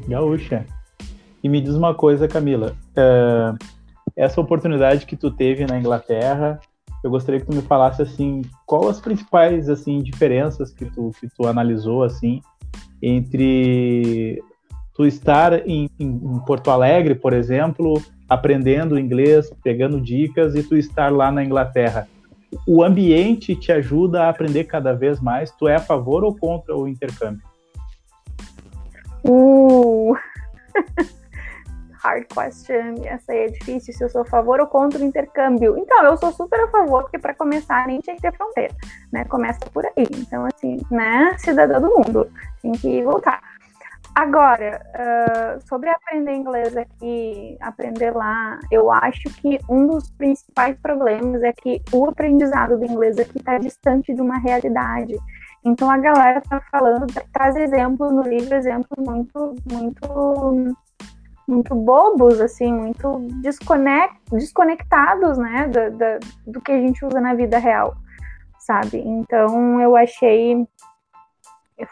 Gaúcha. 0.07 0.67
E 1.43 1.49
me 1.49 1.61
diz 1.61 1.75
uma 1.75 1.95
coisa, 1.95 2.29
Camila. 2.29 2.77
Uh, 2.97 3.78
essa 4.19 4.41
oportunidade 4.41 5.07
que 5.07 5.17
tu 5.17 5.31
teve 5.31 5.65
na 5.65 5.79
Inglaterra, 5.79 6.59
eu 7.05 7.11
gostaria 7.11 7.39
que 7.41 7.47
tu 7.47 7.55
me 7.55 7.63
falasse 7.63 8.03
assim, 8.03 8.43
qual 8.67 8.89
as 8.89 9.01
principais 9.01 9.69
assim 9.69 10.03
diferenças 10.03 10.73
que 10.73 10.87
tu 10.87 11.13
que 11.21 11.29
tu 11.29 11.47
analisou 11.47 12.03
assim 12.03 12.41
entre 13.01 14.43
tu 14.93 15.07
estar 15.07 15.65
em, 15.69 15.89
em, 16.01 16.41
Porto 16.45 16.73
Alegre, 16.73 17.15
por 17.15 17.33
exemplo, 17.33 18.03
aprendendo 18.29 18.99
inglês, 18.99 19.49
pegando 19.63 20.01
dicas, 20.01 20.57
e 20.57 20.65
tu 20.65 20.77
estar 20.77 21.13
lá 21.13 21.31
na 21.31 21.45
Inglaterra. 21.45 22.09
O 22.67 22.83
ambiente 22.83 23.55
te 23.55 23.71
ajuda 23.71 24.25
a 24.25 24.31
aprender 24.31 24.65
cada 24.65 24.93
vez 24.93 25.21
mais? 25.21 25.53
Tu 25.53 25.69
é 25.69 25.77
a 25.77 25.81
favor 25.81 26.25
ou 26.25 26.35
contra 26.35 26.77
o 26.77 26.89
intercâmbio? 26.89 27.47
Uh. 29.25 30.17
Hard 32.09 32.25
question. 32.33 33.05
Essa 33.05 33.33
aí 33.33 33.39
é 33.41 33.47
difícil. 33.49 33.93
Se 33.93 34.03
eu 34.03 34.09
sou 34.09 34.23
a 34.23 34.25
favor 34.25 34.61
ou 34.61 34.67
contra 34.67 34.99
o 34.99 35.05
intercâmbio. 35.05 35.77
Então, 35.77 36.03
eu 36.05 36.17
sou 36.17 36.33
super 36.33 36.59
a 36.61 36.69
favor, 36.69 37.03
porque 37.03 37.19
para 37.19 37.35
começar 37.35 37.87
nem 37.87 38.01
tinha 38.01 38.17
que 38.17 38.23
ter 38.23 38.33
fronteira, 38.33 38.75
né? 39.13 39.25
Começa 39.27 39.61
por 39.73 39.85
aí. 39.85 40.07
Então, 40.17 40.47
assim, 40.47 40.79
né? 40.91 41.37
Cidadã 41.39 41.79
do 41.79 41.89
mundo. 41.89 42.31
Tem 42.63 42.73
que 42.73 43.03
voltar. 43.03 43.41
Agora, 44.15 44.81
uh, 44.95 45.69
sobre 45.69 45.91
aprender 45.91 46.35
inglês 46.35 46.77
aqui, 46.77 47.57
aprender 47.61 48.11
lá, 48.11 48.59
eu 48.71 48.91
acho 48.91 49.29
que 49.41 49.61
um 49.69 49.87
dos 49.87 50.11
principais 50.11 50.77
problemas 50.79 51.43
é 51.43 51.53
que 51.53 51.81
o 51.93 52.07
aprendizado 52.09 52.77
do 52.79 52.85
inglês 52.85 53.19
aqui 53.19 53.39
está 53.39 53.59
distante 53.59 54.13
de 54.13 54.21
uma 54.21 54.39
realidade. 54.39 55.15
Então 55.65 55.89
a 55.91 55.99
galera 55.99 56.41
tá 56.41 56.61
falando, 56.71 57.07
traz 57.33 57.55
exemplos 57.55 58.13
no 58.13 58.23
livro, 58.23 58.55
exemplos 58.57 58.99
muito, 58.99 59.55
muito, 59.71 60.75
muito 61.49 61.75
bobos, 61.75 62.41
assim, 62.41 62.73
muito 62.73 63.27
desconect, 63.43 64.15
desconectados, 64.31 65.39
né, 65.39 65.67
do, 65.69 65.97
do, 65.97 66.53
do 66.53 66.61
que 66.61 66.73
a 66.73 66.79
gente 66.79 67.05
usa 67.05 67.21
na 67.21 67.35
vida 67.35 67.59
real, 67.59 67.97
sabe? 68.59 68.99
Então 68.99 69.81
eu 69.81 69.97
achei 69.97 70.67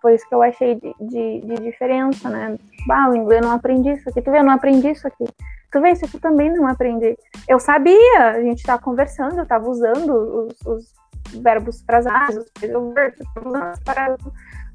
foi 0.01 0.15
isso 0.15 0.29
que 0.29 0.35
eu 0.35 0.43
achei 0.43 0.75
de, 0.75 0.95
de, 1.01 1.41
de 1.41 1.55
diferença, 1.63 2.29
né? 2.29 2.59
Bah, 2.87 3.09
o 3.09 3.17
inglês 3.17 3.41
eu 3.41 3.49
não 3.49 3.55
aprendi 3.55 3.91
isso 3.91 4.09
aqui. 4.09 4.21
Tu 4.21 4.31
vê, 4.31 4.39
eu 4.39 4.45
não 4.45 4.53
aprendi 4.53 4.91
isso 4.91 5.07
aqui. 5.07 5.25
Tu 5.71 5.81
vê, 5.81 5.91
isso 5.93 6.05
aqui 6.05 6.19
também 6.19 6.53
não 6.53 6.67
aprendi. 6.67 7.17
Eu 7.49 7.61
sabia, 7.61 8.31
a 8.31 8.41
gente 8.41 8.59
estava 8.59 8.83
conversando, 8.83 9.37
eu 9.37 9.43
estava 9.45 9.69
usando 9.69 10.11
os, 10.11 10.67
os, 10.67 10.95
verbos 11.41 11.83
frasados, 11.83 12.37
os 12.37 12.95
verbos, 12.95 14.33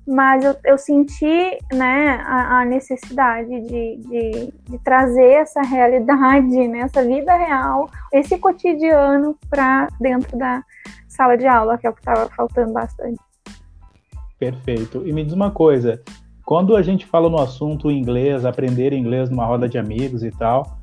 mas 0.08 0.44
eu, 0.44 0.56
eu 0.66 0.78
senti 0.78 1.58
né, 1.72 2.22
a, 2.26 2.60
a 2.60 2.66
necessidade 2.66 3.50
de, 3.50 3.98
de, 3.98 4.54
de, 4.70 4.80
trazer 4.80 5.34
essa 5.34 5.62
realidade, 5.62 6.68
né, 6.68 6.80
essa 6.80 7.04
vida 7.06 7.36
real, 7.36 7.90
esse 8.12 8.38
cotidiano 8.38 9.38
para 9.50 9.88
dentro 10.00 10.38
da 10.38 10.64
sala 11.08 11.38
de 11.38 11.46
aula, 11.46 11.78
que 11.78 11.86
é 11.86 11.90
o 11.90 11.94
que 11.94 12.02
estava 12.02 12.30
faltando 12.30 12.74
bastante. 12.74 13.20
Perfeito. 14.40 15.04
E 15.06 15.14
me 15.14 15.24
diz 15.24 15.34
uma 15.34 15.52
coisa, 15.52 16.02
quando 16.44 16.76
a 16.76 16.82
gente 16.82 17.06
fala 17.06 17.30
no 17.30 17.40
assunto 17.40 17.92
inglês, 17.92 18.44
aprender 18.44 18.92
inglês 18.92 19.30
numa 19.30 19.46
roda 19.46 19.70
de 19.70 19.78
amigos 19.78 20.24
e 20.24 20.32
tal, 20.32 20.80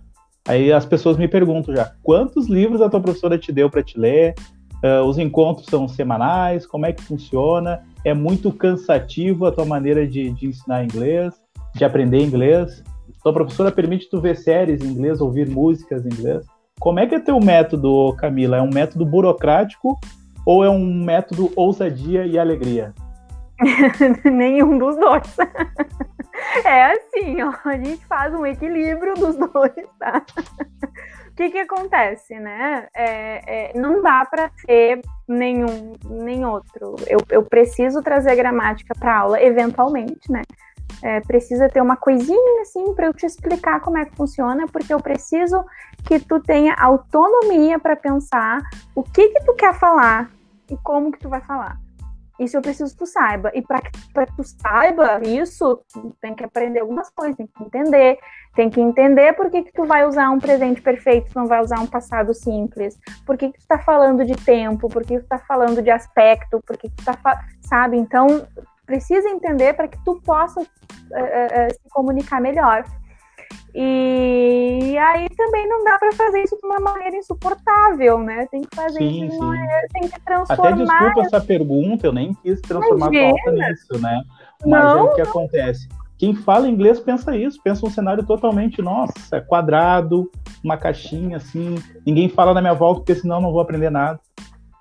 aí 0.47 0.73
as 0.73 0.87
pessoas 0.87 1.17
me 1.17 1.27
perguntam 1.27 1.75
já, 1.75 1.93
quantos 2.03 2.47
livros 2.47 2.81
a 2.81 2.89
tua 2.89 3.01
professora 3.01 3.37
te 3.37 3.51
deu 3.51 3.69
para 3.69 3.83
te 3.83 3.99
ler? 3.99 4.35
Uh, 4.83 5.03
os 5.05 5.19
encontros 5.19 5.67
são 5.67 5.89
semanais? 5.89 6.65
Como 6.65 6.87
é 6.87 6.93
que 6.93 7.03
funciona? 7.03 7.85
É 8.05 8.15
muito 8.15 8.53
cansativo 8.53 9.47
a 9.47 9.53
tua 9.53 9.65
maneira 9.65 10.07
de, 10.07 10.31
de 10.31 10.47
ensinar 10.47 10.85
inglês, 10.85 11.35
de 11.75 11.85
aprender 11.85 12.25
inglês? 12.25 12.83
Tua 13.23 13.33
professora 13.33 13.73
permite 13.73 14.09
tu 14.09 14.21
ver 14.21 14.37
séries 14.37 14.83
em 14.83 14.89
inglês, 14.89 15.21
ouvir 15.21 15.49
músicas 15.49 16.07
em 16.07 16.09
inglês? 16.09 16.47
Como 16.79 17.01
é 17.01 17.07
que 17.07 17.15
é 17.15 17.21
teu 17.21 17.41
método, 17.41 18.15
Camila? 18.19 18.59
É 18.59 18.63
um 18.63 18.71
método 18.73 19.05
burocrático 19.05 19.99
ou 20.47 20.65
é 20.65 20.71
um 20.71 21.05
método 21.05 21.51
ousadia 21.57 22.25
e 22.25 22.39
alegria? 22.39 22.95
Nenhum 24.25 24.79
dos 24.79 24.97
dois. 24.97 25.37
é 26.65 26.93
assim, 26.93 27.43
ó, 27.43 27.53
a 27.65 27.77
gente 27.77 28.05
faz 28.07 28.33
um 28.33 28.47
equilíbrio 28.47 29.15
dos 29.15 29.37
dois, 29.37 29.89
tá? 29.99 30.25
Que 31.39 31.51
que 31.51 31.59
acontece, 31.59 32.35
né? 32.41 32.89
É, 32.93 33.71
é, 33.71 33.79
não 33.79 34.03
dá 34.03 34.27
para 34.29 34.51
ser 34.67 35.01
nenhum 35.29 35.95
nem 36.05 36.45
outro. 36.45 36.97
Eu, 37.07 37.21
eu 37.31 37.45
preciso 37.45 38.03
trazer 38.03 38.35
gramática 38.35 38.93
para 38.99 39.19
aula, 39.21 39.41
eventualmente, 39.41 40.33
né? 40.33 40.43
É, 41.01 41.21
precisa 41.21 41.69
ter 41.69 41.81
uma 41.81 41.97
coisinha 41.97 42.63
assim 42.63 42.93
para 42.93 43.07
eu 43.07 43.15
te 43.15 43.25
explicar 43.25 43.79
como 43.79 43.99
é 43.99 44.05
que 44.05 44.17
funciona, 44.17 44.67
porque 44.67 44.93
eu 44.93 44.99
preciso 44.99 45.65
que 46.05 46.19
tu 46.19 46.41
tenha 46.41 46.75
autonomia 46.75 47.79
para 47.79 47.95
pensar 47.95 48.61
o 48.93 49.05
que 49.05 49.29
que 49.29 49.45
tu 49.45 49.55
quer 49.55 49.79
falar 49.79 50.29
e 50.69 50.77
como 50.79 51.13
que 51.13 51.21
tu 51.21 51.29
vai 51.29 51.41
falar. 51.43 51.79
Isso 52.39 52.57
eu 52.57 52.63
preciso 52.63 52.93
que 52.93 52.99
tu 52.99 53.07
saiba. 53.07 53.51
E 53.55 53.63
para 53.63 53.81
que 53.81 54.37
tu 54.37 54.45
saiba 54.45 55.21
isso, 55.27 55.81
tem 56.21 56.35
que 56.35 56.45
aprender 56.45 56.81
algumas 56.81 57.11
coisas, 57.11 57.37
tem 57.37 57.47
que 57.47 57.65
entender. 57.65 58.19
Tem 58.55 58.71
que 58.71 58.81
entender 58.81 59.33
por 59.35 59.51
que, 59.51 59.63
que 59.63 59.73
tu 59.73 59.85
vai 59.85 60.07
usar 60.07 60.31
um 60.31 60.39
presente 60.39 60.81
perfeito, 60.81 61.33
não 61.35 61.47
vai 61.47 61.61
usar 61.61 61.81
um 61.81 61.87
passado 61.87 62.33
simples. 62.33 62.99
Por 63.27 63.37
que, 63.37 63.51
que 63.51 63.59
tu 63.59 63.67
tá 63.67 63.79
falando 63.79 64.25
de 64.25 64.35
tempo, 64.37 64.89
por 64.89 65.05
que, 65.05 65.17
que 65.17 65.23
tu 65.23 65.29
tá 65.29 65.39
falando 65.39 65.83
de 65.83 65.91
aspecto, 65.91 66.61
por 66.67 66.77
que, 66.77 66.89
que 66.89 66.97
tu 66.97 67.05
tá. 67.05 67.19
Sabe? 67.63 67.97
Então, 67.97 68.47
precisa 68.87 69.29
entender 69.29 69.75
para 69.75 69.89
que 69.89 70.03
tu 70.05 70.21
possa 70.23 70.61
uh, 70.61 70.65
uh, 70.65 71.73
se 71.73 71.89
comunicar 71.91 72.41
melhor. 72.41 72.85
E 73.75 74.97
aí 74.99 75.29
também 75.37 75.69
não 75.69 75.85
dá 75.85 75.99
para 75.99 76.13
fazer 76.13 76.43
isso 76.43 76.57
de 76.61 76.67
uma 76.67 76.81
maneira 76.81 77.17
insuportável, 77.17 78.19
né? 78.19 78.47
Tem 78.51 78.63
que 78.63 78.75
fazer 78.75 78.99
sim, 78.99 79.27
isso 79.27 79.31
de 79.31 79.37
uma 79.37 79.47
maneira, 79.49 79.89
tem 79.93 80.09
que 80.09 80.21
transformar. 80.21 80.69
Até 80.69 80.77
desculpa 80.77 81.21
essa 81.21 81.41
pergunta, 81.41 82.07
eu 82.07 82.13
nem 82.13 82.35
quis 82.35 82.61
transformar 82.61 83.07
a 83.07 83.11
pauta 83.11 83.53
nisso, 83.53 84.01
né? 84.01 84.23
Mas 84.67 84.85
não, 84.85 84.99
é 84.99 85.03
o 85.03 85.15
que 85.15 85.23
não. 85.23 85.31
acontece. 85.31 85.89
Quem 86.19 86.35
fala 86.35 86.69
inglês 86.69 86.99
pensa 86.99 87.37
isso, 87.37 87.61
pensa 87.63 87.87
um 87.87 87.91
cenário 87.91 88.27
totalmente, 88.27 88.83
nossa, 88.83 89.41
quadrado, 89.41 90.29
uma 90.65 90.77
caixinha 90.77 91.37
assim, 91.37 91.77
ninguém 92.05 92.29
fala 92.29 92.53
na 92.53 92.61
minha 92.61 92.75
volta 92.75 93.01
porque 93.01 93.15
senão 93.15 93.37
eu 93.37 93.43
não 93.43 93.53
vou 93.53 93.61
aprender 93.61 93.91
nada. 93.91 94.19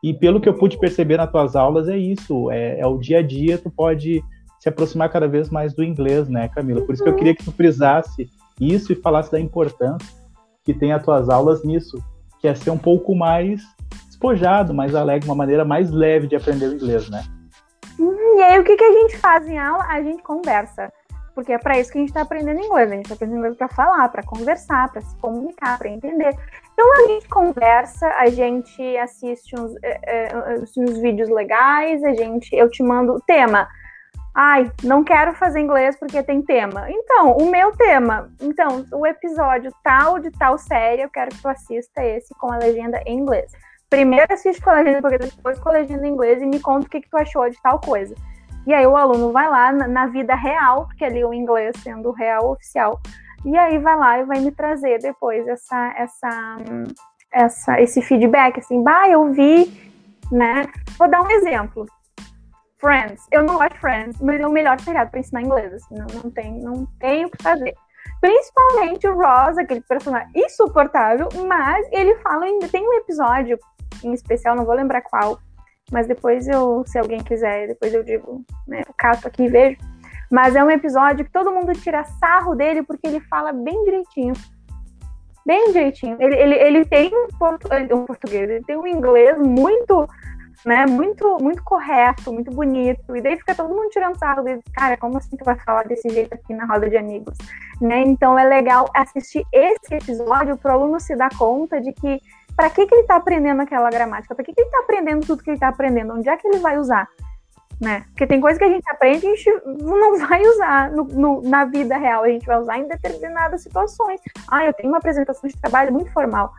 E 0.02 0.14
pelo 0.14 0.42
que 0.42 0.50
eu 0.50 0.56
pude 0.56 0.80
perceber 0.80 1.18
nas 1.18 1.30
tuas 1.30 1.56
aulas, 1.56 1.88
é 1.88 1.98
isso, 1.98 2.50
é, 2.50 2.80
é 2.80 2.88
o 2.88 2.98
dia 2.98 3.20
a 3.20 3.22
dia, 3.22 3.58
tu 3.58 3.70
pode 3.70 4.24
se 4.60 4.70
aproximar 4.70 5.10
cada 5.10 5.28
vez 5.28 5.50
mais 5.50 5.74
do 5.74 5.84
inglês, 5.84 6.28
né, 6.28 6.50
Camila? 6.50 6.82
Por 6.82 6.94
isso 6.94 7.04
que 7.04 7.10
eu 7.10 7.16
queria 7.16 7.36
que 7.36 7.44
tu 7.44 7.52
frisasse 7.52 8.28
isso 8.60 8.92
e 8.92 8.96
falasse 8.96 9.32
da 9.32 9.40
importância 9.40 10.18
que 10.64 10.74
tem 10.74 10.92
as 10.92 11.04
tuas 11.04 11.30
aulas 11.30 11.64
nisso, 11.64 11.98
que 12.40 12.48
é 12.48 12.54
ser 12.54 12.72
um 12.72 12.78
pouco 12.78 13.16
mais 13.16 13.62
despojado, 14.08 14.74
mais 14.74 14.94
alegre, 14.96 15.30
uma 15.30 15.36
maneira 15.36 15.64
mais 15.64 15.92
leve 15.92 16.28
de 16.28 16.36
aprender 16.36 16.68
o 16.68 16.74
inglês, 16.74 17.10
né? 17.10 17.24
Hum, 18.00 18.38
e 18.38 18.44
aí 18.44 18.60
o 18.60 18.64
que, 18.64 18.76
que 18.76 18.84
a 18.84 18.92
gente 18.92 19.18
faz 19.18 19.48
em 19.48 19.58
aula? 19.58 19.86
A 19.88 20.02
gente 20.02 20.22
conversa. 20.24 20.92
Porque 21.34 21.54
é 21.54 21.58
para 21.60 21.80
isso 21.80 21.92
que 21.92 22.00
a 22.00 22.02
gente 22.02 22.10
está 22.10 22.22
aprendendo 22.22 22.60
inglês. 22.60 22.92
A 22.92 22.96
gente 22.96 23.06
está 23.06 23.14
aprendendo 23.14 23.38
inglês 23.38 23.56
para 23.56 23.68
falar, 23.68 24.10
para 24.10 24.24
conversar, 24.24 24.92
para 24.92 25.02
se 25.02 25.16
comunicar, 25.18 25.78
para 25.78 25.88
entender. 25.88 26.36
Então 26.74 26.94
a 26.94 27.08
gente 27.08 27.28
conversa, 27.30 28.08
a 28.18 28.28
gente 28.28 28.98
assiste 28.98 29.56
uns, 29.58 29.74
é, 29.84 30.30
é, 30.30 30.60
uns 30.78 30.98
vídeos 31.00 31.30
legais, 31.30 32.04
a 32.04 32.14
gente, 32.14 32.56
eu 32.56 32.70
te 32.70 32.84
mando 32.84 33.14
o 33.14 33.22
tema 33.22 33.68
Ai, 34.40 34.72
não 34.84 35.04
quero 35.04 35.34
fazer 35.34 35.60
inglês 35.60 35.98
porque 35.98 36.22
tem 36.22 36.44
tema. 36.44 36.86
Então, 36.92 37.36
o 37.38 37.50
meu 37.50 37.72
tema. 37.72 38.30
Então, 38.40 38.86
o 38.94 39.04
episódio 39.08 39.72
tal 39.84 40.20
de 40.20 40.30
tal 40.30 40.60
série, 40.60 41.02
eu 41.02 41.10
quero 41.10 41.32
que 41.32 41.42
tu 41.42 41.48
assista 41.48 42.04
esse 42.04 42.36
com 42.36 42.54
a 42.54 42.58
legenda 42.58 43.02
em 43.08 43.18
inglês. 43.18 43.52
Primeiro 43.90 44.32
assiste 44.32 44.62
com 44.62 44.70
a 44.70 44.76
legenda 44.76 45.02
português, 45.02 45.34
depois 45.34 45.58
com 45.58 45.70
a 45.70 45.72
legenda 45.72 46.06
em 46.06 46.12
inglês 46.12 46.40
e 46.40 46.46
me 46.46 46.60
conta 46.60 46.86
o 46.86 46.90
que, 46.90 47.02
que 47.02 47.10
tu 47.10 47.18
achou 47.18 47.50
de 47.50 47.60
tal 47.64 47.82
coisa. 47.82 48.14
E 48.68 48.76
aí 48.76 48.86
o 48.86 48.96
aluno 48.96 49.32
vai 49.32 49.50
lá 49.50 49.72
na, 49.72 49.88
na 49.88 50.06
vida 50.06 50.36
real, 50.36 50.86
porque 50.86 51.04
ali 51.04 51.26
o 51.26 51.34
inglês 51.34 51.76
sendo 51.82 52.12
real 52.12 52.52
oficial, 52.52 53.02
e 53.44 53.58
aí 53.58 53.80
vai 53.80 53.96
lá 53.96 54.20
e 54.20 54.26
vai 54.26 54.40
me 54.40 54.52
trazer 54.52 55.00
depois 55.00 55.48
essa, 55.48 55.96
essa, 55.98 56.58
essa, 57.34 57.82
esse 57.82 58.04
feedback, 58.04 58.60
assim, 58.60 58.84
bah, 58.84 59.10
eu 59.10 59.32
vi, 59.34 59.92
né? 60.32 60.68
Vou 60.96 61.10
dar 61.10 61.24
um 61.24 61.32
exemplo. 61.32 61.88
Friends. 62.80 63.26
Eu 63.32 63.44
não 63.44 63.56
gosto 63.56 63.74
de 63.74 63.80
Friends, 63.80 64.22
mas 64.22 64.40
é 64.40 64.48
o 64.48 64.52
melhor 64.52 64.80
seriado 64.80 65.10
para 65.10 65.20
ensinar 65.20 65.42
inglês. 65.42 65.74
Assim, 65.74 65.96
não, 65.96 66.08
não, 66.24 66.32
tem, 66.32 66.60
não 66.60 66.86
tem 67.00 67.26
o 67.26 67.30
que 67.30 67.42
fazer. 67.42 67.76
Principalmente 68.22 69.08
o 69.08 69.16
Ross, 69.16 69.58
aquele 69.58 69.82
personagem 69.82 70.30
insuportável, 70.36 71.30
mas 71.48 71.88
ele 71.92 72.16
fala 72.16 72.46
ainda. 72.46 72.68
Tem 72.68 72.88
um 72.88 72.94
episódio 72.94 73.60
em 74.04 74.14
especial, 74.14 74.56
não 74.56 74.66
vou 74.66 74.76
lembrar 74.76 75.02
qual, 75.02 75.40
mas 75.92 76.08
depois 76.08 76.48
eu, 76.48 76.84
se 76.86 76.98
alguém 76.98 77.24
quiser, 77.24 77.68
depois 77.68 77.94
eu 77.94 78.04
digo, 78.04 78.44
né, 78.68 78.84
eu 78.88 78.94
cato 78.98 79.28
aqui 79.28 79.44
e 79.44 79.50
vejo. 79.50 79.78
Mas 80.32 80.56
é 80.56 80.64
um 80.64 80.72
episódio 80.72 81.24
que 81.24 81.32
todo 81.32 81.52
mundo 81.52 81.72
tira 81.74 82.04
sarro 82.04 82.54
dele 82.54 82.84
porque 82.84 83.08
ele 83.08 83.20
fala 83.22 83.54
bem 83.54 83.84
direitinho. 83.86 84.34
Bem 85.46 85.72
direitinho. 85.72 86.18
Ele, 86.20 86.36
ele, 86.36 86.56
ele 86.56 86.86
tem 86.86 87.10
um, 87.14 88.06
português, 88.06 88.50
ele 88.50 88.64
tem 88.66 88.78
um 88.78 88.86
inglês 88.86 89.38
muito 89.40 90.06
né? 90.68 90.86
Muito, 90.86 91.38
muito 91.42 91.64
correto, 91.64 92.34
muito 92.34 92.52
bonito. 92.52 93.16
E 93.16 93.22
daí 93.22 93.38
fica 93.38 93.56
todo 93.56 93.70
mundo 93.70 93.88
tirando 93.90 94.18
sarro 94.18 94.44
dele. 94.44 94.62
Cara, 94.74 94.98
como 94.98 95.18
assim 95.18 95.38
tu 95.38 95.46
vai 95.46 95.56
falar 95.60 95.84
desse 95.84 96.10
jeito 96.10 96.34
aqui 96.34 96.54
na 96.54 96.66
roda 96.66 96.90
de 96.90 96.98
amigos? 96.98 97.38
Né? 97.80 98.02
Então 98.02 98.38
é 98.38 98.44
legal 98.44 98.90
assistir 98.94 99.46
esse 99.54 99.96
episódio 99.96 100.58
para 100.58 100.74
o 100.74 100.82
aluno 100.82 101.00
se 101.00 101.16
dar 101.16 101.30
conta 101.38 101.80
de 101.80 101.94
que 101.94 102.20
para 102.54 102.70
que, 102.70 102.86
que 102.86 102.94
ele 102.94 103.02
está 103.02 103.16
aprendendo 103.16 103.62
aquela 103.62 103.90
gramática? 103.90 104.36
Para 104.36 104.44
que, 104.44 104.52
que 104.52 104.60
ele 104.60 104.68
está 104.68 104.80
aprendendo 104.80 105.26
tudo 105.26 105.42
que 105.42 105.52
ele 105.52 105.56
está 105.56 105.70
aprendendo? 105.70 106.16
Onde 106.16 106.28
é 106.28 106.36
que 106.36 106.46
ele 106.46 106.60
vai 106.60 106.78
usar? 106.78 107.08
Né? 107.80 108.04
Porque 108.10 108.28
tem 108.28 108.42
coisa 108.42 108.60
que 108.60 108.66
a 108.66 108.70
gente 108.70 108.90
aprende 108.90 109.26
e 109.26 109.30
a 109.30 109.36
gente 109.36 109.62
não 109.86 110.18
vai 110.18 110.42
usar 110.42 110.92
no, 110.92 111.06
no, 111.06 111.42
na 111.44 111.64
vida 111.64 111.96
real, 111.96 112.24
a 112.24 112.30
gente 112.30 112.46
vai 112.46 112.60
usar 112.60 112.78
em 112.78 112.88
determinadas 112.90 113.62
situações. 113.62 114.20
Ah, 114.52 114.66
eu 114.66 114.74
tenho 114.74 114.90
uma 114.90 114.98
apresentação 114.98 115.48
de 115.48 115.56
trabalho 115.56 115.94
muito 115.94 116.12
formal. 116.12 116.52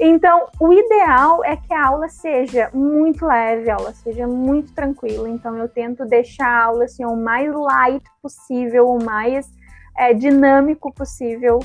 Então, 0.00 0.46
o 0.60 0.72
ideal 0.72 1.44
é 1.44 1.56
que 1.56 1.72
a 1.72 1.86
aula 1.86 2.08
seja 2.08 2.70
muito 2.72 3.26
leve, 3.26 3.70
a 3.70 3.76
aula 3.76 3.92
seja 3.92 4.26
muito 4.26 4.72
tranquila. 4.74 5.28
Então, 5.28 5.56
eu 5.56 5.68
tento 5.68 6.04
deixar 6.04 6.46
a 6.46 6.64
aula 6.64 6.84
assim, 6.84 7.04
o 7.04 7.16
mais 7.16 7.52
light 7.52 8.04
possível, 8.22 8.88
o 8.88 9.02
mais 9.02 9.50
é, 9.96 10.14
dinâmico 10.14 10.92
possível. 10.92 11.58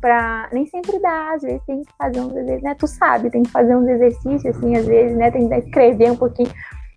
Pra... 0.00 0.48
Nem 0.52 0.66
sempre 0.66 0.98
dá, 0.98 1.34
às 1.34 1.42
vezes 1.42 1.62
tem 1.66 1.82
que 1.82 1.92
fazer 1.98 2.20
uns 2.20 2.32
exercícios, 2.32 2.62
né? 2.62 2.74
Tu 2.74 2.86
sabe, 2.86 3.30
tem 3.30 3.42
que 3.42 3.50
fazer 3.50 3.76
uns 3.76 3.88
exercícios, 3.88 4.56
assim, 4.56 4.76
às 4.76 4.86
vezes, 4.86 5.16
né? 5.16 5.30
Tem 5.30 5.48
que 5.48 5.54
escrever 5.54 6.10
um 6.10 6.16
pouquinho. 6.16 6.50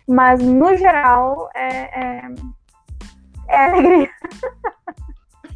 Mas, 0.08 0.40
no 0.42 0.76
geral, 0.76 1.50
é, 1.54 2.00
é, 2.00 2.30
é 3.48 3.64
alegria. 3.66 4.10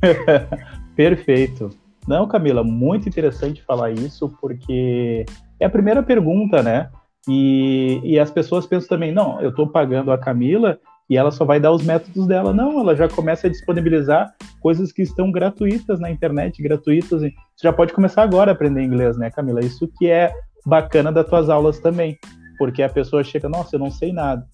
Perfeito. 0.96 1.70
Não, 2.08 2.26
Camila, 2.26 2.64
muito 2.64 3.06
interessante 3.06 3.62
falar 3.62 3.90
isso, 3.90 4.34
porque 4.40 5.26
é 5.60 5.66
a 5.66 5.70
primeira 5.70 6.02
pergunta, 6.02 6.62
né? 6.62 6.88
E, 7.28 8.00
e 8.02 8.18
as 8.18 8.30
pessoas 8.30 8.66
pensam 8.66 8.88
também, 8.88 9.12
não, 9.12 9.38
eu 9.42 9.50
estou 9.50 9.68
pagando 9.68 10.10
a 10.10 10.16
Camila 10.16 10.78
e 11.10 11.18
ela 11.18 11.30
só 11.30 11.44
vai 11.44 11.60
dar 11.60 11.70
os 11.70 11.84
métodos 11.84 12.26
dela. 12.26 12.54
Não, 12.54 12.80
ela 12.80 12.96
já 12.96 13.06
começa 13.10 13.46
a 13.46 13.50
disponibilizar 13.50 14.32
coisas 14.58 14.90
que 14.90 15.02
estão 15.02 15.30
gratuitas 15.30 16.00
na 16.00 16.10
internet, 16.10 16.62
gratuitas. 16.62 17.20
Você 17.20 17.34
já 17.62 17.74
pode 17.74 17.92
começar 17.92 18.22
agora 18.22 18.52
a 18.52 18.54
aprender 18.54 18.82
inglês, 18.82 19.18
né, 19.18 19.30
Camila? 19.30 19.60
Isso 19.60 19.86
que 19.98 20.08
é 20.08 20.32
bacana 20.64 21.12
das 21.12 21.28
tuas 21.28 21.50
aulas 21.50 21.78
também, 21.78 22.16
porque 22.56 22.82
a 22.82 22.88
pessoa 22.88 23.22
chega, 23.22 23.50
nossa, 23.50 23.76
eu 23.76 23.80
não 23.80 23.90
sei 23.90 24.14
nada. 24.14 24.46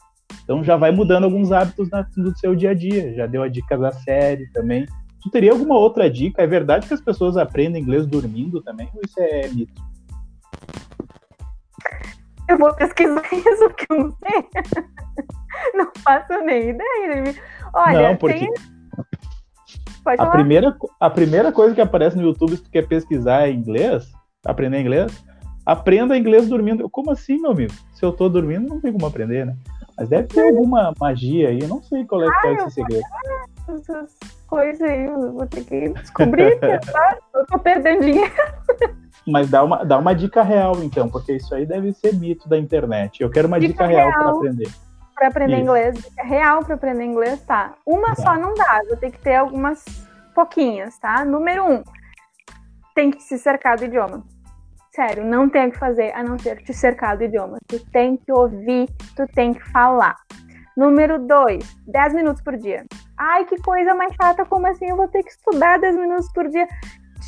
Então 0.43 0.65
já 0.65 0.77
vai 0.77 0.91
mudando 0.91 1.23
alguns 1.23 1.53
hábitos 1.53 1.89
na, 1.89 2.05
no 2.17 2.37
seu 2.37 2.57
dia 2.57 2.71
a 2.71 2.75
dia. 2.75 3.15
Já 3.15 3.27
deu 3.27 3.45
a 3.45 3.49
dica 3.49 3.79
da 3.79 3.93
série 3.93 4.51
também. 4.51 4.85
Tu 5.25 5.31
teria 5.31 5.53
alguma 5.53 5.79
outra 5.79 6.11
dica? 6.11 6.43
É 6.43 6.47
verdade 6.47 6.87
que 6.87 6.93
as 6.93 7.01
pessoas 7.01 7.39
aprendem 7.39 7.81
inglês 7.81 8.07
dormindo 8.07 8.61
também? 8.61 8.91
Ou 8.95 9.01
isso 9.03 9.19
é 9.19 9.49
mito? 9.49 9.73
Eu 12.47 12.59
vou 12.59 12.75
pesquisar 12.75 13.23
isso, 13.33 13.69
porque 13.71 13.87
eu 13.91 14.05
não 14.05 14.11
sei. 14.11 14.85
não 15.73 15.91
faço 16.05 16.45
nem 16.45 16.69
ideia. 16.69 17.35
Olha, 17.73 18.09
não, 18.11 18.17
porque... 18.17 18.39
tem... 18.39 18.53
Pode 20.05 20.21
a, 20.21 20.27
primeira, 20.27 20.77
a 21.01 21.09
primeira 21.09 21.51
coisa 21.51 21.75
que 21.75 21.81
aparece 21.81 22.15
no 22.15 22.25
YouTube 22.25 22.59
se 22.59 22.63
tu 22.63 22.71
quer 22.71 22.87
pesquisar 22.87 23.49
inglês, 23.49 24.13
aprender 24.45 24.79
inglês, 24.79 25.25
aprenda 25.65 26.19
inglês 26.19 26.47
dormindo. 26.47 26.91
Como 26.91 27.11
assim, 27.11 27.41
meu 27.41 27.53
amigo? 27.53 27.73
Se 27.95 28.05
eu 28.05 28.13
tô 28.13 28.29
dormindo, 28.29 28.69
não 28.69 28.79
tem 28.79 28.93
como 28.93 29.07
aprender, 29.07 29.47
né? 29.47 29.57
Mas 29.97 30.11
deve 30.11 30.29
ter 30.29 30.47
alguma 30.47 30.93
magia 31.01 31.49
aí, 31.49 31.61
eu 31.61 31.69
não 31.69 31.83
sei 31.83 32.05
qual 32.05 32.23
é, 32.23 32.41
que 32.41 32.47
é 32.49 32.55
esse 32.55 32.71
segredo. 32.73 33.05
Coisas 34.55 34.89
aí, 34.89 35.05
eu 35.05 35.33
vou 35.33 35.47
ter 35.49 35.65
que 35.65 35.89
descobrir, 35.89 36.57
tá? 36.61 37.19
eu 37.35 37.45
tô 37.45 37.59
perdendo 37.59 38.03
dinheiro. 38.03 38.33
Mas 39.27 39.51
dá 39.51 39.65
uma, 39.65 39.85
dá 39.85 39.99
uma 39.99 40.15
dica 40.15 40.45
real, 40.45 40.77
então, 40.81 41.09
porque 41.09 41.33
isso 41.33 41.53
aí 41.57 41.67
deve 41.67 41.93
ser 41.93 42.15
mito 42.15 42.49
da 42.49 42.57
internet. 42.57 43.21
Eu 43.21 43.31
quero 43.31 43.49
uma 43.49 43.59
dica, 43.59 43.73
dica 43.73 43.87
real, 43.87 44.11
real 44.11 44.23
para 44.23 44.31
aprender. 44.31 44.71
Para 45.13 45.27
aprender 45.27 45.55
isso. 45.55 45.63
inglês, 45.63 45.95
dica 45.97 46.23
real 46.23 46.65
para 46.65 46.75
aprender 46.77 47.05
inglês, 47.05 47.43
tá? 47.43 47.75
Uma 47.85 48.15
tá. 48.15 48.23
só 48.23 48.37
não 48.37 48.55
dá, 48.55 48.81
vou 48.87 48.97
ter 48.97 49.11
que 49.11 49.19
ter 49.19 49.35
algumas 49.35 49.85
pouquinhas, 50.37 50.97
tá? 51.01 51.25
Número 51.25 51.65
um, 51.65 51.83
tem 52.95 53.11
que 53.11 53.25
se 53.25 53.37
cercar 53.37 53.77
do 53.77 53.87
idioma. 53.87 54.23
Sério, 54.93 55.25
não 55.25 55.49
tem 55.49 55.67
o 55.67 55.73
que 55.73 55.79
fazer 55.81 56.13
a 56.15 56.23
não 56.23 56.39
ser 56.39 56.63
te 56.63 56.73
cercar 56.73 57.19
do 57.19 57.25
idioma. 57.25 57.59
Tu 57.67 57.85
tem 57.91 58.17
que 58.17 58.31
ouvir, 58.31 58.89
tu 59.17 59.27
tem 59.35 59.53
que 59.53 59.69
falar. 59.73 60.15
Número 60.77 61.19
dois, 61.19 61.77
10 61.89 62.15
minutos 62.15 62.41
por 62.41 62.57
dia. 62.57 62.85
Ai, 63.17 63.45
que 63.45 63.61
coisa 63.61 63.95
mais 63.95 64.15
chata, 64.15 64.45
como 64.45 64.67
assim 64.67 64.89
eu 64.89 64.97
vou 64.97 65.09
ter 65.09 65.23
que 65.23 65.31
estudar 65.31 65.79
10 65.79 65.97
minutos 65.97 66.31
por 66.33 66.49
dia? 66.49 66.67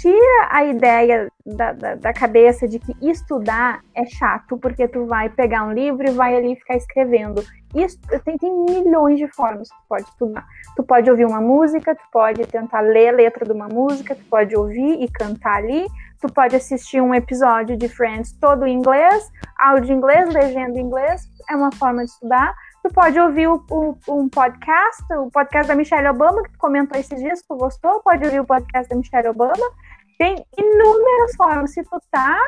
Tira 0.01 0.49
a 0.51 0.64
ideia 0.64 1.28
da, 1.45 1.72
da, 1.72 1.95
da, 1.95 2.12
cabeça 2.12 2.68
de 2.68 2.78
que 2.78 2.95
estudar 3.01 3.80
é 3.95 4.05
chato, 4.05 4.59
porque 4.59 4.87
tu 4.87 5.07
vai 5.07 5.30
pegar 5.30 5.64
um 5.64 5.72
livro 5.72 6.07
e 6.07 6.11
vai 6.11 6.37
ali 6.37 6.55
ficar 6.57 6.76
escrevendo. 6.76 7.43
Isso, 7.74 7.99
tem, 8.24 8.37
tem 8.37 8.53
milhões 8.53 9.18
de 9.18 9.26
formas 9.28 9.70
que 9.70 9.76
tu 9.76 9.84
pode 9.89 10.03
estudar. 10.03 10.47
Tu 10.76 10.82
pode 10.82 11.11
ouvir 11.11 11.24
uma 11.24 11.41
música, 11.41 11.95
tu 11.95 12.05
pode 12.12 12.47
tentar 12.47 12.80
ler 12.80 13.09
a 13.09 13.12
letra 13.12 13.47
de 13.47 13.53
uma 13.53 13.68
música, 13.68 14.14
tu 14.14 14.24
pode 14.28 14.55
ouvir 14.55 15.03
e 15.03 15.09
cantar 15.09 15.57
ali, 15.57 15.87
Tu 16.20 16.32
pode 16.32 16.57
assistir 16.57 17.01
um 17.01 17.14
episódio 17.14 17.76
de 17.76 17.89
Friends 17.89 18.32
todo 18.41 18.66
em 18.66 18.74
inglês, 18.74 19.30
áudio 19.59 19.93
em 19.93 19.99
inglês, 19.99 20.32
legenda 20.32 20.78
em 20.78 20.82
inglês, 20.82 21.28
é 21.49 21.55
uma 21.55 21.70
forma 21.72 22.05
de 22.05 22.11
estudar. 22.11 22.55
Tu 22.87 22.95
pode 22.95 23.18
ouvir 23.18 23.49
o, 23.49 23.64
o, 23.68 23.97
um 24.09 24.28
podcast, 24.28 25.03
o 25.14 25.28
podcast 25.28 25.66
da 25.66 25.74
Michelle 25.74 26.07
Obama, 26.07 26.41
que 26.45 26.53
tu 26.53 26.59
comentou 26.59 26.97
esses 26.97 27.18
dias, 27.20 27.43
que 27.43 27.49
tu 27.49 27.57
gostou, 27.57 28.01
pode 28.01 28.24
ouvir 28.24 28.39
o 28.39 28.47
podcast 28.47 28.89
da 28.89 28.95
Michelle 28.95 29.26
Obama. 29.26 29.72
Tem 30.16 30.37
inúmeras 30.57 31.34
formas. 31.37 31.72
Se 31.72 31.82
tu 31.82 32.01
tá 32.12 32.39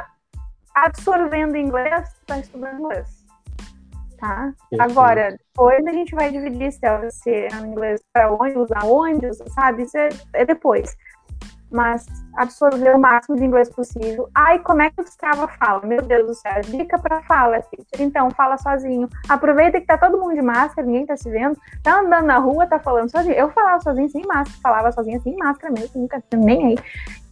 absorvendo 0.77 1.57
inglês, 1.57 2.09
tu 2.21 2.27
tá 2.27 2.39
estudando 2.39 2.79
inglês. 2.79 3.09
Tá? 4.17 4.53
Agora, 4.79 5.37
depois 5.37 5.85
a 5.85 5.93
gente 5.93 6.15
vai 6.15 6.31
dividir 6.31 6.71
se 6.71 6.87
é 7.31 7.49
inglês 7.67 8.01
para 8.13 8.33
onde, 8.33 8.57
usar 8.59 8.85
onde, 8.85 9.35
sabe? 9.53 9.83
Isso 9.83 9.99
é, 9.99 10.09
é 10.35 10.45
depois 10.45 10.97
mas 11.71 12.07
absorver 12.37 12.95
o 12.95 12.99
máximo 12.99 13.37
de 13.37 13.45
inglês 13.45 13.69
possível. 13.71 14.29
Ai, 14.35 14.59
como 14.61 14.83
é 14.83 14.91
que 14.91 15.03
destrava 15.03 15.45
a 15.45 15.49
fala? 15.49 15.85
Meu 15.85 16.03
Deus 16.03 16.27
do 16.27 16.35
céu, 16.35 16.61
dica 16.63 16.99
para 16.99 17.23
fala, 17.23 17.61
teacher. 17.61 18.01
Então, 18.01 18.31
fala 18.31 18.57
sozinho. 18.57 19.09
Aproveita 19.29 19.81
que 19.81 19.87
tá 19.87 19.99
todo 19.99 20.19
mundo 20.19 20.35
de 20.35 20.43
máscara, 20.43 20.87
ninguém 20.87 21.07
tá 21.07 21.17
se 21.17 21.31
vendo, 21.31 21.59
tá 21.83 22.01
andando 22.01 22.27
na 22.27 22.39
rua, 22.39 22.67
tá 22.67 22.79
falando 22.79 23.11
sozinho. 23.11 23.35
Eu 23.35 23.51
falava 23.51 23.81
sozinho 23.81 24.09
sem 24.09 24.27
máscara, 24.27 24.61
falava 24.63 24.93
sozinha 24.93 25.21
sem 25.21 25.37
máscara 25.37 25.73
mesmo, 25.73 26.03
nunca 26.03 26.23
nem 26.35 26.67
aí 26.67 26.77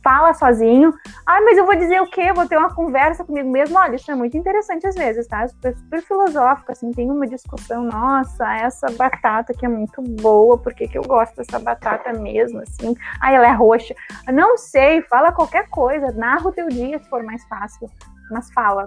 fala 0.06 0.32
sozinho. 0.34 0.94
Ah, 1.26 1.40
mas 1.40 1.58
eu 1.58 1.66
vou 1.66 1.74
dizer 1.74 2.00
o 2.00 2.06
quê? 2.06 2.32
vou 2.32 2.46
ter 2.46 2.56
uma 2.56 2.72
conversa 2.72 3.24
comigo 3.24 3.50
mesmo. 3.50 3.76
Olha, 3.76 3.96
isso 3.96 4.08
é 4.08 4.14
muito 4.14 4.36
interessante 4.36 4.86
às 4.86 4.94
vezes, 4.94 5.26
tá? 5.26 5.48
Super, 5.48 5.76
super 5.76 6.02
filosófico, 6.02 6.70
assim, 6.70 6.92
tem 6.92 7.10
uma 7.10 7.26
discussão, 7.26 7.82
nossa, 7.82 8.56
essa 8.56 8.86
batata 8.92 9.52
que 9.52 9.66
é 9.66 9.68
muito 9.68 10.00
boa, 10.00 10.56
por 10.56 10.72
que, 10.74 10.86
que 10.86 10.96
eu 10.96 11.02
gosto 11.02 11.34
dessa 11.34 11.58
batata 11.58 12.12
mesmo, 12.12 12.60
assim? 12.60 12.94
Ah, 13.20 13.32
ela 13.32 13.48
é 13.48 13.52
roxa. 13.52 13.96
Não 14.32 14.56
sei, 14.56 15.02
fala 15.02 15.32
qualquer 15.32 15.68
coisa, 15.70 16.12
narra 16.12 16.46
o 16.46 16.52
teu 16.52 16.68
dia 16.68 17.00
se 17.00 17.10
for 17.10 17.24
mais 17.24 17.44
fácil, 17.48 17.90
mas 18.30 18.52
fala. 18.52 18.84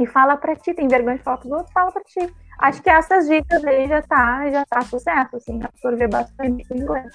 E 0.00 0.06
fala 0.06 0.36
pra 0.36 0.56
ti, 0.56 0.74
tem 0.74 0.88
vergonha 0.88 1.16
de 1.16 1.22
falar 1.22 1.36
pros 1.36 1.52
outros, 1.52 1.72
fala 1.72 1.92
pra 1.92 2.02
ti. 2.02 2.34
Acho 2.58 2.82
que 2.82 2.90
essas 2.90 3.28
dicas 3.28 3.64
aí 3.64 3.86
já 3.86 4.02
tá, 4.02 4.50
já 4.50 4.64
tá 4.66 4.80
sucesso, 4.80 5.36
assim, 5.36 5.62
absorver 5.62 6.08
bastante 6.08 6.66
inglês. 6.74 7.14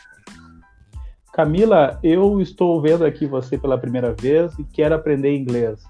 Camila, 1.33 1.99
eu 2.03 2.41
estou 2.41 2.81
vendo 2.81 3.05
aqui 3.05 3.25
você 3.25 3.57
pela 3.57 3.77
primeira 3.77 4.13
vez 4.13 4.57
e 4.57 4.63
quero 4.63 4.95
aprender 4.95 5.35
inglês. 5.35 5.81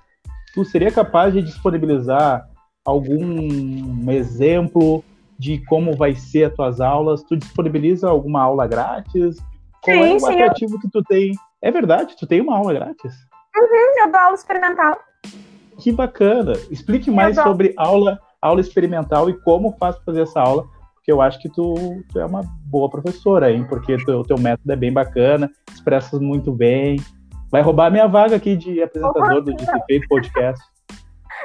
Tu 0.54 0.66
seria 0.66 0.92
capaz 0.92 1.34
de 1.34 1.42
disponibilizar 1.42 2.48
algum 2.84 4.12
exemplo 4.12 5.04
de 5.38 5.64
como 5.66 5.96
vai 5.96 6.16
ser 6.16 6.46
as 6.46 6.54
tuas 6.54 6.82
aulas? 6.82 7.24
Tu 7.24 7.38
disponibiliza 7.38 8.10
alguma 8.10 8.42
aula 8.42 8.68
grátis? 8.68 9.38
Qual 9.82 9.96
sim, 9.96 10.12
é 10.12 10.16
o 10.16 10.20
sim, 10.20 10.42
atrativo 10.42 10.76
eu... 10.76 10.80
que 10.80 10.90
tu 10.90 11.02
tem? 11.04 11.32
É 11.62 11.72
verdade, 11.72 12.16
tu 12.18 12.28
tem 12.28 12.42
uma 12.42 12.58
aula 12.58 12.74
grátis? 12.74 13.14
Uhum, 13.56 14.04
eu 14.04 14.12
dou 14.12 14.20
aula 14.20 14.36
experimental. 14.36 14.98
Que 15.78 15.92
bacana. 15.92 16.54
Explique 16.70 17.10
mais 17.10 17.36
sobre 17.36 17.74
aula, 17.78 18.20
aula 18.42 18.60
experimental 18.60 19.30
e 19.30 19.34
como 19.42 19.76
faz 19.80 19.96
para 19.96 20.06
fazer 20.06 20.22
essa 20.24 20.42
aula 20.42 20.68
que 21.10 21.12
eu 21.12 21.22
acho 21.22 21.40
que 21.40 21.50
tu, 21.50 22.04
tu 22.12 22.20
é 22.20 22.26
uma 22.26 22.44
boa 22.66 22.88
professora, 22.88 23.52
hein? 23.52 23.66
Porque 23.68 23.96
o 23.96 24.24
teu 24.24 24.38
método 24.38 24.72
é 24.72 24.76
bem 24.76 24.94
bacana, 24.94 25.50
expressas 25.74 26.20
muito 26.20 26.52
bem. 26.52 26.98
Vai 27.52 27.64
roubar 27.64 27.88
a 27.88 27.90
minha 27.90 28.08
vaga 28.08 28.36
aqui 28.36 28.56
de 28.56 28.80
apresentador 28.84 29.42
do 29.42 29.56
Feito 29.88 30.08
Podcast. 30.08 30.64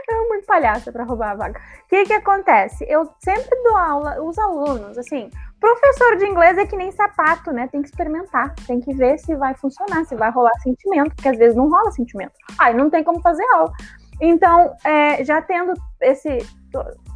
É 0.06 0.28
muito 0.28 0.44
palhaça 0.44 0.92
para 0.92 1.04
roubar 1.04 1.30
a 1.30 1.34
vaga. 1.34 1.58
O 1.58 1.88
que 1.88 2.04
que 2.04 2.12
acontece? 2.12 2.84
Eu 2.86 3.08
sempre 3.20 3.56
dou 3.62 3.76
aula, 3.76 4.22
os 4.22 4.36
alunos, 4.38 4.98
assim, 4.98 5.30
professor 5.58 6.16
de 6.16 6.26
inglês 6.26 6.58
é 6.58 6.66
que 6.66 6.76
nem 6.76 6.92
sapato, 6.92 7.52
né? 7.52 7.68
Tem 7.68 7.80
que 7.80 7.88
experimentar, 7.88 8.54
tem 8.66 8.80
que 8.80 8.92
ver 8.92 9.18
se 9.18 9.34
vai 9.36 9.54
funcionar, 9.54 10.04
se 10.04 10.14
vai 10.14 10.30
rolar 10.30 10.52
sentimento, 10.62 11.14
porque 11.14 11.28
às 11.28 11.38
vezes 11.38 11.56
não 11.56 11.70
rola 11.70 11.90
sentimento. 11.92 12.32
Aí 12.58 12.74
não 12.74 12.90
tem 12.90 13.02
como 13.02 13.22
fazer 13.22 13.44
aula. 13.54 13.72
Então, 14.20 14.74
é, 14.84 15.24
já 15.24 15.40
tendo 15.40 15.72
esse 16.02 16.38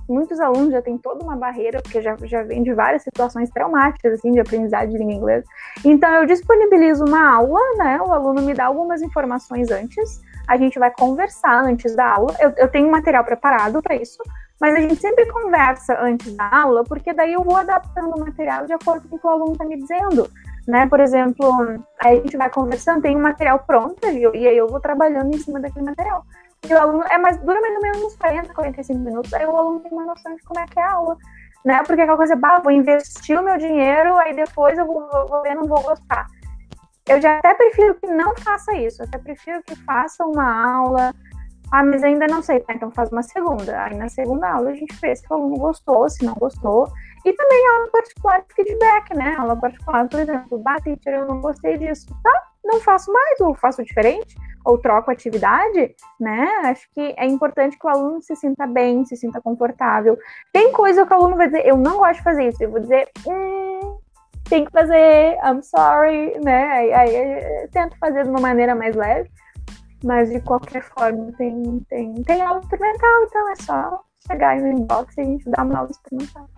muitos 0.08 0.40
alunos 0.40 0.72
já 0.72 0.80
têm 0.80 0.96
toda 0.96 1.22
uma 1.22 1.36
barreira, 1.36 1.82
porque 1.82 2.00
já, 2.00 2.16
já 2.22 2.42
vem 2.42 2.62
de 2.62 2.72
várias 2.72 3.02
situações 3.02 3.50
traumáticas, 3.50 4.14
assim, 4.14 4.32
de 4.32 4.40
aprendizagem 4.40 4.90
de 4.90 4.98
língua 4.98 5.14
inglesa. 5.14 5.44
Então, 5.84 6.10
eu 6.10 6.26
disponibilizo 6.26 7.04
uma 7.04 7.36
aula, 7.36 7.60
né? 7.76 8.00
O 8.00 8.12
aluno 8.12 8.42
me 8.42 8.54
dá 8.54 8.66
algumas 8.66 9.02
informações 9.02 9.70
antes, 9.70 10.20
a 10.46 10.56
gente 10.56 10.78
vai 10.78 10.90
conversar 10.90 11.62
antes 11.62 11.94
da 11.94 12.10
aula. 12.10 12.34
Eu, 12.40 12.52
eu 12.56 12.68
tenho 12.68 12.90
material 12.90 13.22
preparado 13.22 13.82
para 13.82 13.94
isso, 13.96 14.22
mas 14.58 14.74
a 14.74 14.80
gente 14.80 14.96
sempre 14.96 15.26
conversa 15.26 16.00
antes 16.00 16.34
da 16.34 16.48
aula, 16.50 16.82
porque 16.84 17.12
daí 17.12 17.34
eu 17.34 17.44
vou 17.44 17.56
adaptando 17.56 18.16
o 18.16 18.20
material 18.20 18.66
de 18.66 18.72
acordo 18.72 19.08
com 19.08 19.16
o 19.16 19.18
que 19.18 19.26
o 19.26 19.30
aluno 19.30 19.52
está 19.52 19.64
me 19.64 19.76
dizendo. 19.76 20.30
Né? 20.66 20.86
Por 20.86 21.00
exemplo, 21.00 21.50
a 21.98 22.14
gente 22.14 22.36
vai 22.36 22.50
conversando, 22.50 23.02
tem 23.02 23.16
um 23.16 23.22
material 23.22 23.60
pronto 23.60 24.06
e, 24.06 24.20
e 24.20 24.48
aí 24.48 24.56
eu 24.56 24.68
vou 24.68 24.80
trabalhando 24.80 25.34
em 25.34 25.38
cima 25.38 25.60
daquele 25.60 25.86
material. 25.86 26.24
E 26.66 26.74
o 26.74 26.78
aluno, 26.78 27.04
é 27.04 27.18
mais, 27.18 27.38
dura 27.38 27.60
mais 27.60 27.74
ou 27.74 27.82
menos 27.82 28.02
uns 28.02 28.16
40, 28.16 28.52
45 28.52 28.98
minutos, 28.98 29.32
aí 29.32 29.46
o 29.46 29.56
aluno 29.56 29.80
tem 29.80 29.92
uma 29.92 30.06
noção 30.06 30.34
de 30.34 30.42
como 30.42 30.60
é 30.60 30.66
que 30.66 30.78
é 30.78 30.82
a 30.82 30.92
aula. 30.92 31.16
Né? 31.64 31.82
Porque 31.84 32.00
aquela 32.00 32.16
coisa, 32.16 32.36
bah, 32.36 32.58
vou 32.58 32.72
investir 32.72 33.38
o 33.38 33.42
meu 33.42 33.56
dinheiro, 33.58 34.16
aí 34.16 34.34
depois 34.34 34.76
eu 34.78 34.86
vou, 34.86 35.08
vou 35.28 35.42
ver, 35.42 35.54
não 35.54 35.66
vou 35.66 35.80
gostar. 35.82 36.26
Eu 37.08 37.20
já 37.20 37.38
até 37.38 37.54
prefiro 37.54 37.94
que 37.94 38.06
não 38.06 38.34
faça 38.36 38.74
isso, 38.76 39.02
eu 39.02 39.06
até 39.06 39.18
prefiro 39.18 39.62
que 39.62 39.74
faça 39.76 40.24
uma 40.24 40.76
aula, 40.76 41.14
ah, 41.70 41.84
mas 41.84 42.02
ainda 42.02 42.26
não 42.26 42.42
sei, 42.42 42.60
tá? 42.60 42.74
Então 42.74 42.90
faz 42.90 43.10
uma 43.10 43.22
segunda. 43.22 43.82
Aí 43.82 43.96
na 43.96 44.08
segunda 44.08 44.50
aula 44.50 44.70
a 44.70 44.74
gente 44.74 44.94
vê 45.00 45.14
se 45.14 45.24
o 45.30 45.34
aluno 45.34 45.56
gostou, 45.56 46.08
se 46.08 46.24
não 46.24 46.34
gostou. 46.34 46.90
E 47.24 47.32
também 47.32 47.68
aula 47.68 47.90
particular 47.90 48.40
de 48.40 48.54
feedback, 48.54 49.14
né? 49.14 49.36
Aula 49.38 49.56
particular, 49.56 50.08
por 50.08 50.20
exemplo, 50.20 50.58
bah, 50.58 50.80
teacher, 50.80 51.14
eu 51.14 51.26
não 51.26 51.40
gostei 51.40 51.76
disso. 51.76 52.06
Tá, 52.22 52.42
não 52.68 52.80
faço 52.80 53.12
mais, 53.12 53.40
ou 53.40 53.54
faço 53.54 53.82
diferente, 53.82 54.36
ou 54.64 54.78
troco 54.78 55.10
atividade, 55.10 55.94
né? 56.20 56.46
Acho 56.64 56.88
que 56.92 57.14
é 57.16 57.26
importante 57.26 57.78
que 57.78 57.86
o 57.86 57.90
aluno 57.90 58.20
se 58.22 58.36
sinta 58.36 58.66
bem, 58.66 59.04
se 59.04 59.16
sinta 59.16 59.40
confortável. 59.40 60.18
Tem 60.52 60.70
coisa 60.72 61.06
que 61.06 61.12
o 61.12 61.16
aluno 61.16 61.36
vai 61.36 61.46
dizer, 61.46 61.66
eu 61.66 61.76
não 61.76 61.96
gosto 61.96 62.18
de 62.18 62.22
fazer 62.22 62.48
isso. 62.48 62.62
Eu 62.62 62.70
vou 62.70 62.80
dizer, 62.80 63.08
hum, 63.26 63.98
tem 64.48 64.64
que 64.64 64.70
fazer, 64.70 65.38
I'm 65.42 65.62
sorry, 65.62 66.38
né? 66.44 66.66
Aí, 66.72 66.92
aí 66.92 67.68
tento 67.68 67.96
fazer 67.98 68.24
de 68.24 68.30
uma 68.30 68.40
maneira 68.40 68.74
mais 68.74 68.94
leve. 68.94 69.30
Mas 70.04 70.30
de 70.30 70.40
qualquer 70.40 70.82
forma, 70.82 71.32
tem, 71.36 71.80
tem, 71.88 72.14
tem 72.22 72.42
aula 72.42 72.60
experimental, 72.60 73.22
então 73.26 73.50
é 73.50 73.56
só 73.56 74.04
chegar 74.30 74.60
no 74.60 74.68
inbox 74.68 75.16
e 75.16 75.20
a 75.20 75.24
gente 75.24 75.50
dá 75.50 75.64
uma 75.64 75.78
aula 75.78 75.90
experimental. 75.90 76.48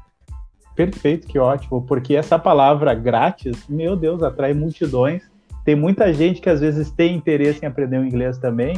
Perfeito, 0.75 1.27
que 1.27 1.39
ótimo, 1.39 1.83
porque 1.83 2.15
essa 2.15 2.39
palavra 2.39 2.95
grátis, 2.95 3.67
meu 3.69 3.97
Deus, 3.97 4.23
atrai 4.23 4.53
multidões. 4.53 5.31
Tem 5.71 5.77
muita 5.77 6.12
gente 6.12 6.41
que 6.41 6.51
às 6.51 6.59
vezes 6.59 6.91
tem 6.91 7.14
interesse 7.14 7.64
em 7.64 7.68
aprender 7.68 7.97
o 7.97 8.05
inglês 8.05 8.37
também 8.39 8.77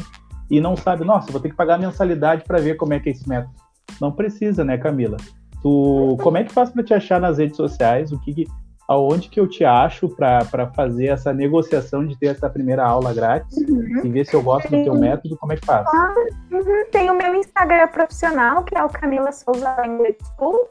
e 0.50 0.60
não 0.60 0.76
sabe, 0.76 1.06
nossa, 1.06 1.32
vou 1.32 1.40
ter 1.40 1.48
que 1.48 1.56
pagar 1.56 1.78
mensalidade 1.78 2.44
para 2.44 2.58
ver 2.58 2.74
como 2.74 2.92
é 2.92 3.00
que 3.00 3.08
é 3.08 3.12
esse 3.12 3.26
método. 3.26 3.54
Não 3.98 4.12
precisa, 4.12 4.62
né, 4.62 4.76
Camila? 4.76 5.16
Tu, 5.62 6.18
como 6.22 6.36
é 6.36 6.44
que 6.44 6.52
faz 6.52 6.68
para 6.68 6.82
te 6.82 6.92
achar 6.92 7.18
nas 7.18 7.38
redes 7.38 7.56
sociais? 7.56 8.12
O 8.12 8.20
que, 8.20 8.46
aonde 8.86 9.30
que 9.30 9.40
eu 9.40 9.48
te 9.48 9.64
acho 9.64 10.06
para 10.06 10.70
fazer 10.76 11.06
essa 11.06 11.32
negociação 11.32 12.06
de 12.06 12.14
ter 12.18 12.26
essa 12.26 12.50
primeira 12.50 12.84
aula 12.84 13.14
grátis 13.14 13.56
uhum. 13.56 14.04
e 14.04 14.08
ver 14.10 14.26
se 14.26 14.34
eu 14.34 14.42
gosto 14.42 14.68
do 14.68 14.84
teu 14.84 14.94
método, 14.94 15.34
como 15.38 15.54
é 15.54 15.56
que 15.56 15.64
faz? 15.64 15.86
Ah, 15.88 16.14
uhum. 16.50 16.84
Tem 16.92 17.08
o 17.08 17.16
meu 17.16 17.34
Instagram 17.36 17.88
profissional, 17.88 18.64
que 18.64 18.76
é 18.76 18.84
o 18.84 18.90
Camila 18.90 19.32
Souza 19.32 19.76
Language 19.78 20.18
School, 20.36 20.68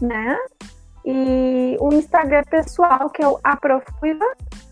né? 0.00 0.36
E 1.04 1.76
o 1.78 1.92
Instagram 1.92 2.42
pessoal, 2.50 3.08
que 3.08 3.22
é 3.22 3.28
o 3.28 3.38
Aprofuiva, 3.44 4.26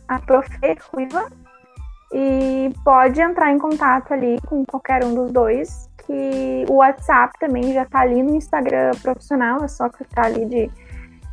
Aproferuiva, 0.08 1.30
e 2.12 2.72
pode 2.84 3.20
entrar 3.20 3.50
em 3.50 3.58
contato 3.58 4.12
ali 4.12 4.40
com 4.46 4.64
qualquer 4.64 5.04
um 5.04 5.14
dos 5.14 5.32
dois, 5.32 5.90
que 6.06 6.64
o 6.68 6.76
WhatsApp 6.76 7.32
também 7.38 7.72
já 7.72 7.82
está 7.82 8.00
ali 8.00 8.22
no 8.22 8.36
Instagram 8.36 8.92
profissional, 9.02 9.64
é 9.64 9.68
só 9.68 9.88
clicar 9.88 10.26
ali 10.26 10.46
de 10.46 10.70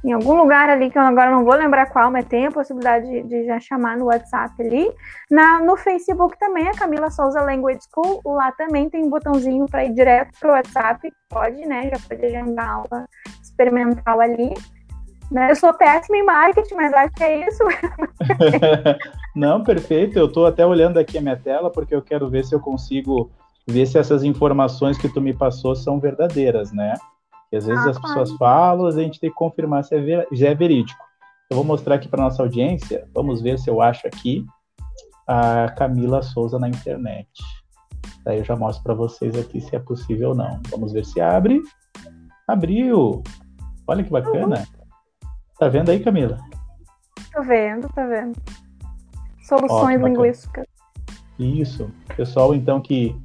em 0.04 0.12
algum 0.12 0.34
lugar 0.34 0.70
ali, 0.70 0.92
que 0.92 0.98
eu 0.98 1.02
agora 1.02 1.32
não 1.32 1.46
vou 1.46 1.54
lembrar 1.54 1.86
qual, 1.86 2.12
mas 2.12 2.26
tem 2.26 2.46
a 2.46 2.52
possibilidade 2.52 3.10
de, 3.10 3.24
de 3.24 3.46
já 3.46 3.58
chamar 3.58 3.96
no 3.96 4.06
WhatsApp 4.06 4.54
ali. 4.62 4.92
Na, 5.32 5.62
no 5.62 5.78
Facebook 5.78 6.38
também, 6.38 6.68
a 6.68 6.74
Camila 6.74 7.10
Souza 7.10 7.40
Language 7.42 7.80
School, 7.90 8.22
lá 8.26 8.52
também 8.52 8.90
tem 8.90 9.06
um 9.06 9.10
botãozinho 9.10 9.66
para 9.66 9.86
ir 9.86 9.94
direto 9.94 10.38
para 10.38 10.50
o 10.50 10.52
WhatsApp, 10.52 11.14
pode, 11.30 11.66
né? 11.66 11.90
Já 11.90 11.98
pode 12.06 12.26
agendar 12.26 12.70
aula 12.70 13.08
experimental 13.42 14.20
ali. 14.20 14.54
Né? 15.34 15.50
Eu 15.50 15.56
sou 15.56 15.74
péssima 15.74 16.18
em 16.18 16.24
marketing, 16.24 16.76
mas 16.76 16.94
acho 16.94 17.14
que 17.16 17.24
é 17.24 17.48
isso. 17.50 17.64
não, 19.36 19.64
perfeito. 19.64 20.20
Eu 20.20 20.28
estou 20.28 20.46
até 20.46 20.64
olhando 20.64 21.00
aqui 21.00 21.18
a 21.18 21.22
minha 21.22 21.36
tela, 21.36 21.72
porque 21.72 21.96
eu 21.96 22.04
quero 22.04 22.30
ver 22.30 22.46
se 22.46 22.54
eu 22.54 22.60
consigo 22.60 23.32
ver 23.68 23.88
se 23.88 23.98
essas 23.98 24.24
informações 24.24 24.96
que 24.96 25.10
tu 25.10 25.20
me 25.20 25.34
passou 25.34 25.76
são 25.76 26.00
verdadeiras, 26.00 26.72
né? 26.72 26.94
E 27.52 27.58
às 27.58 27.66
vezes 27.66 27.84
ah, 27.86 27.90
as 27.90 28.00
pessoas 28.00 28.32
falam, 28.34 28.86
a 28.86 28.92
gente 28.92 29.20
tem 29.20 29.30
que 29.30 29.36
confirmar 29.36 29.84
se 29.84 29.96
é 29.96 30.00
ver, 30.00 30.28
já 30.32 30.50
é 30.50 30.56
verídico. 30.56 31.04
Eu 31.50 31.58
vou 31.58 31.64
mostrar 31.64 31.96
aqui 31.96 32.08
para 32.08 32.24
nossa 32.24 32.44
audiência, 32.44 33.08
vamos 33.14 33.42
ver 33.42 33.58
se 33.58 33.70
eu 33.70 33.82
acho 33.82 34.06
aqui 34.06 34.46
a 35.28 35.70
Camila 35.78 36.22
Souza 36.22 36.60
na 36.60 36.70
internet. 36.70 37.30
Daí 38.24 38.40
eu 38.40 38.44
já 38.44 38.56
mostro 38.56 38.84
para 38.84 38.94
vocês 38.94 39.36
aqui 39.38 39.62
se 39.62 39.76
é 39.76 39.80
possível 39.80 40.30
ou 40.30 40.36
não. 40.36 40.60
Vamos 40.70 40.94
ver 40.94 41.06
se 41.06 41.20
abre. 41.20 41.60
Abriu! 42.48 43.24
Olha 43.88 44.04
que 44.04 44.12
bacana. 44.12 44.58
Uhum. 44.58 44.83
Tá 45.64 45.70
vendo 45.70 45.92
aí, 45.92 46.00
Camila? 46.02 46.40
Tô 47.32 47.42
vendo, 47.42 47.88
tá 47.96 48.06
vendo. 48.06 48.36
Soluções 49.44 49.96
Ótimo, 49.96 50.08
linguísticas. 50.08 50.66
Isso. 51.40 51.90
Pessoal, 52.18 52.54
então, 52.54 52.82
que, 52.82 53.16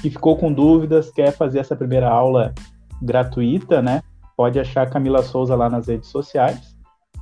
que 0.00 0.08
ficou 0.08 0.36
com 0.36 0.52
dúvidas, 0.52 1.10
quer 1.10 1.32
fazer 1.32 1.58
essa 1.58 1.74
primeira 1.74 2.08
aula 2.08 2.54
gratuita, 3.02 3.82
né? 3.82 4.04
Pode 4.36 4.60
achar 4.60 4.82
a 4.82 4.88
Camila 4.88 5.20
Souza 5.24 5.56
lá 5.56 5.68
nas 5.68 5.88
redes 5.88 6.08
sociais, 6.10 6.76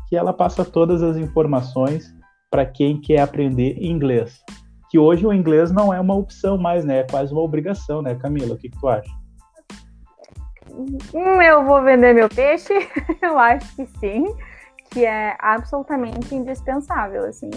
que 0.06 0.14
ela 0.14 0.34
passa 0.34 0.66
todas 0.66 1.02
as 1.02 1.16
informações 1.16 2.14
para 2.50 2.66
quem 2.66 3.00
quer 3.00 3.22
aprender 3.22 3.82
inglês. 3.82 4.38
Que 4.90 4.98
hoje 4.98 5.26
o 5.26 5.32
inglês 5.32 5.72
não 5.72 5.94
é 5.94 5.98
uma 5.98 6.14
opção 6.14 6.58
mais, 6.58 6.84
né? 6.84 6.98
É 6.98 7.04
quase 7.04 7.32
uma 7.32 7.40
obrigação, 7.40 8.02
né, 8.02 8.14
Camila? 8.16 8.54
O 8.54 8.58
que, 8.58 8.68
que 8.68 8.78
tu 8.78 8.86
acha? 8.86 9.10
Hum, 11.14 11.40
eu 11.40 11.64
vou 11.64 11.82
vender 11.82 12.12
meu 12.12 12.28
peixe, 12.28 12.74
eu 13.22 13.38
acho 13.38 13.74
que 13.74 13.86
sim, 13.98 14.26
que 14.90 15.04
é 15.04 15.36
absolutamente 15.38 16.34
indispensável. 16.34 17.24
Assim, 17.24 17.50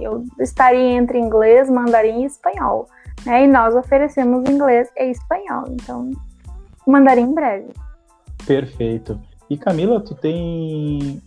eu 0.00 0.24
estaria 0.40 0.92
entre 0.92 1.18
inglês, 1.18 1.68
mandarim 1.68 2.22
e 2.22 2.26
espanhol, 2.26 2.86
né? 3.26 3.44
E 3.44 3.46
nós 3.46 3.74
oferecemos 3.74 4.48
inglês 4.48 4.88
e 4.96 5.10
espanhol, 5.10 5.64
então 5.70 6.10
Mandarim 6.86 7.22
em 7.22 7.34
breve. 7.34 7.72
Perfeito. 8.46 9.20
E 9.48 9.56
Camila, 9.56 10.00
tu 10.00 10.14
tem. 10.14 11.22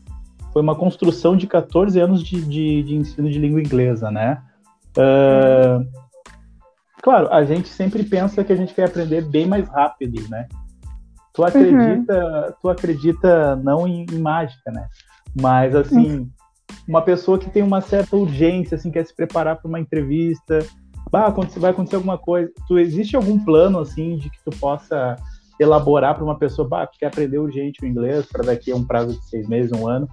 Foi 0.52 0.62
uma 0.62 0.76
construção 0.76 1.36
de 1.36 1.48
14 1.48 2.00
anos 2.00 2.24
de, 2.24 2.42
de, 2.42 2.84
de 2.84 2.96
ensino 2.96 3.30
de 3.30 3.40
língua 3.40 3.60
inglesa, 3.60 4.10
né? 4.10 4.42
Uh, 4.98 5.86
claro, 7.02 7.32
a 7.32 7.44
gente 7.44 7.68
sempre 7.68 8.04
pensa 8.04 8.44
que 8.44 8.54
a 8.54 8.56
gente 8.56 8.74
quer 8.74 8.86
aprender 8.86 9.22
bem 9.22 9.46
mais 9.46 9.68
rápido, 9.68 10.28
né? 10.30 10.48
Tu 11.34 11.42
uhum. 11.42 11.48
acredita, 11.48 12.26
uhum. 12.26 12.54
tu 12.62 12.70
acredita 12.70 13.56
não 13.58 13.86
em, 13.86 14.06
em, 14.10 14.20
mágica, 14.20 14.72
né? 14.72 14.88
Mas 15.40 15.76
assim, 15.76 16.30
uma 16.88 17.02
pessoa 17.02 17.38
que 17.38 17.50
tem 17.50 17.64
uma 17.64 17.82
certa 17.82 18.16
urgência, 18.16 18.76
assim, 18.76 18.92
quer 18.92 19.06
se 19.06 19.16
preparar 19.16 19.58
para 19.58 19.68
uma 19.68 19.80
entrevista, 19.80 20.60
acontecer, 21.24 21.60
vai 21.60 21.72
acontecer 21.72 21.96
alguma 21.96 22.18
coisa. 22.18 22.52
Tu 22.68 22.78
existe 22.80 23.16
algum 23.16 23.40
plano 23.40 23.80
assim 23.80 24.18
de 24.18 24.30
que 24.30 24.44
tu 24.44 24.52
possa 24.58 25.16
elaborar 25.60 26.16
para 26.16 26.24
uma 26.24 26.38
pessoa 26.38 26.68
bah, 26.68 26.88
que 26.88 27.00
quer 27.00 27.08
aprender 27.08 27.38
urgente 27.38 27.84
o 27.84 27.88
inglês 27.88 28.26
para 28.26 28.44
daqui 28.44 28.72
a 28.72 28.76
um 28.76 28.84
prazo 28.84 29.18
de 29.18 29.26
seis 29.30 29.48
meses, 29.48 29.72
um 29.72 29.88
ano. 29.88 30.08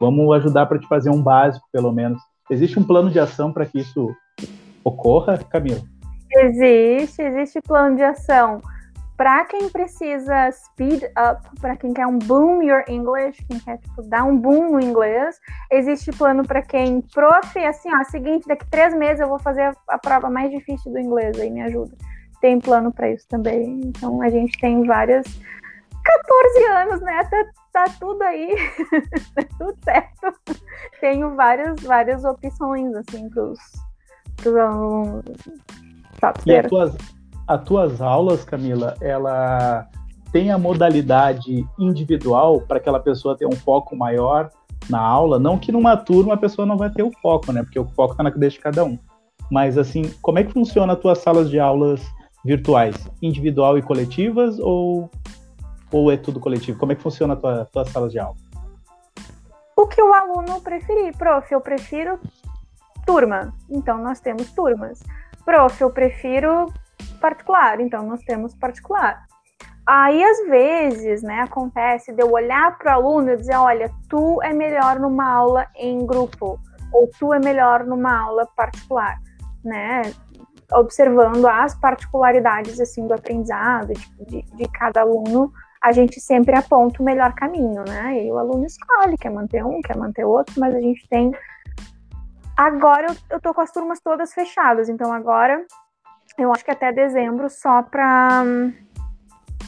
Vamos 0.00 0.34
ajudar 0.36 0.66
para 0.66 0.78
te 0.78 0.88
fazer 0.88 1.10
um 1.10 1.22
básico, 1.22 1.66
pelo 1.72 1.92
menos. 1.92 2.20
Existe 2.50 2.78
um 2.78 2.82
plano 2.82 3.10
de 3.10 3.20
ação 3.20 3.52
para 3.52 3.66
que 3.66 3.78
isso 3.78 4.10
ocorra, 4.82 5.38
Camila? 5.38 5.82
Existe, 6.32 7.22
existe 7.22 7.60
plano 7.60 7.96
de 7.96 8.02
ação. 8.02 8.60
Para 9.18 9.44
quem 9.44 9.68
precisa 9.68 10.50
speed 10.52 11.02
up, 11.02 11.60
para 11.60 11.76
quem 11.76 11.92
quer 11.92 12.06
um 12.06 12.18
boom 12.18 12.62
your 12.62 12.84
English, 12.88 13.44
quem 13.44 13.58
quer 13.58 13.76
tipo, 13.78 14.00
dar 14.04 14.24
um 14.24 14.38
boom 14.38 14.70
no 14.70 14.80
inglês, 14.80 15.38
existe 15.70 16.10
plano 16.12 16.46
para 16.46 16.62
quem, 16.62 17.02
prof, 17.02 17.58
assim, 17.66 17.90
ó, 17.94 18.04
seguinte, 18.04 18.48
daqui 18.48 18.64
três 18.70 18.94
meses 18.94 19.20
eu 19.20 19.28
vou 19.28 19.38
fazer 19.38 19.76
a 19.88 19.98
prova 19.98 20.30
mais 20.30 20.50
difícil 20.50 20.90
do 20.90 20.98
inglês, 20.98 21.38
aí 21.38 21.50
me 21.50 21.60
ajuda 21.60 21.94
tem 22.40 22.60
plano 22.60 22.92
para 22.92 23.10
isso 23.10 23.26
também. 23.28 23.80
Então 23.84 24.22
a 24.22 24.28
gente 24.28 24.58
tem 24.60 24.84
várias 24.84 25.26
14 26.04 26.64
anos, 26.64 27.00
né? 27.02 27.24
Tá, 27.24 27.44
tá 27.72 27.84
tudo 28.00 28.22
aí, 28.22 28.54
tá 29.34 29.44
tudo 29.58 29.76
certo. 29.84 30.40
Tenho 31.00 31.34
várias, 31.34 31.80
várias 31.80 32.24
opções 32.24 32.94
assim 32.94 33.28
para 33.28 33.42
os 33.44 33.58
alunos. 34.46 35.24
Tá 36.20 36.34
e 36.46 36.56
as 36.56 36.66
tuas, 36.66 36.96
as 37.48 37.64
tuas 37.64 38.02
aulas, 38.02 38.44
Camila, 38.44 38.94
ela 39.00 39.88
tem 40.30 40.50
a 40.52 40.58
modalidade 40.58 41.66
individual 41.78 42.60
para 42.60 42.76
aquela 42.76 43.00
pessoa 43.00 43.36
ter 43.36 43.46
um 43.46 43.56
foco 43.56 43.96
maior 43.96 44.50
na 44.90 45.00
aula, 45.00 45.38
não 45.38 45.58
que 45.58 45.72
numa 45.72 45.96
turma 45.96 46.34
a 46.34 46.36
pessoa 46.36 46.66
não 46.66 46.76
vai 46.76 46.90
ter 46.90 47.02
o 47.02 47.10
foco, 47.22 47.50
né? 47.50 47.62
Porque 47.62 47.80
o 47.80 47.86
foco 47.86 48.12
está 48.12 48.22
na 48.22 48.30
cabeça 48.30 48.56
de 48.56 48.60
cada 48.60 48.84
um. 48.84 48.98
Mas 49.50 49.78
assim, 49.78 50.12
como 50.20 50.38
é 50.38 50.44
que 50.44 50.52
funciona 50.52 50.92
as 50.92 50.98
tuas 50.98 51.18
salas 51.18 51.48
de 51.48 51.58
aulas 51.58 52.02
virtuais, 52.44 52.94
individual 53.22 53.78
e 53.78 53.82
coletivas, 53.82 54.58
ou, 54.58 55.10
ou 55.90 56.12
é 56.12 56.18
tudo 56.18 56.38
coletivo? 56.38 56.78
Como 56.78 56.92
é 56.92 56.94
que 56.94 57.02
funciona 57.02 57.32
a 57.32 57.36
tua, 57.36 57.64
tua 57.64 57.84
sala 57.86 58.10
de 58.10 58.18
aula? 58.18 58.36
O 59.74 59.86
que 59.86 60.02
o 60.02 60.12
aluno 60.12 60.60
preferir. 60.60 61.16
Prof, 61.16 61.50
eu 61.50 61.62
prefiro 61.62 62.20
turma, 63.06 63.54
então 63.70 63.96
nós 63.96 64.20
temos 64.20 64.52
turmas. 64.52 65.02
Prof, 65.46 65.80
eu 65.80 65.90
prefiro 65.90 66.70
particular, 67.20 67.80
então 67.80 68.06
nós 68.06 68.22
temos 68.22 68.54
particular. 68.54 69.26
Aí, 69.86 70.22
às 70.22 70.46
vezes, 70.46 71.22
né, 71.22 71.40
acontece 71.40 72.12
de 72.12 72.22
eu 72.22 72.30
olhar 72.30 72.76
para 72.76 72.92
o 72.92 72.94
aluno 72.94 73.30
e 73.30 73.36
dizer: 73.36 73.56
olha, 73.56 73.90
tu 74.08 74.38
é 74.42 74.52
melhor 74.52 74.98
numa 74.98 75.26
aula 75.26 75.66
em 75.74 76.04
grupo, 76.06 76.60
ou 76.92 77.08
tu 77.18 77.32
é 77.32 77.38
melhor 77.38 77.84
numa 77.84 78.20
aula 78.20 78.46
particular, 78.54 79.16
né? 79.64 80.02
Observando 80.74 81.46
as 81.46 81.74
particularidades, 81.74 82.78
assim, 82.78 83.06
do 83.06 83.14
aprendizado 83.14 83.94
de, 83.94 84.24
de, 84.26 84.42
de 84.42 84.68
cada 84.72 85.00
aluno, 85.00 85.50
a 85.82 85.90
gente 85.90 86.20
sempre 86.20 86.54
aponta 86.54 87.00
o 87.00 87.04
melhor 87.04 87.32
caminho, 87.32 87.82
né? 87.88 88.26
E 88.26 88.30
o 88.30 88.36
aluno 88.36 88.66
escolhe, 88.66 89.16
quer 89.16 89.30
manter 89.30 89.64
um, 89.64 89.80
quer 89.80 89.96
manter 89.96 90.24
outro, 90.24 90.54
mas 90.60 90.74
a 90.74 90.80
gente 90.80 91.08
tem. 91.08 91.32
Agora 92.54 93.06
eu, 93.08 93.16
eu 93.30 93.40
tô 93.40 93.54
com 93.54 93.62
as 93.62 93.70
turmas 93.70 94.00
todas 94.00 94.34
fechadas, 94.34 94.90
então 94.90 95.10
agora 95.10 95.64
eu 96.38 96.52
acho 96.52 96.64
que 96.64 96.70
até 96.70 96.92
dezembro 96.92 97.50
só 97.50 97.82
para 97.82 98.44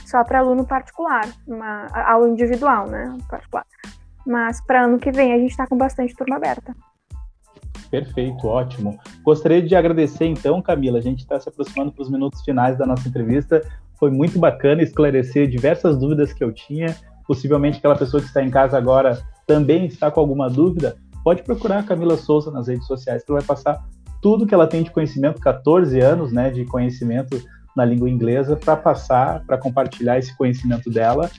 só 0.06 0.24
para 0.24 0.38
aluno 0.38 0.66
particular, 0.66 1.28
uma 1.46 1.86
aula 2.06 2.28
individual, 2.28 2.88
né? 2.88 3.16
Particular. 3.28 3.64
Mas 4.26 4.60
para 4.60 4.84
ano 4.84 4.98
que 4.98 5.10
vem 5.10 5.32
a 5.32 5.38
gente 5.38 5.50
está 5.50 5.66
com 5.66 5.76
bastante 5.76 6.14
turma 6.14 6.36
aberta. 6.36 6.74
Perfeito, 7.90 8.46
ótimo. 8.46 8.98
Gostaria 9.24 9.60
de 9.60 9.74
agradecer 9.74 10.24
então, 10.24 10.62
Camila. 10.62 10.98
A 10.98 11.02
gente 11.02 11.20
está 11.20 11.38
se 11.40 11.48
aproximando 11.48 11.92
para 11.92 12.02
os 12.02 12.10
minutos 12.10 12.42
finais 12.42 12.78
da 12.78 12.86
nossa 12.86 13.08
entrevista. 13.08 13.62
Foi 13.98 14.10
muito 14.10 14.38
bacana 14.38 14.82
esclarecer 14.82 15.48
diversas 15.48 15.98
dúvidas 15.98 16.32
que 16.32 16.42
eu 16.42 16.52
tinha. 16.52 16.96
Possivelmente 17.26 17.78
aquela 17.78 17.96
pessoa 17.96 18.20
que 18.20 18.28
está 18.28 18.42
em 18.42 18.50
casa 18.50 18.78
agora 18.78 19.20
também 19.46 19.86
está 19.86 20.10
com 20.10 20.20
alguma 20.20 20.48
dúvida. 20.48 20.96
Pode 21.24 21.42
procurar 21.42 21.80
a 21.80 21.82
Camila 21.82 22.16
Souza 22.16 22.50
nas 22.50 22.68
redes 22.68 22.86
sociais, 22.86 23.24
que 23.24 23.30
ela 23.30 23.40
vai 23.40 23.46
passar 23.46 23.84
tudo 24.20 24.46
que 24.46 24.54
ela 24.54 24.66
tem 24.66 24.82
de 24.82 24.90
conhecimento, 24.90 25.40
14 25.40 25.98
anos 26.00 26.32
né, 26.32 26.50
de 26.50 26.64
conhecimento 26.64 27.42
na 27.76 27.84
língua 27.84 28.10
inglesa 28.10 28.56
para 28.56 28.76
passar, 28.76 29.44
para 29.46 29.56
compartilhar 29.56 30.18
esse 30.18 30.36
conhecimento 30.36 30.90
dela, 30.90 31.30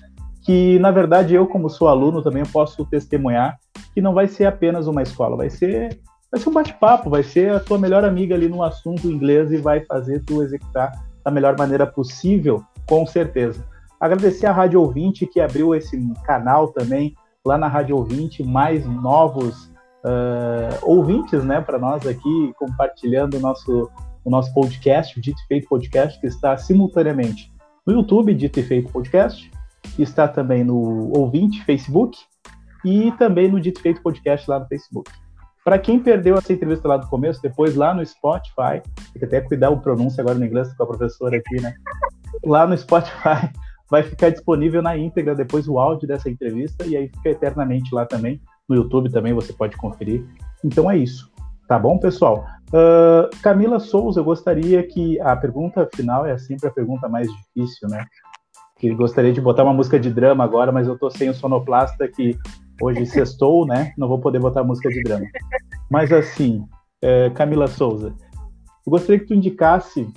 que 0.44 0.80
na 0.80 0.92
verdade 0.92 1.36
eu 1.36 1.46
como 1.48 1.70
sou 1.70 1.88
aluno 1.88 2.22
também 2.22 2.44
posso 2.44 2.86
testemunhar 2.86 3.58
que 3.94 4.02
não 4.02 4.14
vai 4.14 4.28
ser 4.28 4.46
apenas 4.46 4.88
uma 4.88 5.02
escola, 5.02 5.38
vai 5.38 5.50
ser 5.50 6.00
vai 6.32 6.40
ser 6.40 6.50
um 6.50 6.54
bate-papo, 6.54 7.10
vai 7.10 7.24
ser 7.24 7.54
a 7.54 7.60
tua 7.60 7.78
melhor 7.78 8.06
amiga 8.06 8.34
ali 8.34 8.48
no 8.48 8.64
assunto 8.64 9.12
inglês 9.12 9.52
e 9.52 9.58
vai 9.58 9.82
fazer 9.82 10.24
tu 10.24 10.42
executar 10.42 10.92
da 11.24 11.30
melhor 11.30 11.58
maneira 11.58 11.86
possível, 11.86 12.64
com 12.88 13.06
certeza. 13.06 13.64
Agradecer 14.00 14.46
à 14.46 14.52
Rádio 14.52 14.82
Ouvinte 14.82 15.28
que 15.28 15.42
abriu 15.42 15.76
esse 15.76 15.98
canal 16.26 16.70
também 16.70 17.14
lá 17.46 17.58
na 17.58 17.68
Rádio 17.68 17.98
Ouvinte, 17.98 18.44
mais 18.44 18.86
novos 18.86 19.71
uh, 20.04 20.78
ouvintes, 20.82 21.44
né, 21.44 21.62
para 21.62 21.80
nós 21.80 22.06
aqui 22.06 22.54
compartilhando 22.58 23.38
o 23.38 23.40
nosso 23.40 23.90
o 24.24 24.30
nosso 24.30 24.54
podcast, 24.54 25.18
o 25.18 25.22
Dito 25.22 25.42
e 25.42 25.48
Feito 25.48 25.68
Podcast, 25.68 26.20
que 26.20 26.28
está 26.28 26.56
simultaneamente 26.56 27.52
no 27.86 27.94
YouTube, 27.94 28.34
Dito 28.34 28.60
e 28.60 28.64
Feito 28.64 28.92
Podcast, 28.92 29.52
está 29.98 30.28
também 30.28 30.64
no 30.64 31.12
Ouvinte 31.18 31.64
Facebook 31.66 32.18
e 32.86 33.12
também 33.14 33.50
no 33.50 33.60
Dito 33.60 33.80
e 33.80 33.84
Feito 33.84 34.02
Podcast 34.02 34.50
lá 34.50 34.60
no 34.60 34.68
Facebook. 34.68 35.12
Para 35.64 35.78
quem 35.78 36.00
perdeu 36.00 36.38
essa 36.38 36.54
entrevista 36.54 36.88
lá 36.88 36.98
do 36.98 37.08
começo, 37.08 37.42
depois 37.42 37.76
lá 37.76 37.94
no 37.94 38.06
Spotify, 38.06 38.82
tem 39.14 39.20
que 39.20 39.26
até 39.26 39.42
cuidar 39.42 39.70
o 39.70 39.80
pronúncio 39.80 40.20
agora 40.20 40.38
no 40.38 40.46
inglês 40.46 40.74
com 40.74 40.84
a 40.84 40.88
professora 40.88 41.38
aqui, 41.38 41.62
né? 41.62 41.74
Lá 42.44 42.66
no 42.66 42.76
Spotify 42.76 43.52
vai 43.90 44.02
ficar 44.02 44.30
disponível 44.30 44.82
na 44.82 44.98
íntegra 44.98 45.36
depois 45.36 45.68
o 45.68 45.78
áudio 45.78 46.08
dessa 46.08 46.30
entrevista 46.30 46.86
e 46.86 46.98
aí 46.98 47.10
fica 47.10 47.30
eternamente 47.30 47.94
lá 47.94 48.06
também. 48.06 48.42
No 48.72 48.78
YouTube 48.78 49.12
também 49.12 49.34
você 49.34 49.52
pode 49.52 49.76
conferir. 49.76 50.26
Então 50.64 50.90
é 50.90 50.98
isso. 50.98 51.30
Tá 51.68 51.78
bom, 51.78 51.98
pessoal? 51.98 52.46
Uh, 52.70 53.30
Camila 53.42 53.82
Souza, 53.82 54.22
eu 54.22 54.24
gostaria 54.24 54.82
que 54.82 55.20
a 55.20 55.36
pergunta 55.36 55.90
final 55.94 56.26
é 56.26 56.38
sempre 56.38 56.70
a 56.70 56.72
pergunta 56.72 57.10
mais 57.10 57.28
difícil, 57.30 57.90
né? 57.90 58.06
Que 58.80 58.96
gostaria 58.96 59.34
de 59.34 59.42
botar 59.42 59.64
uma 59.64 59.74
música 59.74 60.00
de 60.00 60.10
drama 60.10 60.46
agora, 60.46 60.72
mas 60.72 60.88
eu 60.88 60.98
tô 60.98 61.10
sem 61.10 61.30
o 61.30 61.34
sonoplasta 61.34 62.08
que 62.08 62.38
hoje 62.82 63.06
sextou, 63.06 63.66
né? 63.66 63.92
Não 63.98 64.08
vou 64.08 64.20
poder 64.20 64.40
botar 64.40 64.64
música 64.64 64.88
de 64.88 65.04
drama. 65.04 65.26
Mas 65.90 66.14
assim, 66.14 66.64
é, 67.02 67.30
Camila 67.32 67.68
Souza, 67.68 68.16
eu 68.88 68.90
gostaria 68.90 69.20
que 69.20 69.28
tu 69.28 69.34
indicasse 69.34 70.08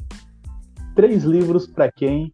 três 0.94 1.24
livros 1.24 1.66
para 1.66 1.90
quem 1.90 2.32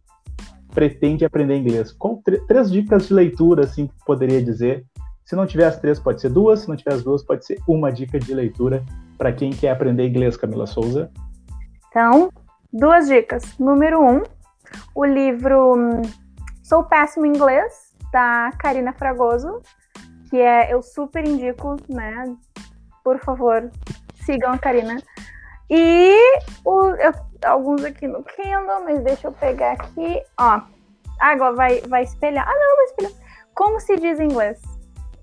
pretende 0.71 1.25
aprender 1.25 1.57
inglês. 1.57 1.91
Qual 1.91 2.21
três 2.47 2.71
dicas 2.71 3.07
de 3.07 3.13
leitura 3.15 3.63
assim 3.63 3.87
que 3.87 3.93
poderia 4.05 4.41
dizer? 4.41 4.85
Se 5.25 5.35
não 5.35 5.45
tiver 5.45 5.65
as 5.65 5.79
três, 5.79 5.99
pode 5.99 6.21
ser 6.21 6.29
duas. 6.29 6.61
Se 6.61 6.69
não 6.69 6.75
tiver 6.75 6.93
as 6.93 7.03
duas, 7.03 7.23
pode 7.23 7.45
ser 7.45 7.59
uma 7.67 7.91
dica 7.91 8.19
de 8.19 8.33
leitura 8.33 8.83
para 9.17 9.31
quem 9.31 9.51
quer 9.51 9.71
aprender 9.71 10.07
inglês, 10.07 10.35
Camila 10.35 10.65
Souza? 10.65 11.11
Então, 11.89 12.31
duas 12.73 13.07
dicas. 13.07 13.57
Número 13.59 14.01
um, 14.03 14.23
o 14.95 15.05
livro 15.05 15.75
hum, 15.75 16.01
Sou 16.63 16.83
Péssimo 16.83 17.25
em 17.25 17.29
Inglês, 17.29 17.93
da 18.11 18.49
Karina 18.57 18.93
Fragoso, 18.93 19.61
que 20.29 20.37
é, 20.37 20.73
eu 20.73 20.81
super 20.81 21.27
indico, 21.27 21.75
né? 21.89 22.33
Por 23.03 23.19
favor, 23.19 23.69
sigam 24.25 24.53
a 24.53 24.57
Karina. 24.57 25.01
E 25.69 26.15
o, 26.65 26.87
eu, 26.95 27.13
alguns 27.45 27.83
aqui 27.83 28.07
no 28.07 28.23
Kindle, 28.23 28.83
mas 28.85 29.03
deixa 29.03 29.27
eu 29.27 29.31
pegar 29.33 29.73
aqui, 29.73 30.21
ó. 30.39 30.61
Agora 31.19 31.55
vai, 31.55 31.81
vai 31.81 32.03
espelhar. 32.03 32.47
Ah, 32.47 32.53
não, 32.53 32.75
vai 32.75 32.85
espelhar. 32.85 33.11
Como 33.53 33.79
se 33.79 33.95
diz 33.97 34.19
em 34.19 34.25
inglês? 34.25 34.61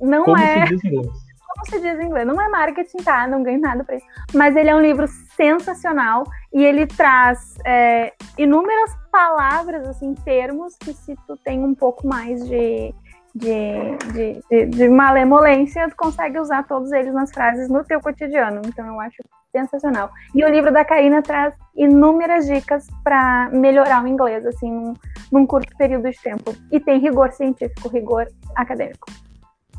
Não 0.00 0.24
Como 0.24 0.38
é. 0.38 0.66
Se 0.66 0.74
diz 0.74 0.84
em 0.84 0.88
inglês? 0.88 1.28
como 1.58 1.66
se 1.66 1.80
diz 1.80 1.98
em 1.98 2.06
inglês. 2.06 2.26
Não 2.26 2.40
é 2.40 2.48
marketing, 2.48 2.98
tá? 2.98 3.26
Não 3.26 3.42
ganho 3.42 3.60
nada 3.60 3.82
pra 3.82 3.96
isso. 3.96 4.06
Mas 4.34 4.54
ele 4.54 4.70
é 4.70 4.74
um 4.74 4.80
livro 4.80 5.06
sensacional 5.36 6.24
e 6.52 6.64
ele 6.64 6.86
traz 6.86 7.56
é, 7.64 8.12
inúmeras 8.36 8.96
palavras, 9.10 9.88
assim, 9.88 10.14
termos 10.14 10.76
que 10.76 10.92
se 10.92 11.16
tu 11.26 11.36
tem 11.36 11.64
um 11.64 11.74
pouco 11.74 12.06
mais 12.06 12.46
de, 12.46 12.94
de, 13.34 13.96
de, 14.12 14.40
de, 14.50 14.66
de 14.66 14.88
malemolência, 14.88 15.88
tu 15.88 15.96
consegue 15.96 16.38
usar 16.38 16.66
todos 16.66 16.92
eles 16.92 17.12
nas 17.12 17.32
frases 17.32 17.68
no 17.68 17.84
teu 17.84 18.00
cotidiano. 18.00 18.62
Então 18.66 18.86
eu 18.86 19.00
acho 19.00 19.22
sensacional. 19.50 20.10
E 20.34 20.44
o 20.44 20.48
livro 20.48 20.72
da 20.72 20.84
Karina 20.84 21.22
traz 21.22 21.54
inúmeras 21.74 22.46
dicas 22.46 22.86
para 23.02 23.48
melhorar 23.50 24.04
o 24.04 24.06
inglês, 24.06 24.44
assim, 24.44 24.70
num, 24.70 24.94
num 25.32 25.46
curto 25.46 25.74
período 25.76 26.10
de 26.10 26.20
tempo. 26.20 26.54
E 26.70 26.78
tem 26.78 27.00
rigor 27.00 27.32
científico, 27.32 27.88
rigor 27.88 28.26
acadêmico. 28.54 29.06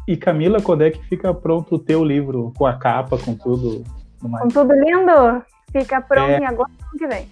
E 0.10 0.18
Camila, 0.18 0.60
quando 0.60 0.82
é 0.82 0.89
que 0.89 1.05
fica 1.05 1.32
pronto 1.36 1.76
o 1.76 1.78
teu 1.78 2.03
livro, 2.03 2.51
com 2.57 2.66
a 2.66 2.76
capa, 2.76 3.16
com 3.16 3.36
tudo? 3.36 3.84
Com 4.20 4.47
tudo 4.47 4.74
lindo? 4.74 5.45
Fica 5.72 6.01
pronto 6.01 6.32
é... 6.32 6.39
em 6.39 6.45
agosto 6.47 6.74
que 6.97 7.05
vem. 7.05 7.28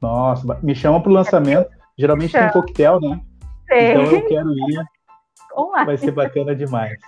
Nossa, 0.00 0.60
me 0.62 0.76
chama 0.76 1.02
pro 1.02 1.10
lançamento. 1.10 1.68
Geralmente 1.98 2.34
tem 2.34 2.48
coquetel, 2.52 3.00
né? 3.00 3.20
Sim. 3.68 3.78
Então 3.78 4.02
eu 4.04 4.26
quero 4.28 4.52
ir. 4.52 4.84
Online. 5.58 5.86
Vai 5.86 5.96
ser 5.96 6.12
bacana 6.12 6.54
demais. 6.54 7.00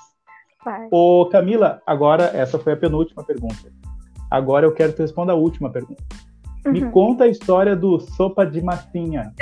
Vai. 0.64 0.89
Ô, 0.91 1.29
Camila, 1.31 1.81
agora 1.87 2.33
essa 2.35 2.59
foi 2.59 2.72
a 2.72 2.77
penúltima 2.77 3.22
pergunta. 3.22 3.72
Agora 4.29 4.66
eu 4.66 4.75
quero 4.75 4.91
que 4.91 4.97
tu 4.97 5.03
responda 5.03 5.31
a 5.31 5.37
última 5.37 5.70
pergunta. 5.70 6.03
Uhum. 6.66 6.72
Me 6.72 6.91
conta 6.91 7.22
a 7.22 7.29
história 7.29 7.77
do 7.77 8.01
sopa 8.01 8.45
de 8.45 8.61
massinha. 8.61 9.33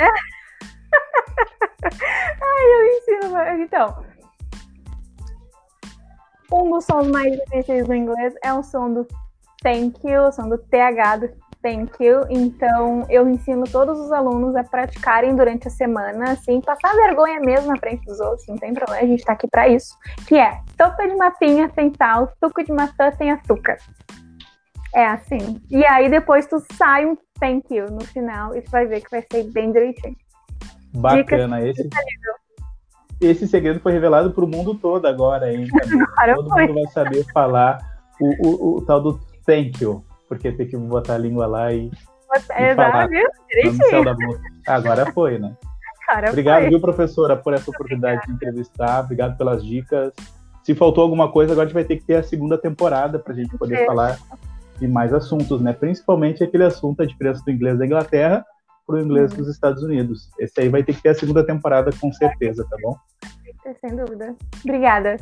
Ai, 1.83 2.65
eu 2.65 2.85
ensino. 2.85 3.63
Então, 3.63 4.12
um 6.53 6.69
dos 6.71 6.85
sons 6.85 7.07
mais 7.07 7.35
difíceis 7.35 7.87
do 7.87 7.93
inglês 7.93 8.33
é 8.43 8.53
o 8.53 8.61
som 8.61 8.93
do 8.93 9.07
thank 9.63 9.99
you, 10.07 10.21
o 10.27 10.31
som 10.31 10.47
do 10.47 10.57
TH 10.57 11.17
do 11.17 11.29
thank 11.63 11.91
you. 12.03 12.25
Então, 12.29 13.05
eu 13.09 13.27
ensino 13.27 13.63
todos 13.63 13.97
os 13.99 14.11
alunos 14.11 14.55
a 14.55 14.63
praticarem 14.63 15.35
durante 15.35 15.67
a 15.67 15.71
semana, 15.71 16.33
assim, 16.33 16.61
passar 16.61 16.93
vergonha 16.95 17.39
mesmo 17.39 17.71
na 17.71 17.77
frente 17.77 18.05
dos 18.05 18.19
outros, 18.19 18.45
não 18.47 18.57
tem 18.57 18.73
problema, 18.73 19.01
a 19.01 19.07
gente 19.07 19.23
tá 19.23 19.33
aqui 19.33 19.47
para 19.47 19.67
isso. 19.67 19.97
Que 20.27 20.35
é, 20.35 20.59
sopa 20.77 21.07
de 21.07 21.15
mapinha 21.15 21.71
sem 21.73 21.91
sal, 21.95 22.31
suco 22.43 22.63
de 22.63 22.71
maçã 22.71 23.11
sem 23.17 23.31
açúcar. 23.31 23.77
É 24.93 25.07
assim. 25.07 25.59
E 25.71 25.83
aí 25.85 26.07
depois 26.07 26.45
tu 26.45 26.61
sai 26.73 27.05
um 27.07 27.17
thank 27.39 27.73
you 27.73 27.89
no 27.89 28.01
final 28.01 28.55
e 28.55 28.61
tu 28.61 28.69
vai 28.69 28.85
ver 28.85 29.01
que 29.01 29.09
vai 29.09 29.25
ser 29.31 29.43
bem 29.45 29.71
direitinho. 29.71 30.15
Bacana, 30.93 31.59
Dicas 31.59 31.79
esse 31.79 31.89
esse 33.25 33.47
segredo 33.47 33.79
foi 33.79 33.91
revelado 33.91 34.31
para 34.31 34.43
o 34.43 34.47
mundo 34.47 34.75
todo 34.75 35.05
agora, 35.05 35.51
hein? 35.51 35.67
Todo 36.35 36.49
foi. 36.49 36.67
mundo 36.67 36.73
vai 36.75 36.87
saber 36.87 37.25
falar 37.33 37.79
o, 38.19 38.47
o, 38.47 38.77
o, 38.77 38.81
tal 38.85 39.01
do 39.01 39.19
thank 39.45 39.83
you, 39.83 40.03
porque 40.27 40.51
tem 40.51 40.67
que 40.67 40.77
botar 40.77 41.15
a 41.15 41.17
língua 41.17 41.45
lá 41.45 41.73
e, 41.73 41.91
e 42.57 42.75
falar 42.75 43.07
viu? 43.07 43.27
Agora 44.67 45.11
foi, 45.11 45.39
né? 45.39 45.55
Cara, 46.05 46.29
Obrigado, 46.29 46.61
foi. 46.61 46.69
viu, 46.69 46.81
professora, 46.81 47.35
por 47.35 47.53
essa 47.53 47.69
oportunidade 47.69 48.17
Obrigada. 48.17 48.39
de 48.39 48.49
entrevistar. 48.49 49.03
Obrigado 49.03 49.37
pelas 49.37 49.63
dicas. 49.63 50.13
Se 50.63 50.73
faltou 50.73 51.03
alguma 51.03 51.31
coisa, 51.31 51.51
agora 51.51 51.65
a 51.65 51.67
gente 51.67 51.73
vai 51.73 51.83
ter 51.83 51.97
que 51.97 52.05
ter 52.05 52.15
a 52.15 52.23
segunda 52.23 52.57
temporada 52.57 53.19
para 53.19 53.33
a 53.33 53.35
gente 53.35 53.57
poder 53.57 53.75
é. 53.75 53.85
falar 53.85 54.17
de 54.79 54.87
mais 54.87 55.13
assuntos, 55.13 55.61
né? 55.61 55.73
Principalmente 55.73 56.43
aquele 56.43 56.63
assunto, 56.63 57.01
a 57.01 57.05
diferença 57.05 57.43
do 57.43 57.51
inglês 57.51 57.77
da 57.77 57.85
Inglaterra 57.85 58.45
para 58.85 58.95
o 58.95 58.99
inglês 58.99 59.33
dos 59.33 59.47
Estados 59.47 59.83
Unidos. 59.83 60.29
Esse 60.39 60.61
aí 60.61 60.69
vai 60.69 60.83
ter 60.83 60.93
que 60.93 61.01
ter 61.01 61.09
a 61.09 61.15
segunda 61.15 61.45
temporada 61.45 61.91
com 61.99 62.11
certeza, 62.11 62.65
tá 62.69 62.77
bom? 62.81 62.95
Sem 63.79 63.95
dúvida. 63.95 64.35
Obrigada. 64.63 65.17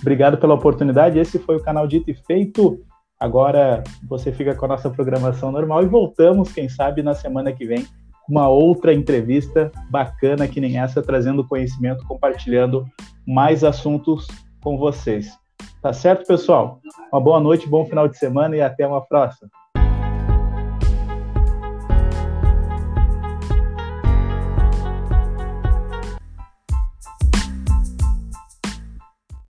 Obrigado 0.00 0.38
pela 0.38 0.54
oportunidade. 0.54 1.18
Esse 1.18 1.38
foi 1.38 1.56
o 1.56 1.62
canal 1.62 1.86
Dito 1.86 2.10
e 2.10 2.14
Feito. 2.14 2.84
Agora 3.18 3.82
você 4.08 4.32
fica 4.32 4.54
com 4.54 4.64
a 4.66 4.68
nossa 4.68 4.90
programação 4.90 5.50
normal 5.50 5.82
e 5.82 5.86
voltamos, 5.86 6.52
quem 6.52 6.68
sabe, 6.68 7.02
na 7.02 7.14
semana 7.14 7.52
que 7.52 7.66
vem 7.66 7.86
uma 8.28 8.48
outra 8.48 8.92
entrevista 8.92 9.70
bacana 9.90 10.48
que 10.48 10.60
nem 10.60 10.78
essa, 10.78 11.02
trazendo 11.02 11.46
conhecimento, 11.46 12.06
compartilhando 12.06 12.86
mais 13.26 13.62
assuntos 13.62 14.26
com 14.62 14.78
vocês. 14.78 15.28
Tá 15.82 15.92
certo, 15.92 16.26
pessoal? 16.26 16.80
Uma 17.12 17.20
boa 17.20 17.40
noite, 17.40 17.68
bom 17.68 17.84
final 17.84 18.08
de 18.08 18.16
semana 18.16 18.56
e 18.56 18.62
até 18.62 18.86
uma 18.86 19.02
próxima. 19.02 19.50